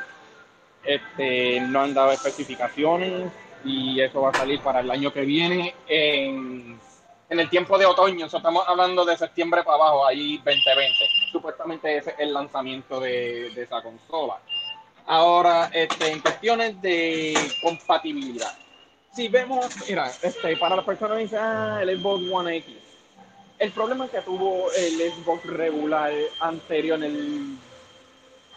Este, 0.83 1.61
no 1.61 1.81
han 1.81 1.93
dado 1.93 2.11
especificaciones 2.11 3.31
y 3.63 4.01
eso 4.01 4.21
va 4.21 4.31
a 4.31 4.33
salir 4.33 4.59
para 4.61 4.79
el 4.79 4.89
año 4.89 5.13
que 5.13 5.21
viene 5.21 5.75
en 5.87 6.79
en 7.31 7.39
el 7.39 7.49
tiempo 7.49 7.77
de 7.77 7.85
otoño, 7.85 8.25
o 8.25 8.37
estamos 8.37 8.67
hablando 8.67 9.05
de 9.05 9.17
septiembre 9.17 9.63
para 9.63 9.77
abajo, 9.77 10.05
ahí 10.05 10.35
2020. 10.39 11.09
Supuestamente 11.31 11.95
ese 11.95 12.09
es 12.09 12.19
el 12.19 12.33
lanzamiento 12.33 12.99
de, 12.99 13.51
de 13.55 13.63
esa 13.63 13.81
consola. 13.81 14.37
Ahora, 15.05 15.71
este, 15.73 16.11
en 16.11 16.19
cuestiones 16.19 16.81
de 16.81 17.33
compatibilidad. 17.63 18.51
Si 19.13 19.29
vemos, 19.29 19.65
mira, 19.87 20.11
este, 20.21 20.57
para 20.57 20.75
las 20.75 20.83
personas 20.83 21.17
que 21.17 21.23
dicen, 21.23 21.39
ah, 21.41 21.79
el 21.81 22.01
Xbox 22.01 22.23
One 22.29 22.57
X. 22.57 22.75
El 23.59 23.71
problema 23.71 24.09
que 24.09 24.19
tuvo 24.21 24.69
el 24.73 25.13
Xbox 25.13 25.45
regular 25.45 26.11
anterior 26.41 27.01
en 27.01 27.15
el, 27.15 27.57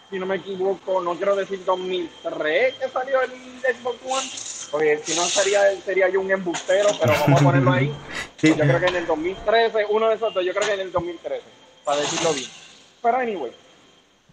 si 0.09 0.19
no 0.19 0.25
me 0.25 0.35
equivoco, 0.35 1.01
no 1.01 1.15
quiero 1.15 1.37
decir 1.37 1.63
2003 1.63 2.73
que 2.75 2.89
salió 2.89 3.21
el 3.21 3.31
Xbox 3.31 3.97
One, 4.05 4.54
porque 4.71 4.97
si 5.03 5.15
no 5.15 5.23
sería, 5.23 5.61
sería 5.81 6.09
yo 6.09 6.21
un 6.21 6.31
embustero, 6.31 6.89
pero 6.99 7.13
vamos 7.13 7.41
a 7.41 7.43
ponerlo 7.45 7.71
ahí. 7.71 7.93
Sí. 8.37 8.49
Yo 8.49 8.63
creo 8.63 8.79
que 8.79 8.85
en 8.87 8.95
el 8.95 9.07
2013, 9.07 9.85
uno 9.89 10.09
de 10.09 10.15
esos 10.15 10.33
dos, 10.33 10.43
yo 10.43 10.53
creo 10.53 10.67
que 10.67 10.73
en 10.73 10.79
el 10.81 10.91
2013, 10.91 11.41
para 11.83 12.01
decirlo 12.01 12.33
bien. 12.33 12.49
Pero 13.01 13.17
anyway, 13.17 13.51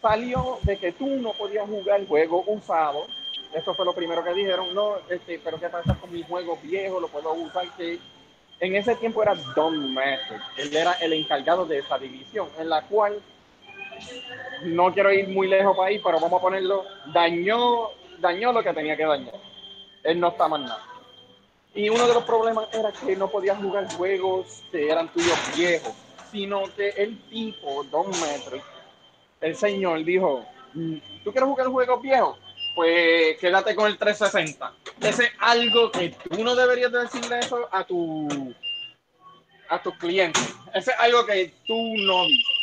salió 0.00 0.58
de 0.62 0.76
que 0.78 0.92
tú 0.92 1.06
no 1.06 1.32
podías 1.32 1.66
jugar 1.66 2.00
el 2.00 2.06
juego 2.06 2.44
usado. 2.46 3.06
Eso 3.54 3.74
fue 3.74 3.84
lo 3.84 3.94
primero 3.94 4.24
que 4.24 4.32
dijeron. 4.32 4.74
No, 4.74 4.96
este, 5.08 5.38
pero 5.42 5.60
¿qué 5.60 5.68
pasa 5.68 5.94
con 5.94 6.10
mis 6.12 6.26
juegos 6.26 6.60
viejos? 6.62 7.00
Lo 7.00 7.08
puedo 7.08 7.32
usar. 7.34 7.66
Que 7.76 7.98
en 8.60 8.76
ese 8.76 8.94
tiempo 8.96 9.22
era 9.22 9.34
Don 9.54 9.92
Master. 9.92 10.40
Él 10.56 10.74
era 10.74 10.92
el 10.94 11.12
encargado 11.12 11.66
de 11.66 11.78
esa 11.78 11.98
división, 11.98 12.48
en 12.58 12.68
la 12.68 12.82
cual 12.82 13.20
no 14.64 14.92
quiero 14.92 15.12
ir 15.12 15.28
muy 15.28 15.48
lejos 15.48 15.76
para 15.76 15.88
ahí, 15.88 15.98
pero 15.98 16.18
vamos 16.20 16.38
a 16.38 16.42
ponerlo. 16.42 16.84
Dañó, 17.12 17.90
dañó 18.18 18.52
lo 18.52 18.62
que 18.62 18.72
tenía 18.72 18.96
que 18.96 19.04
dañar. 19.04 19.34
Él 20.04 20.20
no 20.20 20.28
está 20.28 20.48
más 20.48 20.60
nada. 20.60 20.84
Y 21.74 21.88
uno 21.88 22.06
de 22.06 22.14
los 22.14 22.24
problemas 22.24 22.68
era 22.72 22.92
que 22.92 23.16
no 23.16 23.28
podías 23.28 23.58
jugar 23.58 23.90
juegos 23.94 24.62
que 24.70 24.90
eran 24.90 25.08
tuyos 25.08 25.38
viejos, 25.56 25.94
sino 26.30 26.64
que 26.76 26.90
el 26.90 27.18
tipo, 27.28 27.84
Don 27.84 28.10
Metric, 28.10 28.62
el 29.40 29.56
señor, 29.56 30.04
dijo, 30.04 30.44
mm, 30.74 30.96
¿tú 31.24 31.32
quieres 31.32 31.48
jugar 31.48 31.68
juegos 31.68 32.02
viejos? 32.02 32.38
Pues 32.74 33.38
quédate 33.38 33.74
con 33.74 33.86
el 33.86 33.98
360. 33.98 34.74
Ese 35.00 35.24
es 35.24 35.32
algo 35.38 35.90
que 35.90 36.10
tú 36.10 36.44
no 36.44 36.54
deberías 36.54 36.92
decirle 36.92 37.38
eso 37.38 37.68
a 37.70 37.84
tu 37.84 38.54
a 39.68 39.82
tus 39.82 39.94
clientes. 39.96 40.54
Ese 40.74 40.90
es 40.90 40.96
algo 40.98 41.24
que 41.24 41.54
tú 41.66 41.74
no 42.06 42.26
dices. 42.26 42.56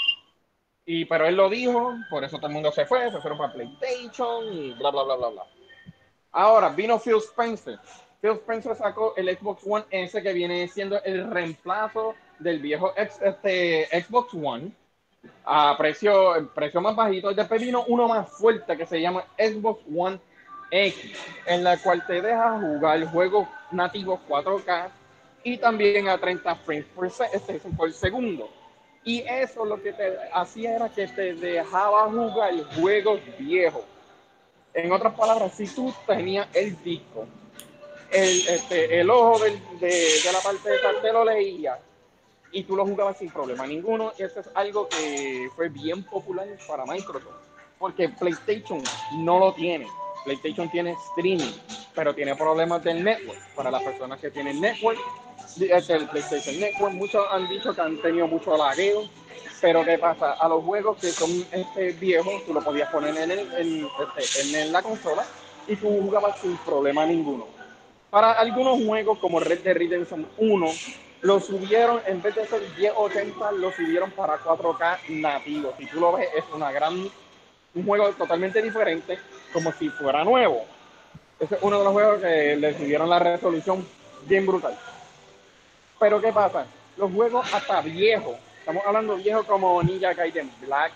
Y, 0.85 1.05
pero 1.05 1.27
él 1.27 1.35
lo 1.35 1.49
dijo, 1.49 1.95
por 2.09 2.23
eso 2.23 2.37
todo 2.37 2.47
el 2.47 2.53
mundo 2.53 2.71
se 2.71 2.85
fue, 2.85 3.11
se 3.11 3.19
fueron 3.19 3.37
para 3.37 3.53
PlayStation 3.53 4.53
y 4.53 4.71
bla, 4.73 4.91
bla, 4.91 5.03
bla, 5.03 5.15
bla, 5.15 5.29
bla. 5.29 5.43
Ahora 6.31 6.69
vino 6.69 6.99
Phil 6.99 7.17
Spencer 7.17 7.79
Phil 8.21 8.31
Spencer 8.31 8.75
sacó 8.75 9.13
el 9.15 9.35
Xbox 9.37 9.63
One 9.65 9.85
S 9.91 10.21
que 10.21 10.33
viene 10.33 10.67
siendo 10.67 11.01
el 11.03 11.29
reemplazo 11.31 12.15
del 12.39 12.59
viejo 12.59 12.93
este, 12.95 13.87
Xbox 13.91 14.33
One 14.33 14.71
a 15.45 15.75
precio, 15.77 16.49
precio 16.53 16.81
más 16.81 16.95
bajito. 16.95 17.33
Después 17.33 17.61
vino 17.61 17.85
uno 17.87 18.07
más 18.07 18.29
fuerte 18.29 18.75
que 18.75 18.85
se 18.85 19.01
llama 19.01 19.25
Xbox 19.37 19.83
One 19.95 20.19
X, 20.71 21.17
en 21.45 21.63
la 21.63 21.77
cual 21.77 22.05
te 22.05 22.21
deja 22.21 22.59
jugar 22.59 23.05
juegos 23.05 23.47
nativos 23.71 24.19
4K 24.27 24.89
y 25.43 25.57
también 25.57 26.09
a 26.09 26.17
30 26.17 26.55
frames 26.55 26.85
por, 26.93 27.07
este, 27.07 27.59
por 27.77 27.91
segundo. 27.93 28.49
Y 29.05 29.21
eso 29.21 29.63
lo 29.63 29.81
que 29.81 29.93
te 29.93 30.17
hacía 30.33 30.75
era 30.75 30.89
que 30.89 31.07
te 31.07 31.33
dejaba 31.35 32.09
jugar 32.09 32.53
juegos 32.75 33.21
viejos. 33.37 33.83
En 34.73 34.91
otras 34.91 35.13
palabras, 35.15 35.53
si 35.55 35.67
tú 35.67 35.93
tenías 36.05 36.47
el 36.53 36.81
disco 36.83 37.25
el, 38.11 38.47
este, 38.47 38.99
el 38.99 39.09
ojo 39.09 39.39
del, 39.39 39.59
de, 39.79 39.87
de, 39.87 40.31
la 40.31 40.39
parte 40.39 40.69
de 40.69 40.77
te 41.01 41.13
lo 41.13 41.23
leía 41.25 41.79
y 42.51 42.63
tú 42.63 42.75
lo 42.75 42.85
jugabas 42.85 43.17
sin 43.17 43.29
problema 43.29 43.67
ninguno. 43.67 44.11
Eso 44.17 44.39
es 44.39 44.49
algo 44.55 44.87
que 44.87 45.49
fue 45.55 45.69
bien 45.69 46.03
popular 46.03 46.47
para 46.67 46.85
Microsoft, 46.85 47.27
porque 47.77 48.09
PlayStation 48.09 48.81
no 49.17 49.39
lo 49.39 49.53
tiene. 49.53 49.87
PlayStation 50.25 50.69
tiene 50.69 50.95
streaming, 51.09 51.53
pero 51.95 52.13
tiene 52.13 52.35
problemas 52.35 52.83
del 52.83 53.03
network. 53.03 53.39
Para 53.55 53.71
las 53.71 53.83
personas 53.83 54.19
que 54.19 54.31
tienen 54.31 54.59
network, 54.59 54.99
este, 55.59 55.93
el 55.93 56.07
PlayStation 56.07 56.59
Network, 56.59 56.93
muchos 56.93 57.25
han 57.31 57.47
dicho 57.47 57.73
que 57.73 57.81
han 57.81 58.01
tenido 58.01 58.27
mucho 58.27 58.57
lagueo. 58.57 59.09
Pero 59.61 59.83
¿qué 59.83 59.97
pasa? 59.97 60.33
A 60.33 60.47
los 60.47 60.63
juegos 60.63 60.97
que 60.97 61.11
son 61.11 61.45
este, 61.51 61.91
viejos, 61.93 62.45
tú 62.45 62.53
lo 62.53 62.61
podías 62.61 62.89
poner 62.89 63.15
en, 63.17 63.31
el, 63.31 63.39
en, 63.53 63.87
este, 64.17 64.61
en 64.61 64.71
la 64.71 64.81
consola 64.81 65.25
y 65.67 65.75
tú 65.75 65.87
jugabas 66.01 66.39
sin 66.39 66.57
problema 66.57 67.05
ninguno 67.05 67.59
para 68.09 68.31
algunos 68.33 68.83
juegos 68.83 69.19
como 69.19 69.39
Red 69.39 69.59
Dead 69.59 69.75
Redemption 69.75 70.27
1, 70.37 70.67
lo 71.21 71.39
subieron, 71.39 72.01
en 72.07 72.21
vez 72.21 72.35
de 72.35 72.47
ser 72.47 72.61
1080, 72.77 73.51
lo 73.53 73.71
subieron 73.71 74.11
para 74.11 74.39
4K 74.39 75.09
nativo. 75.09 75.73
Si 75.77 75.85
tú 75.85 75.99
lo 75.99 76.13
ves, 76.13 76.29
es 76.35 76.43
una 76.53 76.71
gran, 76.71 76.95
un 76.95 77.85
juego 77.85 78.09
totalmente 78.13 78.61
diferente, 78.61 79.19
como 79.53 79.71
si 79.73 79.89
fuera 79.89 80.23
nuevo. 80.23 80.65
Ese 81.39 81.55
es 81.55 81.61
uno 81.61 81.77
de 81.77 81.83
los 81.83 81.93
juegos 81.93 82.21
que 82.21 82.55
le 82.55 82.77
subieron 82.77 83.09
la 83.09 83.19
resolución 83.19 83.85
bien 84.25 84.45
brutal. 84.45 84.77
Pero 85.99 86.21
¿qué 86.21 86.33
pasa? 86.33 86.65
Los 86.97 87.11
juegos 87.11 87.53
hasta 87.53 87.81
viejos, 87.81 88.35
estamos 88.69 88.85
hablando 88.85 89.15
viejos 89.15 89.47
como 89.47 89.81
Ninja 89.81 90.13
Gaiden 90.13 90.51
Black, 90.61 90.91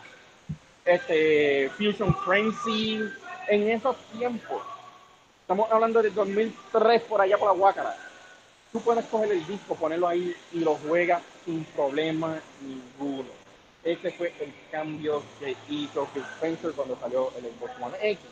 este, 0.85 1.71
Fusion 1.75 2.15
Frenzy, 2.17 2.99
en 3.47 3.69
esos 3.69 3.95
tiempos 4.15 4.61
Estamos 5.41 5.71
hablando 5.71 6.01
de 6.03 6.11
2003 6.11 7.01
por 7.01 7.19
allá 7.19 7.35
por 7.37 7.47
la 7.47 7.53
Huácara. 7.53 7.97
Tú 8.71 8.79
puedes 8.79 9.03
coger 9.05 9.31
el 9.31 9.45
disco, 9.47 9.75
ponerlo 9.75 10.07
ahí 10.07 10.35
y 10.53 10.59
lo 10.59 10.75
juegas 10.75 11.23
sin 11.45 11.65
problema 11.65 12.39
ninguno. 12.61 13.29
Ese 13.83 14.11
fue 14.11 14.33
el 14.39 14.53
cambio 14.71 15.23
que 15.39 15.55
hizo 15.67 16.07
Phil 16.13 16.23
Spencer 16.35 16.71
cuando 16.73 16.95
salió 16.99 17.31
el 17.37 17.45
Xbox 17.45 17.71
One 17.81 17.97
X. 18.01 18.23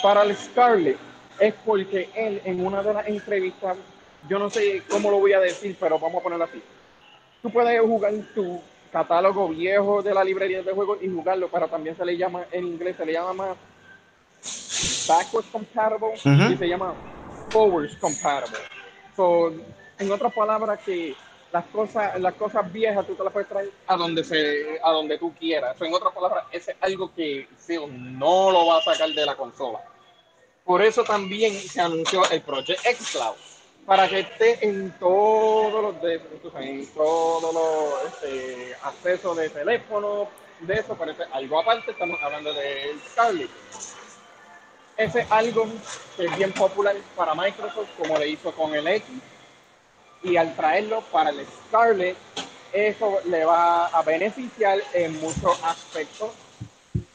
Para 0.00 0.22
el 0.22 0.36
Scarlett 0.36 0.98
es 1.40 1.54
porque 1.64 2.08
él 2.14 2.40
en 2.44 2.64
una 2.64 2.82
de 2.84 2.94
las 2.94 3.06
entrevistas, 3.08 3.76
yo 4.28 4.38
no 4.38 4.48
sé 4.48 4.82
cómo 4.88 5.10
lo 5.10 5.18
voy 5.18 5.32
a 5.32 5.40
decir, 5.40 5.76
pero 5.78 5.98
vamos 5.98 6.20
a 6.20 6.22
ponerlo 6.22 6.44
así. 6.44 6.62
Tú 7.42 7.50
puedes 7.50 7.80
jugar 7.80 8.12
tu 8.34 8.60
catálogo 8.92 9.48
viejo 9.48 10.02
de 10.02 10.14
la 10.14 10.24
librería 10.24 10.62
de 10.62 10.72
juegos 10.72 10.98
y 11.02 11.08
jugarlo, 11.08 11.48
pero 11.50 11.68
también 11.68 11.96
se 11.96 12.04
le 12.04 12.16
llama, 12.16 12.44
en 12.50 12.66
inglés 12.66 12.96
se 12.96 13.06
le 13.06 13.12
llama 13.12 13.56
backwards 15.08 15.48
compatible 15.50 16.52
y 16.52 16.56
se 16.56 16.68
llama 16.68 16.94
forwards 17.50 17.96
compatible. 17.96 18.58
So, 19.14 19.52
en 19.98 20.10
otras 20.10 20.32
palabras, 20.34 20.78
que 20.84 21.14
las 21.52 21.64
cosas, 21.66 22.20
las 22.20 22.34
cosas 22.34 22.70
viejas 22.72 23.06
tú 23.06 23.14
te 23.14 23.24
las 23.24 23.32
puedes 23.32 23.48
traer 23.48 23.70
a 23.86 23.96
donde 23.96 24.24
se, 24.24 24.78
a 24.82 24.90
donde 24.90 25.18
tú 25.18 25.32
quieras. 25.34 25.76
So, 25.78 25.84
en 25.84 25.94
otras 25.94 26.12
palabras, 26.12 26.44
ese 26.52 26.72
es 26.72 26.76
algo 26.80 27.12
que 27.14 27.48
Phil 27.66 28.18
no 28.18 28.50
lo 28.50 28.66
va 28.66 28.78
a 28.78 28.82
sacar 28.82 29.08
de 29.10 29.26
la 29.26 29.36
consola. 29.36 29.80
Por 30.64 30.82
eso 30.82 31.04
también 31.04 31.52
se 31.54 31.80
anunció 31.80 32.28
el 32.30 32.42
Project 32.42 32.80
xCloud 32.80 33.55
para 33.86 34.08
que 34.08 34.20
esté 34.20 34.66
en 34.66 34.90
todos 34.98 35.80
los 35.82 36.02
de, 36.02 36.20
en 36.60 36.86
todos 36.88 37.54
los 37.54 38.12
este, 38.12 38.74
accesos 38.82 39.36
de 39.36 39.48
teléfono, 39.48 40.28
de 40.60 40.74
eso, 40.74 40.94
parece 40.96 41.22
algo 41.32 41.60
aparte, 41.60 41.92
estamos 41.92 42.20
hablando 42.22 42.52
del 42.52 43.00
Scarlet. 43.12 43.50
Ese 44.96 45.20
es 45.20 45.30
algo 45.30 45.66
que 46.16 46.24
es 46.26 46.36
bien 46.36 46.52
popular 46.52 46.96
para 47.14 47.34
Microsoft, 47.34 47.88
como 47.98 48.18
le 48.18 48.28
hizo 48.30 48.50
con 48.52 48.74
el 48.74 48.86
X, 48.88 49.06
y 50.22 50.36
al 50.36 50.56
traerlo 50.56 51.02
para 51.12 51.30
el 51.30 51.46
Scarlet, 51.68 52.16
eso 52.72 53.20
le 53.26 53.44
va 53.44 53.86
a 53.86 54.02
beneficiar 54.02 54.78
en 54.94 55.20
muchos 55.20 55.56
aspectos. 55.62 56.30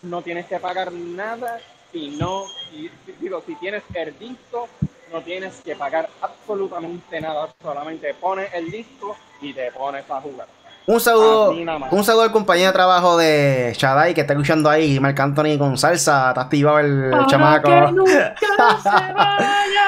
No 0.03 0.21
tienes 0.21 0.45
que 0.45 0.59
pagar 0.59 0.91
nada, 0.93 1.59
si 1.91 2.09
no, 2.11 2.45
si- 2.69 2.89
digo, 3.19 3.43
si 3.45 3.55
tienes 3.55 3.83
el 3.93 4.17
disco, 4.17 4.69
no 5.11 5.21
tienes 5.21 5.61
que 5.61 5.75
pagar 5.75 6.09
absolutamente 6.21 7.19
nada, 7.21 7.49
solamente 7.61 8.13
pones 8.13 8.53
el 8.53 8.71
disco 8.71 9.15
y 9.41 9.53
te 9.53 9.71
pones 9.71 10.09
a 10.09 10.21
jugar. 10.21 10.47
Un 10.87 10.99
saludo, 10.99 11.51
un 11.91 12.03
saludo 12.03 12.23
al 12.23 12.31
compañero 12.31 12.67
de 12.69 12.73
trabajo 12.73 13.15
de 13.17 13.71
Shadai 13.77 14.13
que 14.15 14.21
está 14.21 14.33
escuchando 14.33 14.69
ahí, 14.69 14.99
Marc 14.99 15.19
Anthony 15.19 15.57
con 15.57 15.77
salsa, 15.77 16.29
está 16.29 16.41
activado 16.41 16.79
el 16.79 17.09
Para 17.11 17.27
chamaco. 17.27 17.69
que 17.69 17.91
nunca 17.91 18.35
se 18.81 18.89
vaya. 19.13 19.87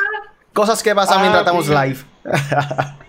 Cosas 0.53 0.83
que 0.83 0.93
pasan 0.93 1.17
Ah, 1.17 1.21
mientras 1.21 1.41
estamos 1.41 1.65
sí. 1.65 1.71
live. 1.71 1.99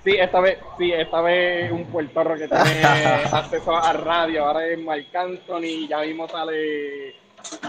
Sí, 0.02 0.16
esta 0.18 0.40
vez, 0.40 0.58
sí, 0.78 0.92
esta 0.92 1.20
vez 1.20 1.70
un 1.70 1.84
puertorro 1.86 2.36
que 2.36 2.48
tiene 2.48 2.84
acceso 3.32 3.76
a 3.76 3.92
radio, 3.92 4.46
ahora 4.46 4.66
es 4.66 4.78
Marc 4.78 5.14
Anthony, 5.14 5.86
ya 5.88 6.00
mismo 6.00 6.26
sale, 6.26 7.14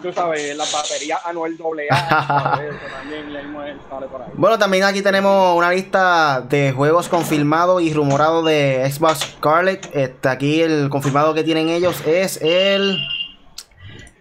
tú 0.01 0.13
sabes, 0.13 0.55
las 0.55 0.71
baterías 0.71 1.19
anual 1.25 1.57
doble 1.57 1.87
A, 1.89 2.53
¿sabes? 2.53 2.75
Eso 2.75 2.85
también 2.93 3.79
sale 3.89 4.07
por 4.07 4.21
ahí. 4.21 4.29
Bueno, 4.33 4.57
también 4.57 4.83
aquí 4.83 5.01
tenemos 5.01 5.57
una 5.57 5.71
lista 5.71 6.41
de 6.41 6.71
juegos 6.71 7.09
confirmados 7.09 7.81
y 7.81 7.93
rumorados 7.93 8.45
de 8.45 8.89
Xbox 8.91 9.19
Scarlet. 9.37 9.89
Este, 9.93 10.29
aquí 10.29 10.61
el 10.61 10.89
confirmado 10.89 11.33
que 11.33 11.43
tienen 11.43 11.69
ellos 11.69 12.01
es 12.05 12.41
el 12.41 12.97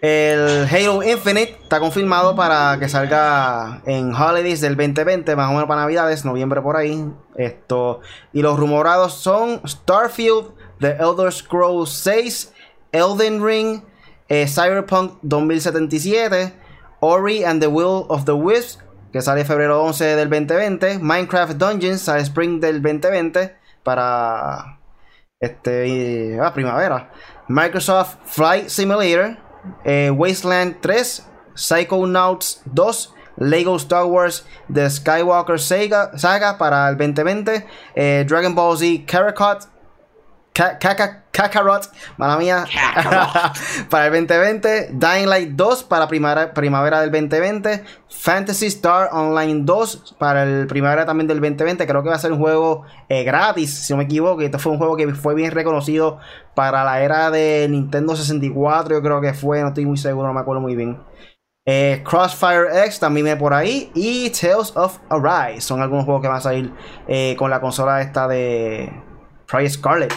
el 0.05 0.69
Halo 0.71 1.03
Infinite. 1.03 1.59
Está 1.63 1.81
confirmado 1.81 2.37
para 2.37 2.79
que 2.79 2.91
salga 2.91 3.81
en 3.87 4.15
Holidays 4.15 4.61
del 4.61 4.77
2020, 4.77 5.35
más 5.35 5.49
o 5.49 5.53
menos 5.55 5.67
para 5.67 5.81
Navidades, 5.81 6.27
noviembre 6.27 6.61
por 6.61 6.77
ahí. 6.77 7.07
Esto 7.37 8.01
y 8.35 8.43
los 8.43 8.59
rumorados 8.59 9.15
son 9.15 9.63
Starfield, 9.67 10.53
The 10.79 10.99
Elder 11.01 11.33
Scrolls 11.33 11.91
6, 11.91 12.53
Elden 12.93 13.43
Ring, 13.43 13.83
eh, 14.29 14.47
Cyberpunk 14.47 15.19
2077, 15.23 16.53
Ori 17.01 17.45
and 17.45 17.61
the 17.61 17.69
Will 17.69 18.07
of 18.09 18.25
the 18.25 18.33
Wisps, 18.33 18.79
que 19.13 19.21
sale 19.23 19.45
febrero 19.45 19.83
11 19.85 20.17
del 20.17 20.29
2020, 20.29 20.99
Minecraft 21.01 21.57
Dungeons 21.57 22.01
sale 22.03 22.23
Spring 22.25 22.61
del 22.61 22.81
2020 22.83 23.55
para 23.83 24.79
este 25.41 25.87
y- 25.89 26.39
ah, 26.41 26.53
primavera. 26.53 27.11
Microsoft 27.49 28.17
Flight 28.25 28.69
Simulator, 28.69 29.37
eh, 29.85 30.11
Wasteland 30.11 30.81
3, 30.81 31.23
Psychonauts 31.55 32.63
2, 32.73 33.13
Lego 33.37 33.77
Star 33.77 34.07
Wars 34.07 34.47
The 34.73 34.89
Skywalker 34.89 35.59
Saga, 35.61 36.17
saga 36.17 36.57
para 36.57 36.89
el 36.89 36.97
2020, 36.97 37.67
eh, 37.95 38.25
Dragon 38.27 38.55
Ball 38.55 38.79
Z 38.79 39.05
Kakarot, 39.07 39.69
Kaka- 40.55 41.25
Kakarot, 41.33 41.91
mala 42.17 42.37
mía, 42.39 42.65
para 43.91 44.07
el 44.07 44.13
2020, 44.13 44.91
Dying 44.93 45.27
Light 45.29 45.51
2 45.51 45.83
para 45.83 46.07
primavera, 46.07 46.55
primavera 46.55 47.01
del 47.01 47.11
2020, 47.11 47.83
Fantasy 48.09 48.67
Star 48.67 49.09
Online 49.13 49.63
2 49.65 50.15
para 50.17 50.45
el 50.45 50.69
primavera 50.69 51.05
también 51.05 51.27
del 51.27 51.41
2020, 51.41 51.85
creo 51.89 52.05
que 52.05 52.09
va 52.09 52.15
a 52.15 52.21
ser 52.21 52.31
un 52.31 52.39
juego 52.39 52.85
eh, 53.09 53.25
gratis, 53.25 53.85
si 53.85 53.93
no 53.93 53.97
me 53.97 54.05
equivoco, 54.05 54.43
este 54.43 54.59
fue 54.59 54.71
un 54.71 54.79
juego 54.79 54.97
que 54.97 55.13
fue 55.13 55.35
bien 55.35 55.51
reconocido 55.51 56.19
para 56.55 56.85
la 56.85 57.03
era 57.03 57.33
de 57.33 57.67
Nintendo 57.69 58.15
64, 58.15 58.95
yo 58.95 59.03
creo 59.03 59.21
que 59.21 59.35
fue, 59.35 59.61
no 59.61 59.69
estoy 59.69 59.87
muy 59.87 59.97
seguro, 59.97 60.29
no 60.29 60.35
me 60.35 60.41
acuerdo 60.41 60.61
muy 60.63 60.77
bien. 60.77 61.03
Eh, 61.67 62.05
Crossfire 62.09 62.85
X 62.85 63.01
también 63.01 63.25
viene 63.25 63.41
por 63.41 63.55
ahí. 63.55 63.91
Y 63.95 64.29
Tales 64.31 64.77
of 64.77 64.99
Arise. 65.09 65.63
Son 65.63 65.81
algunos 65.81 66.05
juegos 66.05 66.21
que 66.21 66.29
van 66.29 66.37
a 66.37 66.41
salir 66.43 66.71
eh, 67.09 67.35
con 67.39 67.49
la 67.49 67.59
consola 67.59 68.03
esta 68.03 68.29
de 68.29 68.93
Project 69.47 69.73
Scarlet. 69.77 70.15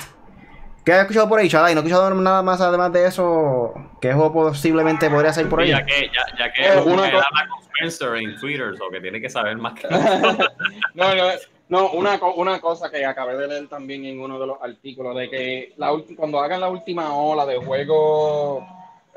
¿Qué 0.88 0.94
has 0.94 1.02
escuchado 1.02 1.28
por 1.28 1.38
ahí, 1.38 1.50
Shadai? 1.50 1.76
¿No 1.76 1.82
he 1.82 1.84
escuchado 1.84 2.10
nada 2.16 2.42
más 2.42 2.62
además 2.62 2.94
de 2.94 3.06
eso? 3.08 3.74
¿Qué 4.00 4.14
juego 4.14 4.32
posiblemente 4.32 5.10
podría 5.10 5.34
salir 5.34 5.50
por 5.50 5.60
ahí? 5.60 5.68
Ya 5.68 5.86
que, 5.86 6.10
ya, 6.16 6.26
ya 6.40 6.54
que 6.54 6.62
Eh, 6.66 6.82
una 6.82 7.04
que 7.08 7.12
co- 7.12 7.18
habla 7.18 7.50
con 7.50 7.60
Spencer 7.62 8.16
en 8.16 8.40
Twitter, 8.40 8.74
o 8.82 8.90
que 8.90 9.02
tiene 9.02 9.20
que 9.20 9.30
saber 9.30 9.58
más 9.58 9.74
que 9.74 9.86
No, 10.94 11.14
no, 11.14 11.24
no 11.68 11.92
una, 11.92 12.18
una 12.38 12.62
cosa 12.62 12.90
que 12.90 13.06
acabé 13.06 13.36
de 13.36 13.50
leer 13.50 13.68
también 13.68 14.06
en 14.06 14.22
uno 14.22 14.40
de 14.40 14.48
los 14.48 14.62
artículos, 14.62 15.14
de 15.18 15.30
que 15.30 15.74
la 15.76 15.92
cuando 16.16 16.40
hagan 16.40 16.62
la 16.62 16.70
última 16.70 17.14
ola 17.14 17.46
de 17.46 17.58
juegos 17.58 18.64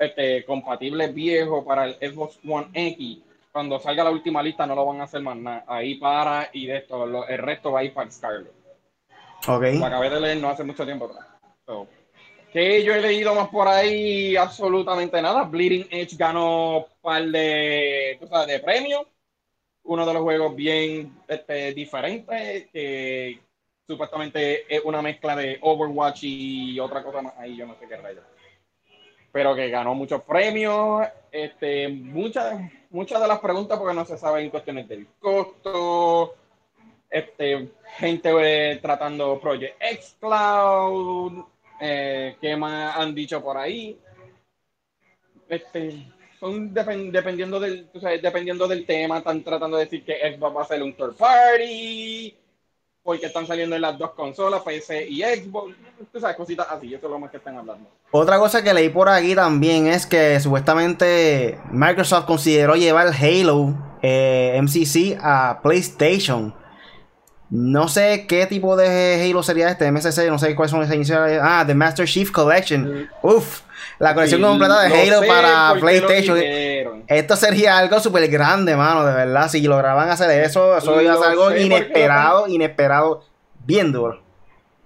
este, 0.01 0.45
compatibles 0.47 1.14
viejos 1.14 1.64
para 1.64 1.85
el 1.85 1.95
Xbox 2.01 2.41
One 2.49 2.66
X, 2.73 3.18
cuando 3.53 3.79
salga 3.79 4.03
la 4.03 4.11
última 4.11 4.43
lista 4.43 4.66
no 4.66 4.75
lo 4.75 4.85
van 4.87 5.03
a 5.03 5.05
hacer 5.05 5.21
más 5.23 5.37
nada. 5.37 5.62
Ahí 5.68 5.95
para 6.01 6.51
y 6.53 6.66
de 6.66 6.79
esto, 6.79 7.07
lo- 7.07 7.29
el 7.29 7.39
resto 7.39 7.71
va 7.71 7.79
a 7.79 7.85
ir 7.85 7.95
para 7.95 8.07
el 8.09 8.12
Scarlet. 8.12 8.53
Ok. 9.47 9.62
Lo 9.79 9.87
acabé 9.87 10.11
de 10.11 10.21
leer 10.21 10.39
no 10.39 10.49
hace 10.51 10.64
mucho 10.64 10.85
tiempo 10.85 11.05
atrás. 11.05 11.27
Que 12.53 12.83
yo 12.83 12.95
he 12.95 13.01
leído 13.01 13.35
más 13.35 13.49
por 13.49 13.68
ahí 13.68 14.37
absolutamente 14.37 15.23
nada. 15.23 15.45
Bleeding 15.45 15.87
Edge 15.91 16.16
ganó 16.16 16.79
un 16.79 16.85
par 17.01 17.25
de, 17.25 18.18
sabes, 18.29 18.49
de 18.49 18.61
premios. 18.61 19.07
Uno 19.85 20.05
de 20.05 20.14
los 20.14 20.23
juegos 20.23 20.55
bien 20.55 21.16
este, 21.29 21.73
diferentes, 21.73 22.68
que 22.73 23.41
supuestamente 23.87 24.73
es 24.73 24.85
una 24.85 25.01
mezcla 25.01 25.35
de 25.37 25.59
Overwatch 25.62 26.25
y 26.25 26.81
otra 26.81 27.03
cosa 27.03 27.23
más. 27.23 27.35
Ahí 27.39 27.57
yo 27.57 27.66
no 27.66 27.77
sé 27.79 27.87
qué 27.89 27.97
rayos. 27.97 28.25
Pero 29.33 29.55
que 29.55 29.71
ganó 29.71 29.95
muchos 29.95 30.23
premios. 30.23 31.07
Este, 31.31 31.89
muchas, 31.89 32.61
muchas 32.91 33.21
de 33.21 33.29
las 33.29 33.39
preguntas, 33.39 33.79
porque 33.79 33.95
no 33.95 34.05
se 34.05 34.18
sabe 34.18 34.43
en 34.43 34.51
cuestiones 34.51 34.89
del 34.89 35.07
costo, 35.21 36.35
este, 37.09 37.71
gente 37.99 38.31
eh, 38.41 38.79
tratando 38.81 39.41
Project 39.41 39.77
X 39.81 40.16
Cloud, 40.21 41.45
eh, 41.81 42.37
¿qué 42.41 42.57
más 42.57 42.97
han 42.97 43.14
dicho 43.14 43.43
por 43.43 43.57
ahí? 43.57 43.99
Este, 45.49 46.07
son 46.39 46.72
depen- 46.72 47.11
dependiendo 47.11 47.59
del, 47.59 47.89
dependiendo 48.22 48.68
del 48.68 48.87
tema, 48.87 49.18
están 49.18 49.43
tratando 49.43 49.76
de 49.76 49.85
decir 49.85 50.05
que 50.05 50.14
Xbox 50.37 50.57
va 50.57 50.62
a 50.62 50.66
ser 50.66 50.83
un 50.83 50.95
third 50.95 51.14
party, 51.16 52.37
porque 53.03 53.26
están 53.26 53.47
saliendo 53.47 53.74
en 53.74 53.83
las 53.83 53.99
dos 53.99 54.11
consolas, 54.12 54.62
PC 54.62 55.09
y 55.09 55.22
Xbox, 55.22 55.74
tú 56.12 56.20
sabes, 56.20 56.37
cositas 56.37 56.66
así, 56.70 56.95
eso 56.95 57.07
es 57.07 57.11
lo 57.11 57.18
más 57.18 57.31
que 57.31 57.39
están 57.39 57.57
hablando. 57.57 57.89
Otra 58.12 58.39
cosa 58.39 58.62
que 58.62 58.72
leí 58.72 58.89
por 58.91 59.09
aquí 59.09 59.35
también 59.35 59.89
es 59.89 60.07
que 60.07 60.39
supuestamente 60.39 61.59
Microsoft 61.72 62.26
consideró 62.26 62.74
llevar 62.76 63.09
Halo 63.09 63.74
eh, 64.03 64.59
MCC 64.62 65.18
a 65.20 65.61
PlayStation. 65.62 66.55
No 67.51 67.89
sé 67.89 68.27
qué 68.29 68.47
tipo 68.47 68.77
de 68.77 69.29
Halo 69.29 69.43
sería 69.43 69.71
este, 69.71 69.91
MSC, 69.91 70.29
no 70.29 70.39
sé 70.39 70.55
cuáles 70.55 70.71
son 70.71 70.81
las 70.81 70.93
iniciales. 70.93 71.41
Ah, 71.43 71.65
The 71.67 71.75
Master 71.75 72.07
Chief 72.07 72.31
Collection. 72.31 73.09
Uf, 73.23 73.63
la 73.99 74.15
colección 74.15 74.41
Sí, 74.41 74.47
completa 74.47 74.83
de 74.83 74.89
lo 74.89 74.95
Halo 74.95 75.27
para 75.27 75.75
PlayStation. 75.81 76.39
Esto 77.09 77.35
sería 77.35 77.79
algo 77.79 77.99
súper 77.99 78.29
grande, 78.29 78.77
mano, 78.77 79.05
de 79.05 79.15
verdad. 79.15 79.49
Si 79.49 79.61
lograban 79.63 80.09
hacer 80.11 80.31
eso, 80.43 80.77
eso 80.77 81.03
iba 81.03 81.15
a 81.15 81.17
ser 81.17 81.27
algo 81.27 81.57
inesperado, 81.57 82.47
inesperado, 82.47 83.25
bien 83.67 83.91
duro. 83.91 84.21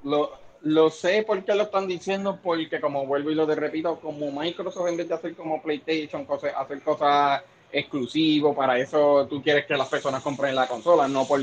Lo, 0.02 0.32
lo 0.62 0.88
sé 0.88 1.22
porque 1.26 1.54
lo 1.54 1.64
están 1.64 1.86
diciendo, 1.86 2.38
porque 2.42 2.80
como 2.80 3.06
vuelvo 3.06 3.30
y 3.30 3.34
lo 3.34 3.44
de 3.44 3.56
repito, 3.56 4.00
como 4.00 4.32
Microsoft 4.32 4.88
en 4.88 4.96
vez 4.96 5.08
de 5.08 5.14
hacer 5.14 5.34
como 5.34 5.60
PlayStation, 5.60 6.24
cosas, 6.24 6.52
hacer 6.56 6.80
cosas 6.80 7.42
exclusivas, 7.70 8.56
para 8.56 8.78
eso 8.78 9.26
tú 9.28 9.42
quieres 9.42 9.66
que 9.66 9.76
las 9.76 9.88
personas 9.88 10.22
compren 10.22 10.54
la 10.54 10.66
consola, 10.66 11.06
no 11.08 11.26
por, 11.26 11.40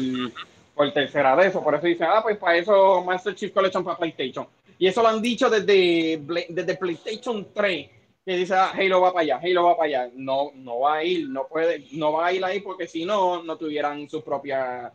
por 0.81 0.91
tercera 0.93 1.35
de 1.35 1.47
eso. 1.47 1.61
Por 1.63 1.75
eso 1.75 1.85
dicen, 1.85 2.07
ah, 2.09 2.21
pues 2.23 2.37
para 2.37 2.57
eso 2.57 3.03
Master 3.03 3.35
Chief 3.35 3.53
Collection 3.53 3.83
para 3.83 3.97
PlayStation. 3.97 4.47
Y 4.79 4.87
eso 4.87 5.03
lo 5.03 5.09
han 5.09 5.21
dicho 5.21 5.47
desde, 5.47 6.19
desde 6.49 6.75
PlayStation 6.75 7.47
3, 7.53 7.89
que 8.25 8.35
dice, 8.35 8.55
ah, 8.55 8.71
Halo 8.73 8.99
va 9.01 9.13
para 9.13 9.21
allá, 9.21 9.39
Halo 9.43 9.65
va 9.65 9.77
para 9.77 9.87
allá. 9.87 10.09
No, 10.15 10.49
no 10.55 10.79
va 10.79 10.95
a 10.95 11.03
ir, 11.03 11.29
no 11.29 11.45
puede, 11.47 11.85
no 11.91 12.13
va 12.13 12.25
a 12.27 12.33
ir 12.33 12.43
ahí 12.43 12.61
porque 12.61 12.87
si 12.87 13.05
no, 13.05 13.43
no 13.43 13.57
tuvieran 13.57 14.09
su 14.09 14.23
propia, 14.23 14.91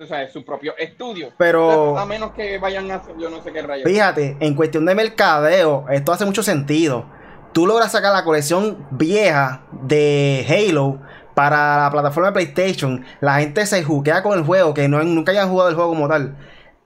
o 0.00 0.04
sea, 0.04 0.28
su 0.28 0.44
propio 0.44 0.76
estudio. 0.76 1.30
Pero- 1.38 1.96
A 1.96 2.04
menos 2.04 2.32
que 2.32 2.58
vayan 2.58 2.90
a 2.90 2.96
hacer, 2.96 3.16
yo 3.16 3.30
no 3.30 3.40
sé 3.40 3.52
qué 3.52 3.62
rayos. 3.62 3.88
Fíjate, 3.88 4.36
en 4.40 4.54
cuestión 4.56 4.84
de 4.84 4.96
mercadeo, 4.96 5.84
esto 5.90 6.10
hace 6.10 6.24
mucho 6.24 6.42
sentido. 6.42 7.06
Tú 7.52 7.68
logras 7.68 7.92
sacar 7.92 8.12
la 8.12 8.24
colección 8.24 8.84
vieja 8.90 9.64
de 9.70 10.44
Halo 10.48 10.98
para 11.34 11.78
la 11.78 11.90
plataforma 11.90 12.28
de 12.28 12.32
PlayStation, 12.32 13.04
la 13.20 13.40
gente 13.40 13.66
se 13.66 13.82
juquea 13.82 14.22
con 14.22 14.38
el 14.38 14.44
juego, 14.44 14.72
que 14.72 14.88
no, 14.88 15.02
nunca 15.02 15.32
hayan 15.32 15.50
jugado 15.50 15.70
el 15.70 15.76
juego 15.76 15.90
como 15.90 16.08
tal. 16.08 16.36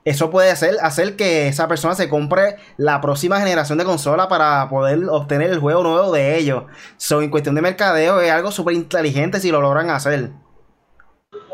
Eso 0.05 0.31
puede 0.31 0.51
hacer, 0.51 0.77
hacer 0.81 1.17
que 1.17 1.49
esa 1.49 1.69
persona 1.69 1.95
se 1.95 2.09
compre 2.09 2.57
la 2.79 3.01
próxima 3.03 3.39
generación 3.41 3.77
de 3.77 3.85
consola 3.85 4.27
para 4.27 4.67
poder 4.71 5.01
obtener 5.11 5.51
el 5.51 5.59
juego 5.59 5.83
nuevo 5.83 6.13
de 6.13 6.39
ellos. 6.39 6.65
So, 6.97 7.21
en 7.21 7.29
cuestión 7.29 7.55
de 7.55 7.61
mercadeo 7.61 8.21
es 8.21 8.31
algo 8.31 8.51
súper 8.51 8.75
inteligente 8.75 9.39
si 9.39 9.51
lo 9.51 9.61
logran 9.61 9.91
hacer. 9.91 10.31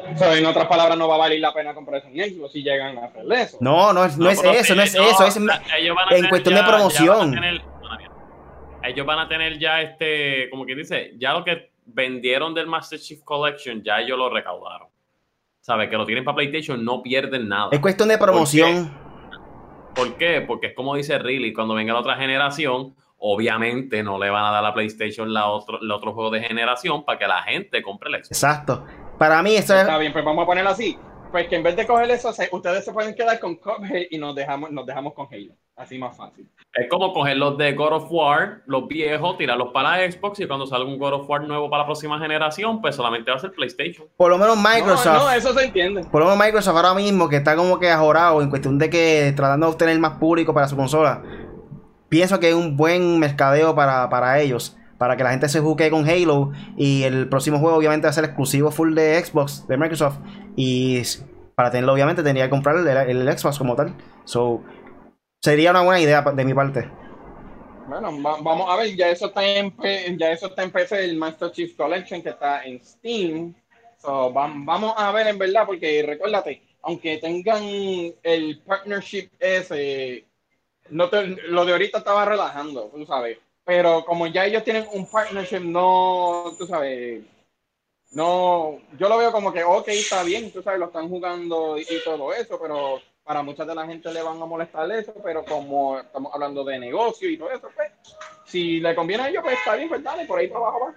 en 0.07 0.47
otras 0.47 0.66
palabras, 0.68 0.97
no 0.97 1.09
va 1.09 1.16
a 1.16 1.18
valer 1.18 1.40
la 1.40 1.53
pena 1.53 1.74
comprarse 1.74 2.07
un 2.07 2.14
Xbox 2.14 2.53
si 2.53 2.62
llegan 2.62 2.97
a 2.99 3.07
hacer 3.07 3.24
eso. 3.32 3.57
No, 3.61 3.92
no, 3.92 4.05
es, 4.05 4.16
no, 4.16 4.30
es 4.30 4.38
eso, 4.45 4.76
no 4.76 4.82
es 4.82 4.95
eso. 4.95 5.26
Es 5.26 5.36
en 5.36 6.28
cuestión 6.28 6.55
de 6.55 6.62
promoción. 6.62 7.34
ellos 8.84 9.05
van 9.07 9.18
a 9.18 9.28
tener 9.28 9.59
ya 9.59 9.80
este, 9.80 10.49
como 10.51 10.64
que 10.64 10.76
dice, 10.76 11.14
ya 11.18 11.32
lo 11.32 11.42
que 11.42 11.74
vendieron 11.87 12.55
del 12.55 12.66
Master 12.66 12.99
Chief 12.99 13.22
Collection, 13.22 13.82
ya 13.82 14.01
ellos 14.01 14.18
lo 14.18 14.30
recaudaron. 14.30 14.89
¿Sabes? 15.61 15.89
Que 15.89 15.97
lo 15.97 16.05
tienen 16.05 16.24
para 16.24 16.37
PlayStation, 16.37 16.85
no 16.85 17.03
pierden 17.03 17.49
nada. 17.49 17.68
Es 17.72 17.80
cuestión 17.80 18.09
de 18.09 18.18
promoción. 18.18 18.93
¿Por 19.95 20.16
qué? 20.16 20.43
Porque 20.43 20.68
es 20.68 20.74
como 20.74 20.95
dice 20.95 21.18
Riley, 21.18 21.53
cuando 21.53 21.74
venga 21.74 21.95
la 21.95 22.01
otra 22.01 22.16
generación, 22.16 22.95
obviamente 23.16 24.03
no 24.03 24.18
le 24.18 24.28
van 24.28 24.45
a 24.45 24.51
dar 24.51 24.64
a 24.66 24.74
PlayStation 24.74 25.32
la 25.32 25.47
otro, 25.47 25.80
el 25.80 25.91
otro 25.91 26.12
juego 26.12 26.30
de 26.30 26.41
generación 26.41 27.05
para 27.05 27.18
que 27.18 27.26
la 27.26 27.43
gente 27.43 27.80
compre 27.82 28.11
el 28.11 28.16
Xbox. 28.16 28.32
Exacto. 28.32 28.85
Para 29.18 29.43
mí 29.43 29.55
eso 29.55 29.74
Está 29.74 29.97
bien, 29.97 30.12
pues 30.12 30.24
vamos 30.24 30.43
a 30.43 30.47
ponerlo 30.47 30.70
así 30.70 30.99
pues 31.35 31.49
que 31.49 31.57
en 31.57 31.64
vez 31.64 31.74
de 31.74 31.85
coger 31.85 32.09
eso, 32.12 32.32
ustedes 32.53 32.85
se 32.85 32.93
pueden 32.93 33.12
quedar 33.12 33.41
con 33.41 33.57
Cuphead 33.57 34.05
y 34.09 34.18
nos 34.18 34.37
dejamos, 34.37 34.70
nos 34.70 34.87
dejamos 34.87 35.14
con 35.14 35.26
Halo. 35.32 35.53
Así 35.74 35.99
más 35.99 36.16
fácil. 36.16 36.49
Es 36.72 36.89
como 36.89 37.12
coger 37.12 37.37
los 37.39 37.59
de 37.59 37.72
God 37.72 37.93
of 37.93 38.07
War, 38.09 38.62
los 38.66 38.87
viejos, 38.87 39.37
tirarlos 39.37 39.72
para 39.72 39.99
la 39.99 40.12
Xbox 40.12 40.39
y 40.39 40.47
cuando 40.47 40.64
salga 40.64 40.85
un 40.85 40.97
God 40.97 41.14
of 41.14 41.28
War 41.28 41.43
nuevo 41.43 41.68
para 41.68 41.82
la 41.82 41.87
próxima 41.87 42.20
generación, 42.20 42.80
pues 42.80 42.95
solamente 42.95 43.32
va 43.32 43.39
a 43.39 43.41
ser 43.41 43.51
PlayStation. 43.51 44.07
Por 44.16 44.30
lo 44.30 44.39
menos 44.39 44.57
Microsoft. 44.57 45.24
No, 45.24 45.28
eso 45.32 45.53
se 45.53 45.64
entiende. 45.64 46.05
Por 46.05 46.20
lo 46.20 46.26
menos 46.26 46.47
Microsoft 46.47 46.76
ahora 46.76 46.95
mismo, 46.95 47.28
que 47.28 47.39
está 47.39 47.57
como 47.57 47.80
que 47.80 47.91
ajorado 47.91 48.41
en 48.41 48.49
cuestión 48.49 48.78
de 48.78 48.89
que 48.89 49.32
tratando 49.35 49.66
de 49.66 49.72
obtener 49.72 49.99
más 49.99 50.18
público 50.18 50.55
para 50.55 50.68
su 50.68 50.76
consola, 50.76 51.20
pienso 52.09 52.39
que 52.39 52.51
es 52.51 52.55
un 52.55 52.76
buen 52.76 53.18
mercadeo 53.18 53.74
para, 53.74 54.09
para 54.09 54.39
ellos 54.41 54.76
para 54.99 55.16
que 55.16 55.24
la 55.24 55.30
gente 55.30 55.49
se 55.49 55.61
juque 55.61 55.90
con 55.90 56.09
Halo 56.09 56.53
y 56.76 57.03
el 57.03 57.28
próximo 57.28 57.59
juego 57.59 57.76
obviamente 57.76 58.07
va 58.07 58.11
a 58.11 58.14
ser 58.14 58.24
exclusivo 58.24 58.70
full 58.70 58.95
de 58.95 59.22
Xbox, 59.22 59.66
de 59.66 59.76
Microsoft 59.76 60.18
y 60.57 61.03
para 61.55 61.70
tenerlo 61.70 61.92
obviamente 61.92 62.22
tendría 62.22 62.45
que 62.45 62.51
comprar 62.51 62.76
el, 62.76 63.38
Xbox 63.38 63.59
como 63.59 63.76
tal. 63.76 63.95
So, 64.24 64.62
sería 65.42 65.70
una 65.70 65.82
buena 65.82 66.01
idea 66.01 66.22
de 66.22 66.45
mi 66.45 66.55
parte. 66.55 66.88
Bueno, 67.86 68.11
vamos 68.22 68.70
a 68.70 68.76
ver, 68.76 68.97
ya 68.97 69.11
eso 69.11 69.26
está 69.26 69.45
en 69.45 69.74
ya 70.18 70.32
eso 70.32 70.47
está 70.47 70.62
en 70.62 70.70
PC, 70.70 71.05
el 71.05 71.16
Master 71.16 71.53
Chief 71.53 71.76
Collection 71.76 72.22
que 72.22 72.30
está 72.30 72.64
en 72.64 72.82
Steam. 72.82 73.55
So, 73.99 74.32
vamos 74.32 74.95
a 74.97 75.12
ver 75.12 75.26
en 75.28 75.38
verdad, 75.38 75.66
porque 75.66 76.03
recuérdate, 76.07 76.62
aunque 76.82 77.18
tengan 77.18 77.62
el 78.22 78.62
partnership 78.66 79.30
ese, 79.38 80.24
no 80.90 81.11
lo 81.49 81.64
de 81.64 81.72
ahorita 81.72 81.99
estaba 81.99 82.24
relajando, 82.24 82.90
tú 82.95 83.05
sabes. 83.07 83.38
Pero 83.65 84.05
como 84.05 84.27
ya 84.27 84.45
ellos 84.45 84.62
tienen 84.62 84.87
un 84.93 85.07
partnership, 85.07 85.61
no, 85.61 86.53
tú 86.59 86.67
sabes, 86.67 87.23
no, 88.12 88.79
yo 88.99 89.09
lo 89.09 89.19
veo 89.19 89.33
como 89.33 89.53
que, 89.53 89.65
ok, 89.65 89.89
está 89.89 90.23
bien, 90.23 90.53
tú 90.53 90.62
sabes, 90.62 90.79
lo 90.79 90.87
están 90.87 91.09
jugando 91.09 91.79
y, 91.79 91.85
todo 92.05 92.33
eso, 92.33 92.59
pero 92.61 93.01
para 93.25 93.43
mucha 93.43 93.65
de 93.65 93.75
la 93.75 93.87
gente 93.87 94.12
le 94.12 94.23
van 94.23 94.41
a 94.41 94.47
molestar 94.47 94.91
eso, 94.93 95.15
pero 95.25 95.45
como 95.45 95.99
estamos 95.99 96.33
hablando 96.33 96.62
de 96.62 96.79
negocio 96.79 97.29
y 97.29 97.39
todo 97.39 97.51
eso, 97.51 97.69
pues, 97.75 97.91
si 98.45 98.81
le 98.81 98.95
conviene 98.95 99.25
a 99.25 99.29
ellos, 99.31 99.43
pues 99.43 99.59
está 99.59 99.75
bien, 99.75 99.89
pues 99.89 100.03
dale, 100.03 100.27
por 100.27 100.39
ahí 100.39 100.49
para 100.49 100.61
abajo 100.61 100.81
va. 100.81 100.95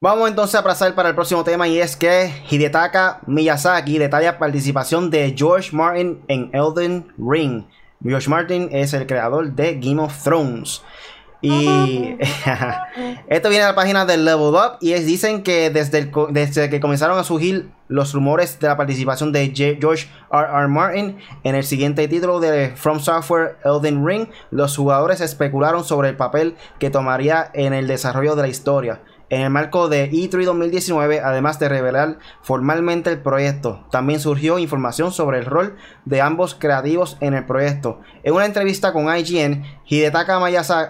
Vamos 0.00 0.28
entonces 0.28 0.60
a 0.60 0.62
pasar 0.62 0.94
para 0.94 1.08
el 1.08 1.14
próximo 1.14 1.44
tema 1.44 1.66
y 1.66 1.80
es 1.80 1.96
que 1.96 2.30
Hidetaka 2.50 3.22
Miyazaki 3.26 3.96
detalla 3.96 4.38
participación 4.38 5.10
de 5.10 5.34
George 5.34 5.74
Martin 5.74 6.22
en 6.28 6.50
Elden 6.52 7.10
Ring. 7.16 7.64
George 8.02 8.28
Martin 8.28 8.68
es 8.70 8.92
el 8.92 9.06
creador 9.06 9.52
de 9.52 9.80
Game 9.80 10.02
of 10.02 10.22
Thrones. 10.22 10.82
Y 11.44 12.16
esto 13.28 13.50
viene 13.50 13.64
a 13.64 13.68
la 13.68 13.74
página 13.74 14.06
del 14.06 14.24
Level 14.24 14.54
Up 14.54 14.78
y 14.80 14.92
es, 14.92 15.04
dicen 15.04 15.42
que 15.42 15.68
desde, 15.68 16.10
desde 16.30 16.70
que 16.70 16.80
comenzaron 16.80 17.18
a 17.18 17.24
surgir 17.24 17.68
los 17.88 18.14
rumores 18.14 18.58
de 18.60 18.68
la 18.68 18.78
participación 18.78 19.30
de 19.30 19.52
George 19.54 20.08
R. 20.32 20.46
R. 20.46 20.68
Martin 20.68 21.18
en 21.42 21.54
el 21.54 21.64
siguiente 21.64 22.08
título 22.08 22.40
de 22.40 22.72
From 22.74 22.98
Software 22.98 23.58
Elden 23.62 24.06
Ring, 24.06 24.28
los 24.50 24.74
jugadores 24.74 25.20
especularon 25.20 25.84
sobre 25.84 26.08
el 26.08 26.16
papel 26.16 26.56
que 26.78 26.88
tomaría 26.88 27.50
en 27.52 27.74
el 27.74 27.88
desarrollo 27.88 28.36
de 28.36 28.42
la 28.42 28.48
historia 28.48 29.00
en 29.34 29.40
el 29.40 29.50
marco 29.50 29.88
de 29.88 30.08
E3 30.12 30.44
2019, 30.44 31.20
además 31.20 31.58
de 31.58 31.68
revelar 31.68 32.18
formalmente 32.40 33.10
el 33.10 33.20
proyecto. 33.20 33.84
También 33.90 34.20
surgió 34.20 34.60
información 34.60 35.10
sobre 35.10 35.40
el 35.40 35.44
rol 35.44 35.76
de 36.04 36.20
ambos 36.20 36.54
creativos 36.54 37.16
en 37.20 37.34
el 37.34 37.44
proyecto. 37.44 38.00
En 38.22 38.34
una 38.34 38.46
entrevista 38.46 38.92
con 38.92 39.14
IGN, 39.14 39.64
Hidetaka 39.86 40.38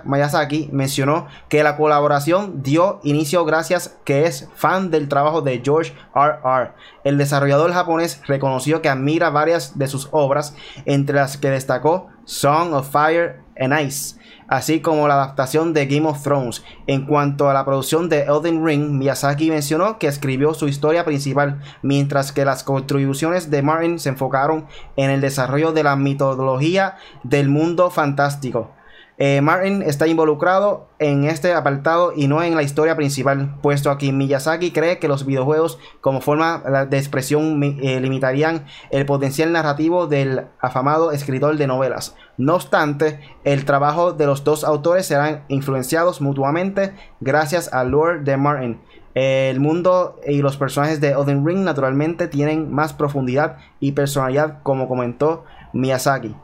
Miyazaki 0.05 0.69
mencionó 0.73 1.27
que 1.49 1.63
la 1.63 1.79
colaboración 1.79 2.63
dio 2.63 3.01
inicio 3.03 3.47
gracias 3.47 3.97
que 4.05 4.27
es 4.27 4.47
fan 4.55 4.91
del 4.91 5.09
trabajo 5.09 5.41
de 5.41 5.63
George 5.65 5.95
R. 6.15 6.39
R. 6.45 6.73
El 7.03 7.17
desarrollador 7.17 7.73
japonés 7.73 8.21
reconoció 8.27 8.83
que 8.83 8.91
admira 8.91 9.31
varias 9.31 9.79
de 9.79 9.89
sus 9.89 10.09
obras, 10.11 10.55
entre 10.85 11.17
las 11.17 11.39
que 11.39 11.49
destacó 11.49 12.09
Song 12.27 12.75
of 12.75 12.91
Fire 12.91 13.41
and 13.59 13.81
Ice 13.81 14.17
así 14.49 14.81
como 14.81 15.09
la 15.09 15.15
adaptación 15.15 15.73
de 15.73 15.87
Game 15.87 16.09
of 16.09 16.23
Thrones. 16.23 16.65
En 16.87 17.07
cuanto 17.07 17.49
a 17.49 17.55
la 17.55 17.65
producción 17.65 18.09
de 18.09 18.23
Elden 18.23 18.65
Ring, 18.65 18.91
Miyazaki 18.91 19.51
mencionó 19.51 19.99
que 19.99 20.07
escribió 20.07 20.55
su 20.55 20.69
historia 20.69 21.05
principal, 21.05 21.61
mientras 21.83 22.33
que 22.33 22.45
las 22.45 22.65
contribuciones 22.65 23.51
de 23.51 23.63
Martin 23.63 23.99
se 23.99 24.11
enfocaron 24.11 24.67
en 24.97 25.11
el 25.11 25.21
desarrollo 25.21 25.73
de 25.73 25.83
la 25.83 25.97
mitología 25.97 26.97
del 27.23 27.49
mundo 27.49 27.91
fantástico. 27.91 28.71
Eh, 29.17 29.41
Martin 29.41 29.83
está 29.83 30.09
involucrado 30.09 30.89
en 30.99 31.25
este 31.25 31.53
apartado 31.55 32.13
y 32.17 32.27
no 32.27 32.43
en 32.43 32.57
la 32.57 32.65
historia 32.65 32.97
principal, 32.97 33.55
puesto 33.63 33.91
aquí 33.91 34.13
Miyazaki 34.13 34.73
cree 34.73 34.99
que 34.99 35.07
los 35.07 35.25
videojuegos 35.25 35.79
como 36.01 36.21
forma 36.21 36.87
de 36.89 36.99
expresión 36.99 37.63
eh, 37.63 38.01
limitarían 38.01 38.65
el 38.91 39.07
potencial 39.07 39.53
narrativo 39.53 40.09
del 40.09 40.47
afamado 40.61 41.13
escritor 41.13 41.57
de 41.57 41.69
novelas. 41.69 42.17
No 42.39 42.57
obstante, 42.57 43.21
el 43.45 43.65
trabajo 43.65 44.13
de 44.13 44.27
los 44.27 44.43
dos 44.43 44.65
autores 44.65 45.07
serán 45.07 45.45
influenciados 45.47 46.21
mutuamente 46.21 46.95
gracias 47.21 47.73
al 47.73 47.91
lore 47.91 48.21
de 48.21 48.37
Martin. 48.37 48.81
El 49.15 49.61
mundo 49.61 50.19
y 50.27 50.39
los 50.43 50.57
personajes 50.57 51.01
de 51.01 51.11
Elden 51.13 51.47
Ring 51.47 51.61
naturalmente 51.61 52.27
tienen 52.27 52.73
más 52.73 52.93
profundidad 52.93 53.59
y 53.79 53.93
personalidad 53.93 54.61
como 54.65 54.89
comentó 54.89 55.45
Miyazaki. 55.73 56.35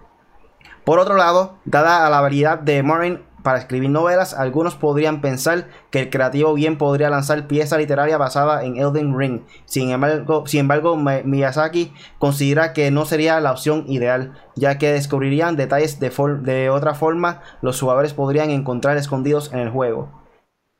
Por 0.85 0.99
otro 0.99 1.17
lado, 1.17 1.59
dada 1.65 2.09
la 2.11 2.21
variedad 2.21 2.59
de 2.59 2.83
Martin 2.83 3.21
para 3.43 3.59
escribir 3.59 3.91
novelas, 3.91 4.35
algunos 4.35 4.75
podrían 4.75 5.21
pensar 5.21 5.69
que 5.91 6.01
el 6.01 6.11
creativo 6.11 6.53
bien 6.55 6.77
podría 6.77 7.11
lanzar 7.11 7.47
pieza 7.47 7.79
literaria 7.79 8.19
basada 8.19 8.65
en 8.65 8.77
Elden 8.77 9.17
Ring. 9.19 9.43
Sin 9.65 9.91
embargo, 9.91 10.47
sin 10.47 10.61
embargo 10.61 10.97
Miyazaki 10.97 11.93
considera 12.19 12.73
que 12.73 12.91
no 12.91 13.07
sería 13.07 13.41
la 13.41 13.53
opción 13.53 13.85
ideal, 13.89 14.35
ya 14.57 14.79
que 14.79 14.93
descubrirían 14.93 15.57
detalles 15.57 15.99
de, 16.01 16.71
otra 16.71 16.95
forma 16.95 17.41
los 17.63 17.81
jugadores 17.81 18.13
podrían 18.13 18.51
encontrar 18.51 18.97
escondidos 18.97 19.53
en 19.53 19.61
el 19.61 19.71
juego. 19.71 20.11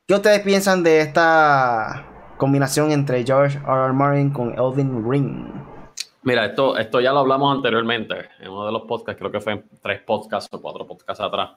¿Qué 0.07 0.15
ustedes 0.15 0.41
piensan 0.41 0.83
de 0.83 1.01
esta 1.01 2.05
combinación 2.37 2.91
entre 2.91 3.23
George 3.23 3.57
R. 3.57 3.93
R. 3.93 4.33
Con 4.33 4.53
Elden 4.53 5.09
Ring? 5.09 5.70
Mira, 6.23 6.45
esto, 6.45 6.77
esto 6.77 7.01
ya 7.01 7.11
lo 7.13 7.19
hablamos 7.19 7.55
anteriormente 7.55 8.29
en 8.39 8.49
uno 8.49 8.65
de 8.65 8.71
los 8.71 8.83
podcasts, 8.83 9.19
creo 9.19 9.31
que 9.31 9.39
fue 9.39 9.53
en 9.53 9.65
tres 9.81 10.01
podcasts 10.01 10.53
o 10.53 10.61
cuatro 10.61 10.85
podcasts 10.85 11.23
atrás. 11.23 11.51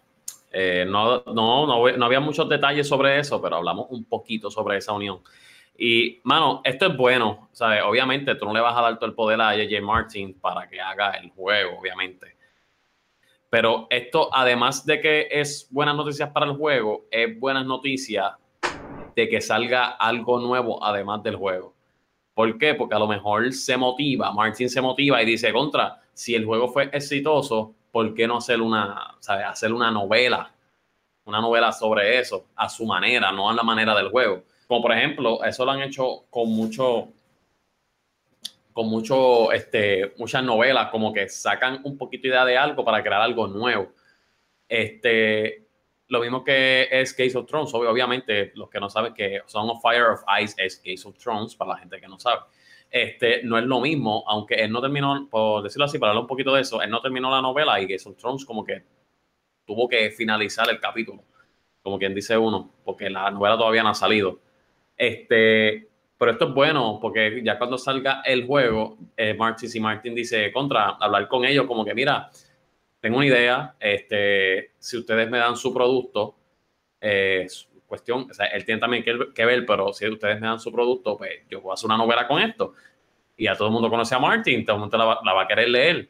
Eh, 0.51 0.87
no, 0.89 1.23
no, 1.27 1.67
no, 1.67 2.05
había 2.07 2.21
muchos 2.21 2.49
detalles 2.49 2.89
sobre 2.89 3.19
eso, 3.19 3.43
pero 3.43 3.57
hablamos 3.57 3.89
un 3.91 4.05
poquito 4.05 4.51
sobre 4.51 4.79
esa 4.79 4.93
unión. 4.93 5.21
Y, 5.77 6.21
mano, 6.23 6.63
esto 6.65 6.87
es 6.87 6.97
bueno. 6.97 7.49
¿sabes? 7.53 7.83
Obviamente, 7.85 8.37
tú 8.37 8.47
no 8.47 8.55
le 8.55 8.61
vas 8.61 8.77
a 8.77 8.81
dar 8.81 8.97
todo 8.97 9.07
el 9.07 9.15
poder 9.15 9.41
a 9.41 9.55
JJ 9.55 9.83
Martin 9.83 10.41
para 10.41 10.69
que 10.69 10.81
haga 10.81 11.11
el 11.13 11.31
juego, 11.31 11.79
obviamente. 11.79 12.37
Pero 13.51 13.87
esto, 13.91 14.31
además 14.33 14.87
de 14.87 15.01
que 15.01 15.29
es 15.31 15.69
buenas 15.71 15.97
noticias 15.97 16.31
para 16.31 16.47
el 16.47 16.57
juego, 16.57 17.05
es 17.11 17.39
buenas 17.39 17.67
noticias 17.67 18.33
de 19.15 19.29
que 19.29 19.41
salga 19.41 19.89
algo 19.89 20.41
nuevo 20.41 20.83
además 20.83 21.23
del 21.23 21.37
juego. 21.37 21.74
¿Por 22.35 22.59
qué? 22.59 22.75
Porque 22.75 22.95
a 22.95 22.99
lo 22.99 23.07
mejor 23.07 23.53
se 23.53 23.77
motiva, 23.77 24.33
Martin 24.33 24.69
se 24.69 24.81
motiva 24.81 25.23
y 25.23 25.27
dice, 25.27 25.53
contra, 25.53 26.01
si 26.13 26.35
el 26.35 26.45
juego 26.45 26.69
fue 26.69 26.91
exitoso, 26.93 27.75
¿por 27.93 28.13
qué 28.13 28.27
no 28.27 28.39
hacer 28.39 28.61
una, 28.61 29.17
¿sabes? 29.21 29.47
hacer 29.47 29.73
una 29.73 29.91
novela? 29.91 30.53
Una 31.27 31.41
novela 31.41 31.73
sobre 31.73 32.19
eso, 32.19 32.49
a 32.57 32.69
su 32.69 32.85
manera, 32.85 33.33
no 33.33 33.49
a 33.49 33.55
la 33.55 33.63
manera 33.63 33.95
del 33.95 34.11
juego. 34.11 34.43
Como 34.67 34.83
por 34.83 34.93
ejemplo, 34.93 35.43
eso 35.45 35.65
lo 35.65 35.71
han 35.71 35.83
hecho 35.83 36.25
con 36.29 36.51
mucho, 36.51 37.09
con 38.73 38.89
mucho, 38.89 39.53
este, 39.53 40.13
muchas 40.19 40.43
novelas, 40.43 40.91
como 40.91 41.13
que 41.13 41.29
sacan 41.29 41.81
un 41.85 41.97
poquito 41.97 42.25
de 42.25 42.29
idea 42.31 42.45
de 42.45 42.59
algo 42.59 42.85
para 42.85 43.03
crear 43.03 43.23
algo 43.23 43.47
nuevo. 43.47 43.93
Este, 44.69 45.64
lo 46.09 46.21
mismo 46.21 46.45
que 46.45 46.89
es 46.91 47.15
Case 47.15 47.37
of 47.37 47.47
Thrones, 47.47 47.73
obviamente 47.75 48.53
los 48.55 48.69
que 48.69 48.81
no 48.81 48.91
saben 48.91 49.15
que 49.15 49.41
Song 49.47 49.71
of 49.71 49.83
Fire 49.83 50.11
of 50.11 50.21
Ice 50.43 50.55
es 50.59 50.77
Case 50.77 51.09
of 51.09 51.17
Thrones, 51.19 51.57
para 51.57 51.73
la 51.73 51.79
gente 51.79 52.01
que 52.01 52.07
no 52.07 52.19
sabe. 52.19 52.41
Este, 52.91 53.43
no 53.43 53.59
es 53.59 53.65
lo 53.65 53.81
mismo, 53.81 54.23
aunque 54.27 54.55
él 54.55 54.71
no 54.71 54.81
terminó, 54.81 55.29
por 55.29 55.63
decirlo 55.63 55.87
así, 55.87 55.99
para 55.99 56.11
hablar 56.11 56.23
un 56.23 56.29
poquito 56.29 56.55
de 56.55 56.61
eso, 56.61 56.81
él 56.81 56.91
no 56.91 57.01
terminó 57.01 57.31
la 57.31 57.43
novela 57.43 57.81
y 57.81 57.89
Case 57.89 58.09
of 58.09 58.17
Thrones 58.17 58.45
como 58.45 58.65
que 58.65 58.85
tuvo 59.65 59.89
que 59.89 60.11
finalizar 60.11 60.69
el 60.71 60.79
capítulo, 60.79 61.25
como 61.83 61.99
quien 61.99 62.15
dice 62.15 62.37
uno, 62.37 62.71
porque 62.85 63.11
la 63.11 63.31
novela 63.31 63.57
todavía 63.57 63.83
no 63.83 63.89
ha 63.89 63.95
salido. 63.95 64.39
Este, 64.97 65.89
pero 66.19 66.31
esto 66.31 66.49
es 66.49 66.55
bueno 66.55 66.99
porque 67.01 67.43
ya 67.43 67.59
cuando 67.59 67.79
salga 67.79 68.23
el 68.25 68.47
juego, 68.47 68.97
eh, 69.17 69.35
Martis 69.35 69.75
y 69.75 69.81
Martin 69.81 70.15
dice 70.15 70.53
contra, 70.53 70.91
hablar 71.01 71.27
con 71.29 71.45
ellos 71.45 71.67
como 71.67 71.85
que 71.85 71.95
mira, 71.95 72.31
tengo 73.05 73.19
una 73.19 73.27
idea, 73.27 73.75
este, 73.79 74.71
si 74.79 74.97
ustedes 74.97 75.29
me 75.29 75.37
dan 75.37 75.59
su 75.59 75.75
producto, 75.75 76.39
eh, 77.03 77.47
cuestión, 77.87 78.27
o 78.31 78.33
sea, 78.33 78.47
él 78.47 78.65
tiene 78.65 78.81
también 78.81 79.05
que, 79.05 79.45
ver, 79.45 79.67
pero 79.67 79.93
si 79.93 80.09
ustedes 80.09 80.41
me 80.41 80.47
dan 80.47 80.59
su 80.59 80.73
producto, 80.73 81.19
pues 81.19 81.43
yo 81.51 81.61
voy 81.61 81.73
a 81.73 81.75
hacer 81.75 81.85
una 81.85 81.99
novela 81.99 82.27
con 82.27 82.41
esto. 82.41 82.73
Y 83.37 83.47
a 83.47 83.57
todo 83.57 83.69
el 83.69 83.75
mundo 83.75 83.91
conoce 83.91 84.15
a 84.15 84.19
Martin, 84.19 84.65
todo 84.65 84.77
el 84.77 84.81
mundo 84.81 84.97
la 84.97 85.35
va, 85.35 85.43
a 85.43 85.47
querer 85.47 85.69
leer. 85.69 86.09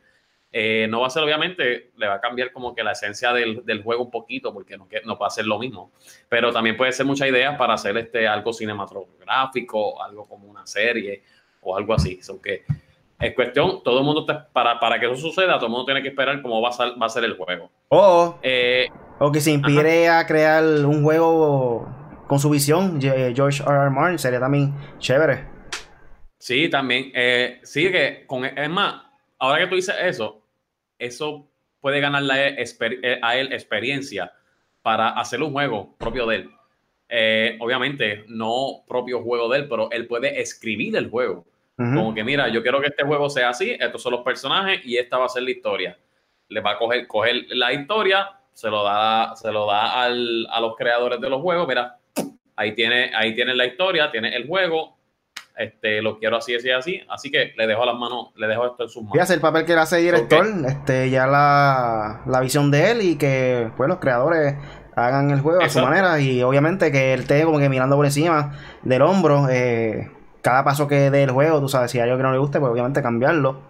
Eh, 0.53 0.87
no 0.89 1.01
va 1.01 1.09
a 1.09 1.11
ser, 1.11 1.25
obviamente, 1.25 1.91
le 1.97 2.07
va 2.07 2.15
a 2.15 2.21
cambiar 2.21 2.53
como 2.53 2.73
que 2.77 2.85
la 2.85 2.93
esencia 2.93 3.33
del, 3.33 3.67
del 3.67 3.83
juego 3.83 4.05
un 4.05 4.11
poquito, 4.13 4.55
porque 4.55 4.79
no, 4.79 4.87
no 5.05 5.19
va 5.19 5.27
a 5.27 5.31
ser 5.31 5.47
lo 5.47 5.59
mismo. 5.59 5.91
Pero 6.29 6.53
también 6.53 6.77
puede 6.77 6.93
ser 6.93 7.07
mucha 7.07 7.27
idea 7.27 7.59
para 7.59 7.75
hacer 7.75 7.97
este, 7.97 8.29
algo 8.29 8.53
cinematográfico, 8.53 10.01
algo 10.01 10.29
como 10.29 10.47
una 10.47 10.65
serie 10.65 11.25
o 11.61 11.77
algo 11.77 11.95
así. 11.95 12.23
So 12.23 12.41
que 12.41 12.63
es 13.21 13.35
cuestión, 13.35 13.83
todo 13.83 14.01
el 14.01 14.05
mundo, 14.05 14.27
para, 14.53 14.79
para 14.81 14.99
que 14.99 15.07
eso 15.07 15.17
suceda, 15.17 15.55
todo 15.55 15.67
el 15.67 15.73
mundo 15.73 15.87
tiene 15.87 16.03
que 16.03 16.09
esperar 16.09 16.43
cómo 16.43 16.61
va 16.61 16.71
a 16.71 16.73
ser, 16.73 17.01
va 17.01 17.07
a 17.07 17.09
ser 17.09 17.25
el 17.25 17.37
juego. 17.37 17.71
O, 17.89 18.39
eh, 18.43 18.89
o 19.19 19.31
que 19.31 19.41
se 19.41 19.53
inspire 19.53 20.09
a 20.09 20.27
crear 20.27 20.65
un 20.65 21.03
juego 21.03 21.89
con 22.27 22.39
su 22.39 22.51
visión, 22.51 23.01
George 23.01 23.63
R. 23.63 23.73
R. 23.73 23.91
Martin, 23.91 24.19
sería 24.19 24.41
también 24.41 24.75
chévere. 24.99 25.47
Sí, 26.39 26.69
también. 26.69 27.13
Eh, 27.15 27.61
sí, 27.63 27.91
que 27.91 28.25
con, 28.27 28.45
es 28.45 28.71
más, 28.71 29.03
ahora 29.39 29.61
que 29.61 29.69
tú 29.69 29.77
dices 29.77 29.95
eso, 30.03 30.43
eso 30.99 31.47
puede 31.81 32.01
ganarle 32.01 32.57
eh, 32.59 33.19
a 33.23 33.37
él 33.37 33.53
experiencia 33.53 34.33
para 34.83 35.11
hacer 35.11 35.43
un 35.43 35.53
juego 35.53 35.95
propio 35.97 36.27
de 36.27 36.37
él. 36.37 36.51
obviamente, 37.61 38.25
no 38.29 38.83
propio 38.89 39.23
juego 39.23 39.49
de 39.49 39.61
él, 39.61 39.69
pero 39.69 39.91
él 39.93 40.07
puede 40.07 40.41
escribir 40.41 40.97
el 40.97 41.09
juego. 41.09 41.47
Como 41.77 42.15
que, 42.15 42.23
mira, 42.23 42.49
yo 42.49 42.63
quiero 42.63 42.81
que 42.81 42.87
este 42.87 43.03
juego 43.03 43.29
sea 43.29 43.49
así, 43.49 43.77
estos 43.79 44.01
son 44.01 44.13
los 44.13 44.23
personajes 44.23 44.81
y 44.85 44.97
esta 44.97 45.19
va 45.19 45.27
a 45.27 45.29
ser 45.29 45.43
la 45.43 45.51
historia. 45.51 45.99
Le 46.49 46.61
va 46.61 46.73
a 46.73 46.79
coger, 46.79 47.07
coger 47.09 47.47
la 47.49 47.73
historia, 47.73 48.31
se 48.53 48.69
lo 48.71 48.85
da, 48.85 49.35
se 49.35 49.51
lo 49.51 49.67
da 49.67 50.05
al, 50.05 50.47
a 50.51 50.61
los 50.61 50.77
creadores 50.77 51.21
de 51.21 51.29
los 51.29 51.43
juegos, 51.43 51.67
mira, 51.67 51.99
ahí 52.55 52.75
tiene, 52.75 53.11
ahí 53.15 53.35
tiene 53.35 53.55
la 53.57 53.67
historia, 53.67 54.11
tiene 54.11 54.37
el 54.37 54.47
juego, 54.47 54.97
este, 55.57 56.01
lo 56.03 56.19
quiero 56.19 56.37
así, 56.37 56.55
así, 56.55 56.71
así, 56.71 57.01
así 57.09 57.31
que 57.31 57.53
le 57.57 57.67
dejo 57.67 57.85
las 57.85 57.97
manos, 57.97 58.29
le 58.37 58.47
dejo 58.47 58.67
esto 58.67 58.85
en 58.85 58.89
sus 58.89 59.03
manos. 59.03 59.31
El 59.31 59.41
papel 59.41 59.65
que 59.65 59.75
le 59.75 59.81
hace 59.81 59.97
director, 59.99 60.47
este, 60.67 61.11
ya 61.11 61.27
la, 61.27 62.23
la, 62.27 62.41
visión 62.41 62.71
de 62.71 62.91
él 62.91 63.03
y 63.03 63.17
que, 63.17 63.71
pues, 63.77 63.89
los 63.89 63.99
creadores 63.99 64.55
hagan 64.97 65.31
el 65.31 65.41
juego 65.41 65.61
a 65.63 65.69
su 65.69 65.81
manera 65.81 66.21
y 66.21 66.43
obviamente 66.43 66.93
que 66.93 67.15
él 67.15 67.21
esté 67.21 67.43
como 67.45 67.59
que 67.59 67.69
mirando 67.69 67.97
por 67.97 68.05
encima 68.05 68.53
del 68.83 69.03
hombro, 69.03 69.49
eh, 69.51 70.11
cada 70.45 70.63
paso 70.63 70.87
que 70.87 71.11
dé 71.11 71.23
el 71.23 71.31
juego, 71.31 71.59
tú 71.59 71.71
sabes, 71.71 71.91
si 71.91 71.99
hay 71.99 72.03
algo 72.05 72.19
que 72.19 72.23
no 72.23 72.31
le 72.33 72.37
guste, 72.37 72.61
pues 72.61 72.71
obviamente 72.71 73.01
cambiarlo. 73.01 73.63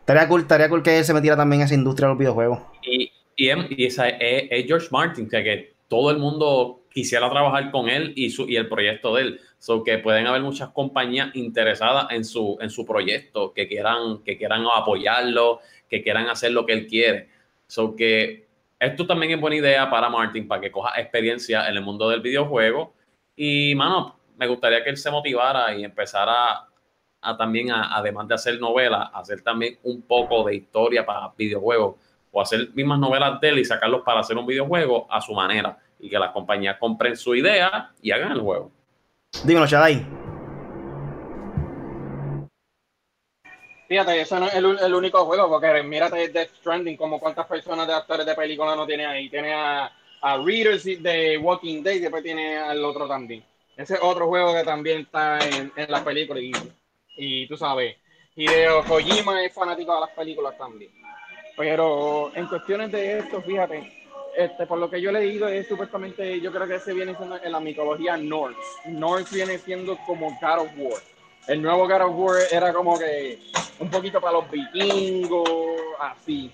Estaría 0.00 0.26
cool, 0.26 0.46
cool 0.70 0.82
que 0.82 0.96
él 0.96 1.04
se 1.04 1.12
metiera 1.12 1.36
también 1.36 1.60
en 1.60 1.66
esa 1.66 1.74
industria 1.74 2.08
de 2.08 2.14
los 2.14 2.18
videojuegos. 2.18 2.58
Y, 2.82 3.12
y, 3.36 3.50
y 3.76 3.84
esa 3.84 4.08
es, 4.08 4.66
George 4.66 4.88
Martin, 4.90 5.28
que, 5.28 5.44
que 5.44 5.74
todo 5.88 6.10
el 6.10 6.16
mundo 6.16 6.84
quisiera 6.88 7.28
trabajar 7.28 7.70
con 7.70 7.90
él 7.90 8.14
y, 8.16 8.30
su, 8.30 8.48
y 8.48 8.56
el 8.56 8.66
proyecto 8.66 9.14
de 9.14 9.22
él. 9.22 9.40
So 9.58 9.84
que 9.84 9.98
pueden 9.98 10.26
haber 10.26 10.40
muchas 10.40 10.70
compañías 10.70 11.36
interesadas 11.36 12.06
en 12.10 12.24
su, 12.24 12.56
en 12.62 12.70
su 12.70 12.86
proyecto, 12.86 13.52
que 13.52 13.68
quieran, 13.68 14.22
que 14.24 14.38
quieran 14.38 14.64
apoyarlo, 14.74 15.60
que 15.90 16.02
quieran 16.02 16.30
hacer 16.30 16.52
lo 16.52 16.64
que 16.64 16.72
él 16.72 16.86
quiere. 16.86 17.28
So 17.66 17.94
que 17.94 18.46
esto 18.80 19.06
también 19.06 19.32
es 19.32 19.40
buena 19.40 19.56
idea 19.56 19.90
para 19.90 20.08
Martin, 20.08 20.48
para 20.48 20.62
que 20.62 20.72
coja 20.72 20.98
experiencia 20.98 21.68
en 21.68 21.76
el 21.76 21.82
mundo 21.82 22.08
del 22.08 22.22
videojuego. 22.22 22.94
Y, 23.36 23.74
mano, 23.74 24.16
me 24.36 24.46
gustaría 24.46 24.82
que 24.82 24.90
él 24.90 24.96
se 24.96 25.10
motivara 25.10 25.74
y 25.74 25.84
empezara 25.84 26.66
a, 27.20 27.36
también, 27.36 27.70
además 27.70 28.26
de 28.28 28.34
hacer 28.34 28.58
novelas, 28.58 29.08
hacer 29.14 29.42
también 29.42 29.78
un 29.84 30.02
poco 30.02 30.44
de 30.44 30.56
historia 30.56 31.06
para 31.06 31.32
videojuegos 31.36 31.96
o 32.32 32.40
hacer 32.40 32.70
mismas 32.74 32.98
novelas 32.98 33.40
de 33.40 33.48
él 33.48 33.58
y 33.58 33.64
sacarlos 33.64 34.02
para 34.02 34.20
hacer 34.20 34.36
un 34.36 34.46
videojuego 34.46 35.06
a 35.10 35.20
su 35.20 35.32
manera 35.32 35.78
y 36.00 36.08
que 36.08 36.18
las 36.18 36.32
compañías 36.32 36.78
compren 36.78 37.16
su 37.16 37.34
idea 37.34 37.92
y 38.00 38.10
hagan 38.10 38.32
el 38.32 38.40
juego. 38.40 38.72
Dímelo, 39.44 39.66
Shadai. 39.66 40.04
Fíjate, 43.88 44.22
eso 44.22 44.40
no 44.40 44.46
es 44.46 44.54
el, 44.54 44.94
único 44.94 45.24
juego, 45.26 45.50
porque 45.50 45.82
mírate 45.82 46.28
Death 46.28 46.54
Stranding, 46.60 46.96
como 46.96 47.20
cuántas 47.20 47.46
personas 47.46 47.86
de 47.86 47.92
actores 47.92 48.24
de 48.24 48.34
película 48.34 48.74
no 48.74 48.86
tiene 48.86 49.04
ahí. 49.04 49.28
Tiene 49.28 49.52
a, 49.52 49.92
a 50.22 50.38
Readers 50.38 50.84
de 50.84 51.36
Walking 51.36 51.82
Dead 51.82 51.96
y 51.96 52.00
después 52.00 52.22
tiene 52.22 52.56
al 52.56 52.82
otro 52.84 53.06
también. 53.06 53.44
Ese 53.82 53.94
es 53.94 54.00
otro 54.00 54.28
juego 54.28 54.54
que 54.54 54.62
también 54.62 55.00
está 55.00 55.40
en, 55.40 55.72
en 55.74 55.90
las 55.90 56.02
películas. 56.02 56.40
Y, 56.40 56.52
y, 57.16 57.48
tú 57.48 57.56
sabes, 57.56 57.96
Hideo 58.36 58.84
Kojima 58.84 59.44
es 59.44 59.52
fanático 59.52 59.92
de 59.92 60.00
las 60.02 60.10
películas 60.10 60.56
también. 60.56 60.92
Pero 61.56 62.30
en 62.36 62.46
cuestiones 62.46 62.92
de 62.92 63.18
esto, 63.18 63.42
fíjate, 63.42 63.92
este, 64.36 64.66
por 64.66 64.78
lo 64.78 64.88
que 64.88 65.00
yo 65.00 65.10
he 65.10 65.12
leído, 65.12 65.48
es 65.48 65.66
supuestamente, 65.66 66.40
yo 66.40 66.52
creo 66.52 66.68
que 66.68 66.76
ese 66.76 66.92
viene 66.92 67.16
siendo 67.16 67.42
en 67.42 67.50
la 67.50 67.58
mitología 67.58 68.16
Norse. 68.16 68.56
Norse 68.86 69.34
viene 69.34 69.58
siendo 69.58 69.98
como 70.06 70.28
God 70.40 70.60
of 70.60 70.70
War. 70.76 71.02
El 71.48 71.60
nuevo 71.60 71.88
God 71.88 72.02
of 72.02 72.14
War 72.14 72.36
era 72.52 72.72
como 72.72 72.96
que 72.96 73.40
un 73.80 73.90
poquito 73.90 74.20
para 74.20 74.34
los 74.34 74.48
vikingos, 74.48 75.50
así. 75.98 76.52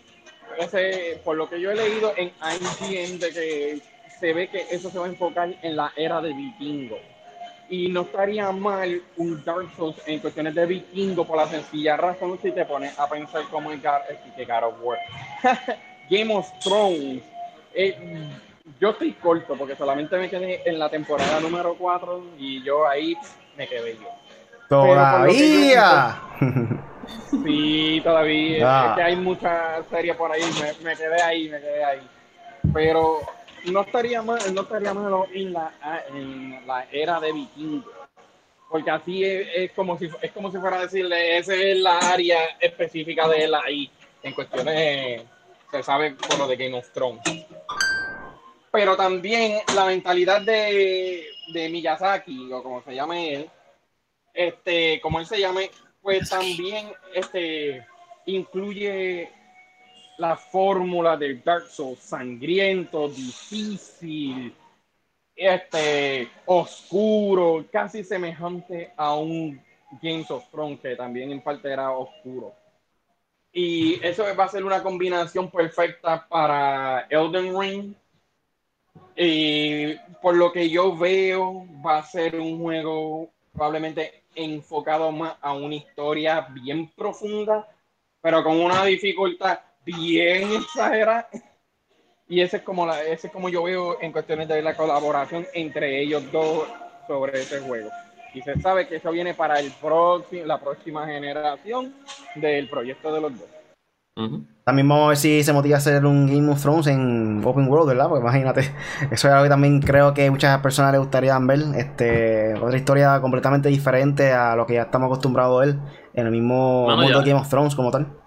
Ese, 0.57 1.21
por 1.23 1.37
lo 1.37 1.47
que 1.47 1.61
yo 1.61 1.71
he 1.71 1.77
leído 1.77 2.15
en 2.17 2.33
IGN, 2.41 3.19
de 3.19 3.31
que 3.35 3.83
se 4.19 4.33
ve 4.33 4.49
que 4.49 4.65
eso 4.71 4.91
se 4.91 4.99
va 4.99 5.05
a 5.05 5.09
enfocar 5.09 5.55
en 5.61 5.77
la 5.77 5.93
era 5.95 6.23
de 6.23 6.33
vikingo. 6.33 6.97
Y 7.71 7.89
no 7.89 8.03
estaría 8.03 8.51
mal 8.51 9.03
un 9.17 9.45
Dark 9.45 9.69
Souls 9.77 10.01
en 10.07 10.21
cuestiones 10.21 10.55
de 10.55 10.65
vikingo 10.67 11.27
por 11.27 11.37
la 11.37 11.47
sencilla 11.47 11.97
razón 11.97 12.39
si 12.41 12.51
te 12.51 12.65
pones 12.65 12.99
a 12.99 13.09
pensar 13.09 13.43
como 13.51 13.71
en 13.73 13.83
God, 13.83 14.65
of 14.65 14.75
War. 14.83 14.99
Game 16.11 16.35
of 16.35 16.51
Thrones. 16.61 17.23
Eh, 17.75 17.97
yo 18.81 18.91
estoy 18.91 19.13
corto 19.13 19.55
porque 19.57 19.77
solamente 19.77 20.17
me 20.17 20.31
quedé 20.31 20.63
en 20.65 20.79
la 20.79 20.89
temporada 20.89 21.41
número 21.41 21.75
4 21.75 22.25
y 22.39 22.63
yo 22.63 22.89
ahí 22.89 23.17
me 23.57 23.67
quedé 23.69 23.97
yo. 23.97 24.09
¿Todavía? 24.69 26.21
sí, 27.31 28.01
todavía. 28.03 28.89
Es 28.91 28.97
que 28.97 29.03
hay 29.03 29.17
muchas 29.17 29.87
series 29.91 30.17
por 30.17 30.31
ahí. 30.31 30.43
Me, 30.43 30.91
me 30.91 30.97
quedé 30.97 31.23
ahí, 31.23 31.49
me 31.49 31.61
quedé 31.61 31.85
ahí. 31.85 32.09
Pero 32.73 33.21
no 33.67 33.83
estaría 33.83 34.23
mal, 34.23 34.39
no 34.55 34.63
estaría 34.63 34.95
malo 34.95 35.27
en 35.33 35.53
la, 35.53 35.73
en 36.13 36.67
la 36.67 36.87
era 36.91 37.21
de 37.21 37.33
vikingos. 37.33 37.93
Porque 38.69 38.91
así 38.91 39.25
es, 39.25 39.73
como 39.73 39.99
si 39.99 40.11
es 40.21 40.33
como 40.33 40.51
si 40.51 40.59
fuera 40.59 40.79
a 40.79 40.83
decirle, 40.83 41.39
esa 41.39 41.55
es 41.55 41.79
la 41.79 41.99
área 41.99 42.39
específica 42.61 43.27
de 43.29 43.45
él 43.45 43.55
ahí, 43.55 43.91
en 44.23 44.35
cuestiones, 44.35 45.23
se 45.71 45.83
sabe 45.83 46.13
por 46.13 46.39
lo 46.39 46.47
de 46.47 46.57
Game 46.57 46.77
of 46.77 46.91
Thrones. 46.93 47.23
Pero 48.71 48.97
también 48.97 49.61
la 49.75 49.87
mentalidad 49.87 50.43
de, 50.43 51.27
de 51.53 51.69
Miyazaki, 51.71 52.53
o 52.53 52.63
como 52.63 52.83
se 52.83 52.95
llame 52.95 53.35
él, 53.35 53.51
este, 54.35 55.01
como 55.01 55.19
él 55.19 55.27
se 55.27 55.41
llame, 55.41 55.71
pues 56.03 56.29
también 56.29 56.93
este, 57.15 57.87
incluye 58.27 59.31
la 60.19 60.37
fórmula 60.37 61.17
del 61.17 61.43
Dark 61.43 61.69
Souls, 61.69 62.01
sangriento, 62.01 63.09
difícil, 63.09 64.55
este, 65.35 66.29
oscuro, 66.45 67.65
casi 67.71 68.03
semejante 68.03 68.93
a 68.97 69.15
un 69.15 69.63
Games 70.03 70.31
of 70.31 70.49
Thrones, 70.51 70.81
que 70.81 70.97
también 70.97 71.31
en 71.31 71.41
parte 71.41 71.73
era 71.73 71.93
oscuro. 71.93 72.53
Y 73.53 74.05
eso 74.05 74.25
va 74.37 74.45
a 74.45 74.49
ser 74.49 74.65
una 74.65 74.83
combinación 74.83 75.51
perfecta 75.51 76.27
para 76.29 77.07
Elden 77.09 77.59
Ring. 77.59 77.95
Y 79.17 79.95
por 80.21 80.37
lo 80.37 80.53
que 80.53 80.69
yo 80.69 80.97
veo, 80.97 81.65
va 81.85 81.99
a 81.99 82.05
ser 82.05 82.39
un 82.39 82.59
juego 82.59 83.31
probablemente 83.53 84.25
enfocado 84.35 85.11
más 85.13 85.37
a 85.41 85.55
una 85.55 85.77
historia 85.77 86.49
bien 86.53 86.89
profunda, 86.91 87.67
pero 88.21 88.43
con 88.43 88.61
una 88.61 88.85
dificultad 88.85 89.61
bien 89.97 90.53
exagerada. 90.53 91.29
Y 92.29 92.41
ese 92.41 92.59
es 92.59 92.63
como 92.63 92.87
la, 92.87 93.03
ese 93.03 93.29
es 93.29 93.33
como 93.33 93.49
yo 93.49 93.63
veo 93.63 94.01
en 94.03 94.13
cuestiones 94.13 94.49
de 94.49 94.61
la 94.61 94.77
colaboración 94.77 95.47
entre 95.55 96.03
ellos 96.03 96.31
dos 96.31 96.69
sobre 97.07 97.41
ese 97.41 97.61
juego. 97.61 97.91
Y 98.35 98.43
se 98.43 98.61
sabe 98.61 98.87
que 98.87 98.97
eso 98.97 99.11
viene 99.11 99.33
para 99.33 99.59
el 99.59 99.73
próximo, 99.73 100.45
la 100.45 100.61
próxima 100.61 101.07
generación 101.07 101.95
del 102.35 102.69
proyecto 102.69 103.13
de 103.13 103.21
los 103.21 103.39
dos. 103.39 103.49
También 104.65 104.89
vamos 104.89 105.05
a 105.05 105.09
ver 105.09 105.17
si 105.17 105.45
se 105.45 105.53
motiva 105.53 105.77
a 105.77 105.79
hacer 105.79 106.05
un 106.05 106.27
Game 106.27 106.51
of 106.51 106.61
Thrones 106.61 106.89
en 106.89 107.41
Open 107.45 107.69
World, 107.69 107.89
¿verdad? 107.89 108.09
Porque 108.09 108.23
imagínate, 108.23 108.61
eso 109.13 109.29
es 109.29 109.33
algo 109.33 109.45
que 109.45 109.49
también 109.49 109.81
creo 109.81 110.13
que 110.13 110.29
muchas 110.31 110.59
personas 110.61 110.93
les 110.93 111.01
gustaría 111.01 111.39
ver. 111.39 111.61
Este, 111.77 112.55
otra 112.55 112.77
historia 112.77 113.21
completamente 113.21 113.69
diferente 113.69 114.33
a 114.33 114.57
lo 114.57 114.67
que 114.67 114.75
ya 114.75 114.83
estamos 114.83 115.07
acostumbrados 115.07 115.57
a 115.57 115.67
ver 115.67 115.79
en 116.15 116.27
el 116.27 116.33
mismo 116.33 116.89
mundo 116.89 117.21
de 117.21 117.31
Game 117.31 117.41
of 117.41 117.49
Thrones 117.49 117.77
como 117.77 117.93
tal. 117.93 118.18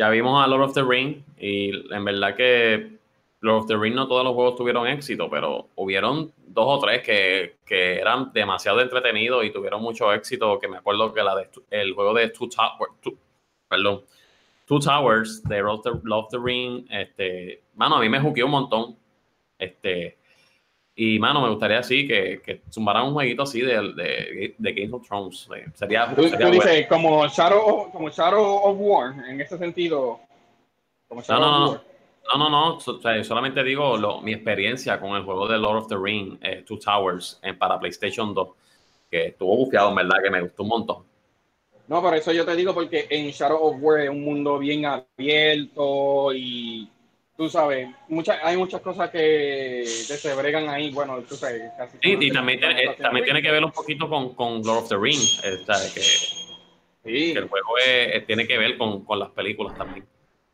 Ya 0.00 0.08
vimos 0.08 0.42
a 0.42 0.46
Lord 0.46 0.62
of 0.62 0.72
the 0.72 0.82
Ring 0.82 1.22
y 1.38 1.72
en 1.94 2.04
verdad 2.06 2.34
que 2.34 2.96
Lord 3.40 3.64
of 3.64 3.66
the 3.66 3.76
Ring 3.76 3.94
no 3.94 4.08
todos 4.08 4.24
los 4.24 4.32
juegos 4.32 4.56
tuvieron 4.56 4.86
éxito, 4.86 5.28
pero 5.28 5.68
hubieron 5.74 6.32
dos 6.38 6.64
o 6.66 6.78
tres 6.78 7.02
que, 7.02 7.56
eran 7.68 8.32
demasiado 8.32 8.80
entretenidos 8.80 9.44
y 9.44 9.50
tuvieron 9.50 9.82
mucho 9.82 10.10
éxito. 10.10 10.58
Que 10.58 10.68
me 10.68 10.78
acuerdo 10.78 11.12
que 11.12 11.22
la 11.22 11.46
el 11.68 11.92
juego 11.92 12.14
de 12.14 12.30
Two 12.30 12.48
Towers, 12.48 12.94
Two 14.64 14.78
Towers 14.78 15.42
de 15.44 15.60
Lord 15.60 15.82
of 15.84 16.30
the 16.30 16.38
Ring, 16.42 16.86
este, 16.88 17.60
mano, 17.74 17.96
a 17.96 18.00
mí 18.00 18.08
me 18.08 18.20
juqueó 18.20 18.46
un 18.46 18.52
montón. 18.52 18.96
Este, 19.58 20.16
y 21.02 21.18
mano, 21.18 21.40
me 21.40 21.48
gustaría 21.48 21.78
así 21.78 22.06
que, 22.06 22.42
que 22.44 22.60
zumbaran 22.70 23.06
un 23.06 23.14
jueguito 23.14 23.44
así 23.44 23.62
de, 23.62 23.94
de, 23.94 24.54
de 24.58 24.72
Game 24.74 24.92
of 24.92 25.08
Thrones. 25.08 25.48
Sería, 25.72 26.14
tú, 26.14 26.24
dices 26.24 26.86
como 26.88 27.26
Shadow, 27.26 27.90
como 27.90 28.10
Shadow 28.10 28.44
of 28.64 28.76
War, 28.78 29.14
en 29.26 29.40
ese 29.40 29.56
sentido. 29.56 30.20
Como 31.08 31.22
Shadow 31.22 31.40
no, 31.40 31.58
no, 31.58 31.64
of 31.64 31.72
War. 31.72 31.82
No, 32.36 32.50
no, 32.50 32.78
no. 32.78 33.24
solamente 33.24 33.64
digo 33.64 34.20
mi 34.20 34.34
experiencia 34.34 35.00
con 35.00 35.16
el 35.16 35.22
juego 35.22 35.48
de 35.48 35.56
Lord 35.56 35.78
of 35.78 35.88
the 35.88 35.96
Ring, 35.96 36.36
eh, 36.42 36.64
Two 36.66 36.78
Towers, 36.78 37.40
en, 37.42 37.56
para 37.56 37.80
PlayStation 37.80 38.34
2, 38.34 38.48
que 39.10 39.28
estuvo 39.28 39.56
bufiado, 39.56 39.88
en 39.88 39.94
verdad, 39.94 40.18
que 40.22 40.30
me 40.30 40.42
gustó 40.42 40.64
un 40.64 40.68
montón. 40.68 41.04
No, 41.88 42.02
pero 42.02 42.16
eso 42.16 42.30
yo 42.30 42.44
te 42.44 42.54
digo 42.54 42.74
porque 42.74 43.06
en 43.08 43.30
Shadow 43.30 43.58
of 43.58 43.76
War 43.80 44.00
es 44.00 44.10
un 44.10 44.22
mundo 44.22 44.58
bien 44.58 44.84
abierto 44.84 46.34
y 46.34 46.90
tú 47.40 47.48
sabes, 47.48 47.88
muchas, 48.06 48.36
hay 48.42 48.54
muchas 48.54 48.82
cosas 48.82 49.08
que, 49.08 49.82
se 49.86 50.34
bregan 50.34 50.68
ahí, 50.68 50.90
bueno, 50.90 51.22
tú 51.26 51.36
sabes, 51.36 51.72
casi. 51.78 51.96
Sí, 52.02 52.18
y 52.20 52.30
también, 52.30 52.60
tiene, 52.60 52.94
también 53.00 53.24
tiene 53.24 53.40
que 53.40 53.50
ver 53.50 53.64
un 53.64 53.72
poquito 53.72 54.10
con, 54.10 54.34
con 54.34 54.62
Lord 54.62 54.82
of 54.82 54.88
the 54.90 54.96
Ring, 54.98 55.18
eh, 55.42 55.58
que, 57.02 57.10
que, 57.10 57.32
el 57.32 57.48
juego 57.48 57.68
tiene 58.26 58.46
que 58.46 58.58
ver 58.58 58.76
con, 58.76 59.06
con 59.06 59.18
las 59.18 59.30
películas 59.30 59.74
también. 59.78 60.06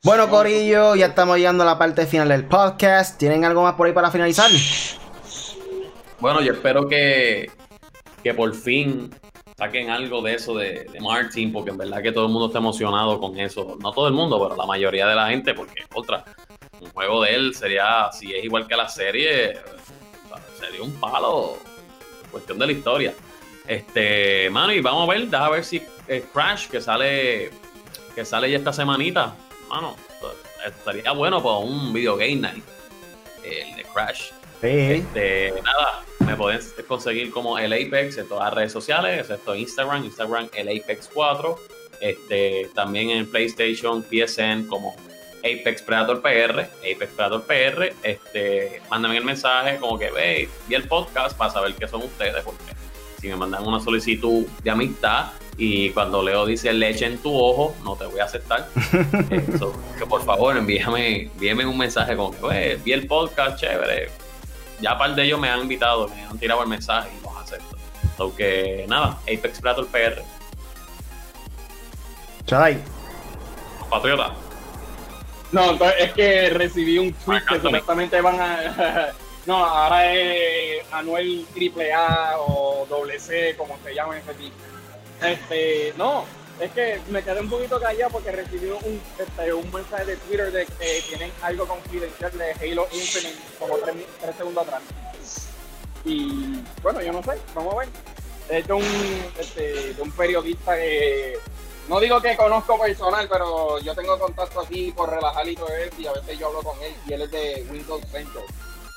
Bueno, 0.05 0.30
Corillo, 0.30 0.95
ya 0.95 1.07
estamos 1.07 1.37
llegando 1.39 1.64
a 1.64 1.66
la 1.66 1.76
parte 1.76 2.07
final 2.07 2.28
del 2.28 2.45
podcast. 2.45 3.18
¿Tienen 3.18 3.45
algo 3.45 3.64
más 3.64 3.74
por 3.74 3.89
ahí 3.89 3.93
para 3.93 4.12
finalizar? 4.12 4.49
Bueno, 6.20 6.41
yo 6.41 6.53
espero 6.53 6.87
que, 6.87 7.51
que 8.22 8.32
por 8.32 8.55
fin 8.55 9.11
saquen 9.59 9.91
algo 9.91 10.22
de 10.22 10.34
eso 10.34 10.55
de, 10.55 10.84
de, 10.84 11.01
Martin, 11.01 11.53
porque 11.53 11.70
en 11.70 11.78
verdad 11.78 12.01
que 12.01 12.12
todo 12.12 12.26
el 12.26 12.32
mundo 12.32 12.47
está 12.47 12.59
emocionado 12.59 13.18
con 13.18 13.37
eso. 13.41 13.76
No 13.82 13.91
todo 13.91 14.07
el 14.07 14.14
mundo, 14.14 14.41
pero 14.41 14.55
la 14.55 14.66
mayoría 14.66 15.09
de 15.09 15.16
la 15.16 15.30
gente, 15.30 15.53
porque 15.53 15.82
otra, 15.93 16.24
un 16.87 16.93
juego 16.93 17.22
de 17.22 17.34
él 17.34 17.55
sería, 17.55 18.11
si 18.12 18.34
es 18.34 18.45
igual 18.45 18.66
que 18.66 18.76
la 18.76 18.89
serie, 18.89 19.59
sería 20.59 20.82
un 20.82 20.93
palo. 20.99 21.59
Cuestión 22.30 22.59
de 22.59 22.66
la 22.66 22.72
historia. 22.72 23.14
Este, 23.66 24.49
mano, 24.51 24.72
y 24.72 24.80
vamos 24.80 25.09
a 25.09 25.12
ver, 25.12 25.28
déjame 25.28 25.51
ver 25.51 25.64
si 25.64 25.82
eh, 26.09 26.24
Crash, 26.32 26.68
que 26.68 26.80
sale, 26.80 27.51
que 28.14 28.24
sale 28.24 28.51
ya 28.51 28.59
esta 28.59 28.72
semanita, 28.72 29.34
mano, 29.68 29.97
estaría 30.66 31.12
bueno 31.12 31.43
para 31.43 31.57
un 31.57 31.93
video 31.93 32.16
game 32.16 32.37
night. 32.37 32.64
El 33.43 33.76
de 33.76 33.84
Crash. 33.84 34.30
Este, 34.62 35.53
nada, 35.62 36.05
me 36.20 36.37
pueden 36.37 36.61
conseguir 36.89 37.30
como 37.30 37.59
el 37.59 37.72
Apex 37.72 38.18
en 38.18 38.28
todas 38.28 38.45
las 38.47 38.55
redes 38.55 38.72
sociales, 38.72 39.20
excepto 39.20 39.55
Instagram, 39.55 40.05
Instagram 40.05 40.49
el 40.55 40.68
Apex 40.68 41.11
4. 41.12 41.59
Este, 42.01 42.70
también 42.74 43.11
en 43.11 43.30
PlayStation, 43.30 44.03
PSN 44.03 44.66
como 44.66 44.95
Apex 45.47 45.82
Predator 45.82 46.20
PR, 46.20 46.61
Apex 46.61 47.12
Predator 47.14 47.44
PR. 47.44 47.94
Este, 48.03 48.82
mándame 48.90 49.16
el 49.16 49.24
mensaje 49.24 49.78
como 49.78 49.99
que 49.99 50.11
ve, 50.11 50.49
vi 50.68 50.74
el 50.74 50.88
podcast 50.88 51.36
para 51.36 51.51
saber 51.51 51.74
qué 51.74 51.86
son 51.86 52.03
ustedes, 52.03 52.42
porque 52.44 52.64
si 53.20 53.28
me 53.28 53.36
mandan 53.36 53.66
una 53.66 53.80
solicitud 53.80 54.47
de 54.62 54.70
amistad, 54.70 55.32
y 55.59 55.90
cuando 55.90 56.22
Leo 56.22 56.44
dice 56.44 56.72
leche 56.72 57.07
en 57.07 57.18
tu 57.18 57.34
ojo, 57.34 57.74
no 57.82 57.97
te 57.97 58.05
voy 58.05 58.20
a 58.20 58.24
aceptar. 58.24 58.68
Eso, 59.30 59.72
que 59.99 60.05
por 60.05 60.22
favor 60.22 60.57
envíame, 60.57 61.22
envíame 61.22 61.64
un 61.64 61.78
mensaje 61.78 62.14
como 62.14 62.32
que, 62.32 62.38
pues, 62.38 62.84
vi 62.84 62.92
el 62.92 63.07
podcast, 63.07 63.59
chévere. 63.59 64.11
Ya 64.80 64.99
par 64.99 65.14
de 65.14 65.24
ellos 65.24 65.40
me 65.40 65.49
han 65.49 65.61
invitado, 65.61 66.09
me 66.09 66.22
han 66.22 66.38
tirado 66.38 66.62
el 66.62 66.68
mensaje 66.68 67.09
y 67.18 67.22
los 67.24 67.34
acepto. 67.36 67.76
Aunque 68.18 68.84
nada, 68.88 69.18
Apex 69.22 69.61
Predator 69.61 69.86
PR. 69.86 70.22
Chaday. 72.44 72.78
Patriota. 73.88 74.34
No, 75.53 75.72
es 75.99 76.12
que 76.12 76.51
recibí 76.51 76.99
un 76.99 77.12
tweet 77.12 77.42
que 77.49 77.61
supuestamente 77.61 78.20
van 78.20 78.40
a. 78.40 79.12
no, 79.47 79.64
ahora 79.64 80.12
es 80.12 80.84
Anuel 80.92 81.47
AAA 81.55 82.38
o 82.40 82.86
doble 82.88 83.18
C, 83.20 83.55
como 83.57 83.78
se 83.84 83.94
llama 83.94 84.18
ese 84.18 84.34
tipo. 84.34 84.57
Este, 85.22 85.94
no, 85.97 86.24
es 86.61 86.70
que 86.72 87.01
me 87.11 87.22
quedé 87.22 87.40
un 87.40 87.51
poquito 87.51 87.80
callado 87.80 88.12
porque 88.12 88.32
recibí 88.32 88.68
un, 88.70 89.01
este, 89.18 89.53
un 89.53 89.70
mensaje 89.72 90.05
de 90.05 90.16
Twitter 90.16 90.51
de 90.51 90.66
que 90.66 91.03
tienen 91.09 91.30
algo 91.42 91.66
confidencial 91.66 92.32
de 92.36 92.53
Halo 92.53 92.88
Infinite 92.92 93.38
como 93.59 93.76
tres, 93.78 93.97
segundos 94.36 94.66
atrás. 94.66 94.82
Y 96.05 96.62
bueno, 96.82 97.03
yo 97.03 97.12
no 97.12 97.22
sé, 97.22 97.32
vamos 97.55 97.74
a 97.74 97.78
ver. 97.78 97.88
Es 98.49 98.66
de 98.66 98.72
un, 98.72 98.84
este, 99.38 99.94
de 99.94 100.03
un 100.03 100.11
periodista 100.12 100.76
que 100.76 101.38
no 101.89 102.01
digo 102.01 102.20
que 102.20 102.37
conozco 102.37 102.78
personal, 102.78 103.28
pero 103.30 103.78
yo 103.80 103.95
tengo 103.95 104.18
contacto 104.18 104.61
así 104.61 104.93
por 104.93 105.11
relajar 105.11 105.49
y 105.49 105.55
todo 105.55 105.68
eso, 105.68 105.95
y 105.99 106.07
a 106.07 106.12
veces 106.12 106.39
yo 106.39 106.49
hablo 106.49 106.62
con 106.62 106.82
él, 106.82 106.95
y 107.07 107.12
él 107.12 107.22
es 107.22 107.30
de 107.30 107.66
Windows 107.70 108.03
Central. 108.11 108.45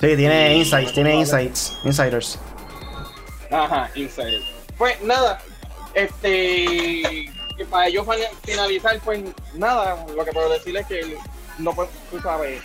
Sí, 0.00 0.16
tiene 0.16 0.54
insights, 0.56 0.92
tiene 0.92 1.14
insights, 1.14 1.78
insiders. 1.84 2.38
Ajá, 3.50 3.90
insiders. 3.94 4.44
Pues 4.78 5.00
nada, 5.02 5.40
este, 5.94 7.30
que 7.56 7.64
para 7.66 7.88
ellos 7.88 8.06
finalizar, 8.42 8.98
pues 9.00 9.22
nada, 9.54 10.06
lo 10.14 10.24
que 10.24 10.32
puedo 10.32 10.48
decir 10.48 10.76
es 10.76 10.86
que 10.86 11.16
no 11.58 11.74
pues, 11.74 11.88
tú 12.10 12.18
sabes, 12.20 12.62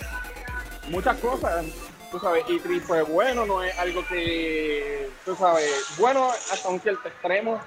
muchas 0.88 1.18
cosas, 1.18 1.66
tú 2.12 2.20
sabes, 2.20 2.46
y 2.50 2.60
fue 2.80 3.02
bueno, 3.04 3.46
no 3.46 3.62
es 3.64 3.78
algo 3.78 4.06
que, 4.08 5.10
tú 5.26 5.36
sabes, 5.36 5.70
bueno 5.98 6.32
hasta 6.52 6.70
un 6.70 6.80
cierto 6.80 7.08
extremo. 7.08 7.60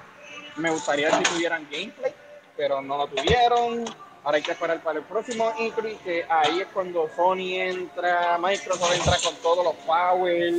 Me 0.55 0.71
gustaría 0.71 1.15
si 1.17 1.23
tuvieran 1.23 1.65
gameplay, 1.71 2.13
pero 2.59 2.81
no 2.81 2.97
lo 2.97 3.07
tuvieron. 3.07 3.85
Ahora 4.21 4.35
hay 4.35 4.43
que 4.43 4.51
esperar 4.51 4.83
para 4.83 4.99
el 4.99 5.05
próximo 5.05 5.49
E3, 5.53 5.97
que 6.03 6.25
ahí 6.29 6.59
es 6.59 6.67
cuando 6.73 7.09
Sony 7.15 7.55
entra, 7.55 8.37
Microsoft 8.37 8.93
entra 8.93 9.15
con 9.23 9.35
todos 9.37 9.63
los 9.63 9.75
power 9.85 10.53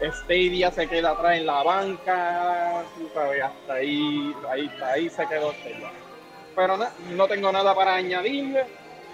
Stadia 0.00 0.70
se 0.72 0.88
queda 0.88 1.10
atrás 1.10 1.38
en 1.38 1.46
la 1.46 1.62
banca, 1.62 2.80
hasta 2.80 3.72
ahí, 3.72 4.34
ahí, 4.50 4.70
ahí 4.82 5.08
se 5.08 5.26
quedó 5.26 5.52
Stadia. 5.52 5.92
Pero 6.56 6.76
no 7.10 7.28
tengo 7.28 7.52
nada 7.52 7.72
para 7.72 7.94
añadir. 7.94 8.58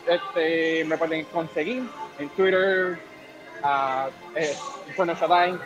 Este, 0.07 0.85
me 0.85 0.97
pueden 0.97 1.27
conseguir 1.27 1.83
en 2.19 2.29
Twitter, 2.31 2.99
a 3.63 4.09
eh, 4.35 4.55
bueno, 4.97 5.15
Shadai, 5.15 5.59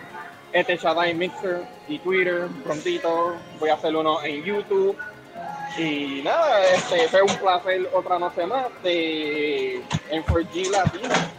este 0.53 0.77
Shadai 0.77 1.15
Mixer 1.15 1.63
y 1.87 1.99
Twitter, 2.01 2.49
prontito. 2.65 3.37
Voy 3.61 3.71
a 3.71 3.75
hacer 3.75 3.95
uno 3.95 4.23
en 4.25 4.43
YouTube. 4.43 4.97
Y 5.77 6.23
nada, 6.23 6.65
este 6.75 7.09
fue 7.09 7.23
un 7.23 7.37
placer 7.37 7.89
otra 7.93 8.19
noche 8.19 8.47
más 8.47 8.67
de 8.83 9.83
en 10.11 10.25
4G 10.25 10.71
Latina. 10.71 11.31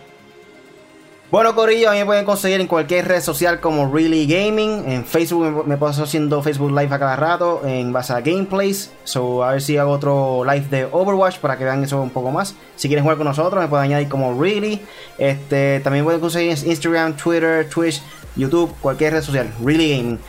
Bueno, 1.32 1.54
Corillo, 1.54 1.90
a 1.90 1.94
mí 1.94 2.00
me 2.00 2.06
pueden 2.06 2.26
conseguir 2.26 2.60
en 2.60 2.66
cualquier 2.66 3.08
red 3.08 3.22
social 3.22 3.60
como 3.60 3.94
Really 3.94 4.26
Gaming. 4.26 4.92
En 4.92 5.06
Facebook 5.06 5.68
me, 5.68 5.78
paso 5.78 6.02
haciendo 6.02 6.42
Facebook 6.42 6.72
Live 6.72 6.96
a 6.96 6.98
cada 6.98 7.16
rato 7.16 7.62
en 7.64 7.94
base 7.94 8.14
a 8.14 8.22
gameplays. 8.22 8.92
So, 9.04 9.44
a 9.44 9.52
ver 9.52 9.62
si 9.62 9.78
hago 9.78 9.92
otro 9.92 10.44
live 10.44 10.66
de 10.70 10.86
Overwatch 10.86 11.38
para 11.38 11.56
que 11.56 11.66
vean 11.66 11.84
eso 11.84 12.02
un 12.02 12.10
poco 12.10 12.32
más. 12.32 12.56
Si 12.76 12.88
quieren 12.88 13.04
jugar 13.04 13.18
con 13.18 13.28
nosotros, 13.28 13.62
me 13.62 13.68
pueden 13.68 13.86
añadir 13.86 14.10
como 14.10 14.42
Really. 14.42 14.82
Este, 15.20 15.82
también 15.82 16.04
pueden 16.04 16.20
conseguir 16.20 16.58
en 16.58 16.68
Instagram, 16.68 17.16
Twitter, 17.16 17.70
Twitch, 17.70 18.02
YouTube, 18.36 18.74
cualquier 18.82 19.14
red 19.14 19.22
social. 19.22 19.54
Really 19.64 19.98
Gaming. 19.98 20.20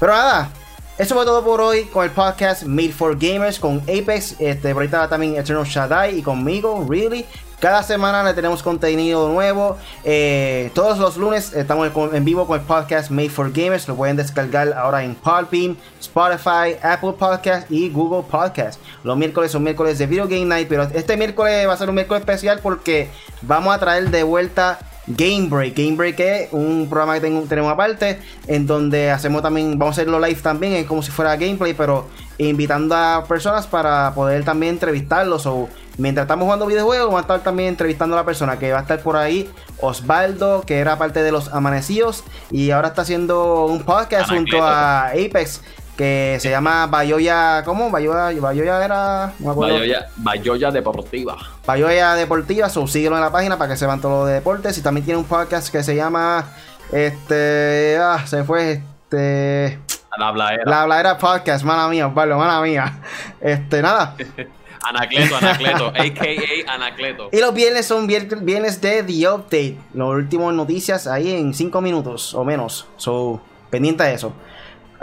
Pero 0.00 0.12
nada, 0.12 0.50
eso 0.98 1.14
fue 1.14 1.26
todo 1.26 1.44
por 1.44 1.60
hoy 1.60 1.84
con 1.84 2.04
el 2.04 2.10
podcast 2.10 2.62
Made 2.62 2.92
for 2.92 3.18
Gamers 3.18 3.58
con 3.58 3.80
Apex. 3.80 4.36
Este, 4.38 4.72
por 4.72 4.82
ahorita 4.82 5.08
también 5.10 5.36
Eternal 5.36 5.64
Shaddai 5.64 6.18
y 6.18 6.22
conmigo, 6.22 6.86
Really. 6.88 7.26
Cada 7.60 7.82
semana 7.82 8.22
le 8.22 8.32
tenemos 8.32 8.62
contenido 8.62 9.28
nuevo. 9.28 9.76
Eh, 10.04 10.70
todos 10.74 10.98
los 10.98 11.18
lunes 11.18 11.52
estamos 11.52 11.90
en 12.14 12.24
vivo 12.24 12.46
con 12.46 12.60
el 12.60 12.64
podcast 12.64 13.10
Made 13.10 13.28
for 13.28 13.52
Gamers. 13.52 13.86
Lo 13.88 13.94
pueden 13.94 14.16
descargar 14.16 14.72
ahora 14.72 15.04
en 15.04 15.14
Podbean, 15.14 15.76
Spotify, 16.00 16.76
Apple 16.82 17.12
Podcast 17.18 17.70
y 17.70 17.90
Google 17.90 18.24
Podcast. 18.30 18.80
Los 19.04 19.18
miércoles 19.18 19.52
son 19.52 19.64
miércoles 19.64 19.98
de 19.98 20.06
Video 20.06 20.26
Game 20.26 20.46
Night, 20.46 20.66
pero 20.66 20.84
este 20.94 21.16
miércoles 21.18 21.68
va 21.68 21.74
a 21.74 21.76
ser 21.76 21.90
un 21.90 21.94
miércoles 21.94 22.22
especial 22.22 22.60
porque 22.62 23.10
vamos 23.42 23.74
a 23.74 23.78
traer 23.78 24.10
de 24.10 24.22
vuelta 24.22 24.78
Game 25.06 25.48
Break. 25.48 25.76
Game 25.76 25.96
Break 25.96 26.20
es 26.20 26.48
un 26.52 26.88
programa 26.88 27.20
que 27.20 27.30
tenemos 27.48 27.72
aparte, 27.72 28.18
en 28.46 28.66
donde 28.66 29.10
hacemos 29.10 29.42
también, 29.42 29.78
vamos 29.78 29.96
a 29.96 30.00
hacerlo 30.00 30.18
live 30.18 30.40
también, 30.40 30.72
es 30.74 30.86
como 30.86 31.02
si 31.02 31.10
fuera 31.10 31.36
gameplay, 31.36 31.74
pero 31.74 32.08
invitando 32.38 32.94
a 32.94 33.24
personas 33.26 33.66
para 33.66 34.12
poder 34.14 34.44
también 34.44 34.74
entrevistarlos. 34.74 35.46
O 35.46 35.68
mientras 35.96 36.24
estamos 36.24 36.44
jugando 36.44 36.66
videojuegos, 36.66 37.06
vamos 37.06 37.18
a 37.18 37.22
estar 37.22 37.40
también 37.42 37.70
entrevistando 37.70 38.16
a 38.16 38.20
la 38.20 38.26
persona 38.26 38.58
que 38.58 38.72
va 38.72 38.78
a 38.78 38.82
estar 38.82 39.00
por 39.00 39.16
ahí, 39.16 39.48
Osvaldo, 39.80 40.62
que 40.62 40.78
era 40.78 40.98
parte 40.98 41.22
de 41.22 41.32
los 41.32 41.52
amanecidos, 41.52 42.24
y 42.50 42.70
ahora 42.70 42.88
está 42.88 43.02
haciendo 43.02 43.66
un 43.66 43.84
podcast 43.84 44.30
junto 44.30 44.62
a 44.62 45.08
Apex 45.10 45.62
que 45.96 46.36
se 46.40 46.50
llama 46.50 46.86
Bayoya, 46.86 47.62
¿cómo? 47.64 47.90
Bayoya, 47.90 48.38
Bayoya 48.40 48.84
era, 48.84 49.32
no 49.38 49.54
Bayoya, 49.54 50.08
Bayoya 50.16 50.70
Deportiva. 50.70 51.36
Bayoya 51.66 52.14
Deportiva, 52.14 52.68
so, 52.68 52.86
síguelo 52.86 53.16
en 53.16 53.22
la 53.22 53.32
página 53.32 53.56
para 53.56 53.72
que 53.72 53.78
sepan 53.78 54.00
todo 54.00 54.20
lo 54.20 54.26
de 54.26 54.34
deportes. 54.34 54.76
Y 54.78 54.82
también 54.82 55.04
tiene 55.04 55.18
un 55.18 55.24
podcast 55.24 55.72
que 55.72 55.82
se 55.82 55.96
llama, 55.96 56.52
este, 56.92 57.96
ah, 58.00 58.22
se 58.26 58.44
fue, 58.44 58.82
este... 59.04 59.80
La 60.18 60.28
Habladera. 60.28 60.62
La 60.66 60.82
Habladera 60.82 61.18
Podcast, 61.18 61.64
mala 61.64 61.88
mía, 61.88 62.06
Osvaldo, 62.06 62.38
mala 62.38 62.60
mía. 62.62 63.00
Este, 63.40 63.82
nada. 63.82 64.16
Anacleto, 64.88 65.36
Anacleto, 65.36 65.86
a.k.a. 65.94 66.72
Anacleto. 66.72 67.28
Y 67.32 67.40
los 67.40 67.54
viernes 67.54 67.86
son 67.86 68.06
viernes 68.06 68.80
de 68.80 69.02
The 69.02 69.28
Update. 69.28 69.76
Las 69.94 70.08
últimas 70.08 70.54
noticias 70.54 71.06
ahí 71.06 71.32
en 71.32 71.54
5 71.54 71.80
minutos 71.80 72.34
o 72.34 72.44
menos. 72.44 72.86
So, 72.96 73.40
pendiente 73.70 74.04
de 74.04 74.14
eso. 74.14 74.32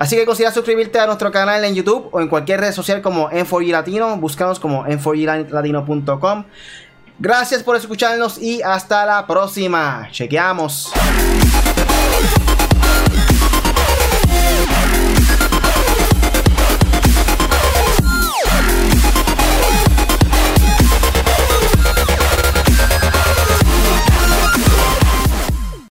Así 0.03 0.17
que 0.17 0.25
considera 0.25 0.51
suscribirte 0.51 0.99
a 0.99 1.05
nuestro 1.05 1.31
canal 1.31 1.63
en 1.63 1.75
YouTube 1.75 2.09
o 2.11 2.19
en 2.19 2.27
cualquier 2.27 2.59
red 2.59 2.73
social 2.73 3.01
como 3.01 3.29
N4G 3.29 3.71
Latino. 3.71 4.17
Búscanos 4.17 4.59
como 4.59 4.85
n4glatino.com. 4.85 6.43
Gracias 7.19 7.63
por 7.63 7.77
escucharnos 7.77 8.37
y 8.37 8.61
hasta 8.63 9.05
la 9.05 9.25
próxima. 9.25 10.09
Chequeamos. 10.11 10.91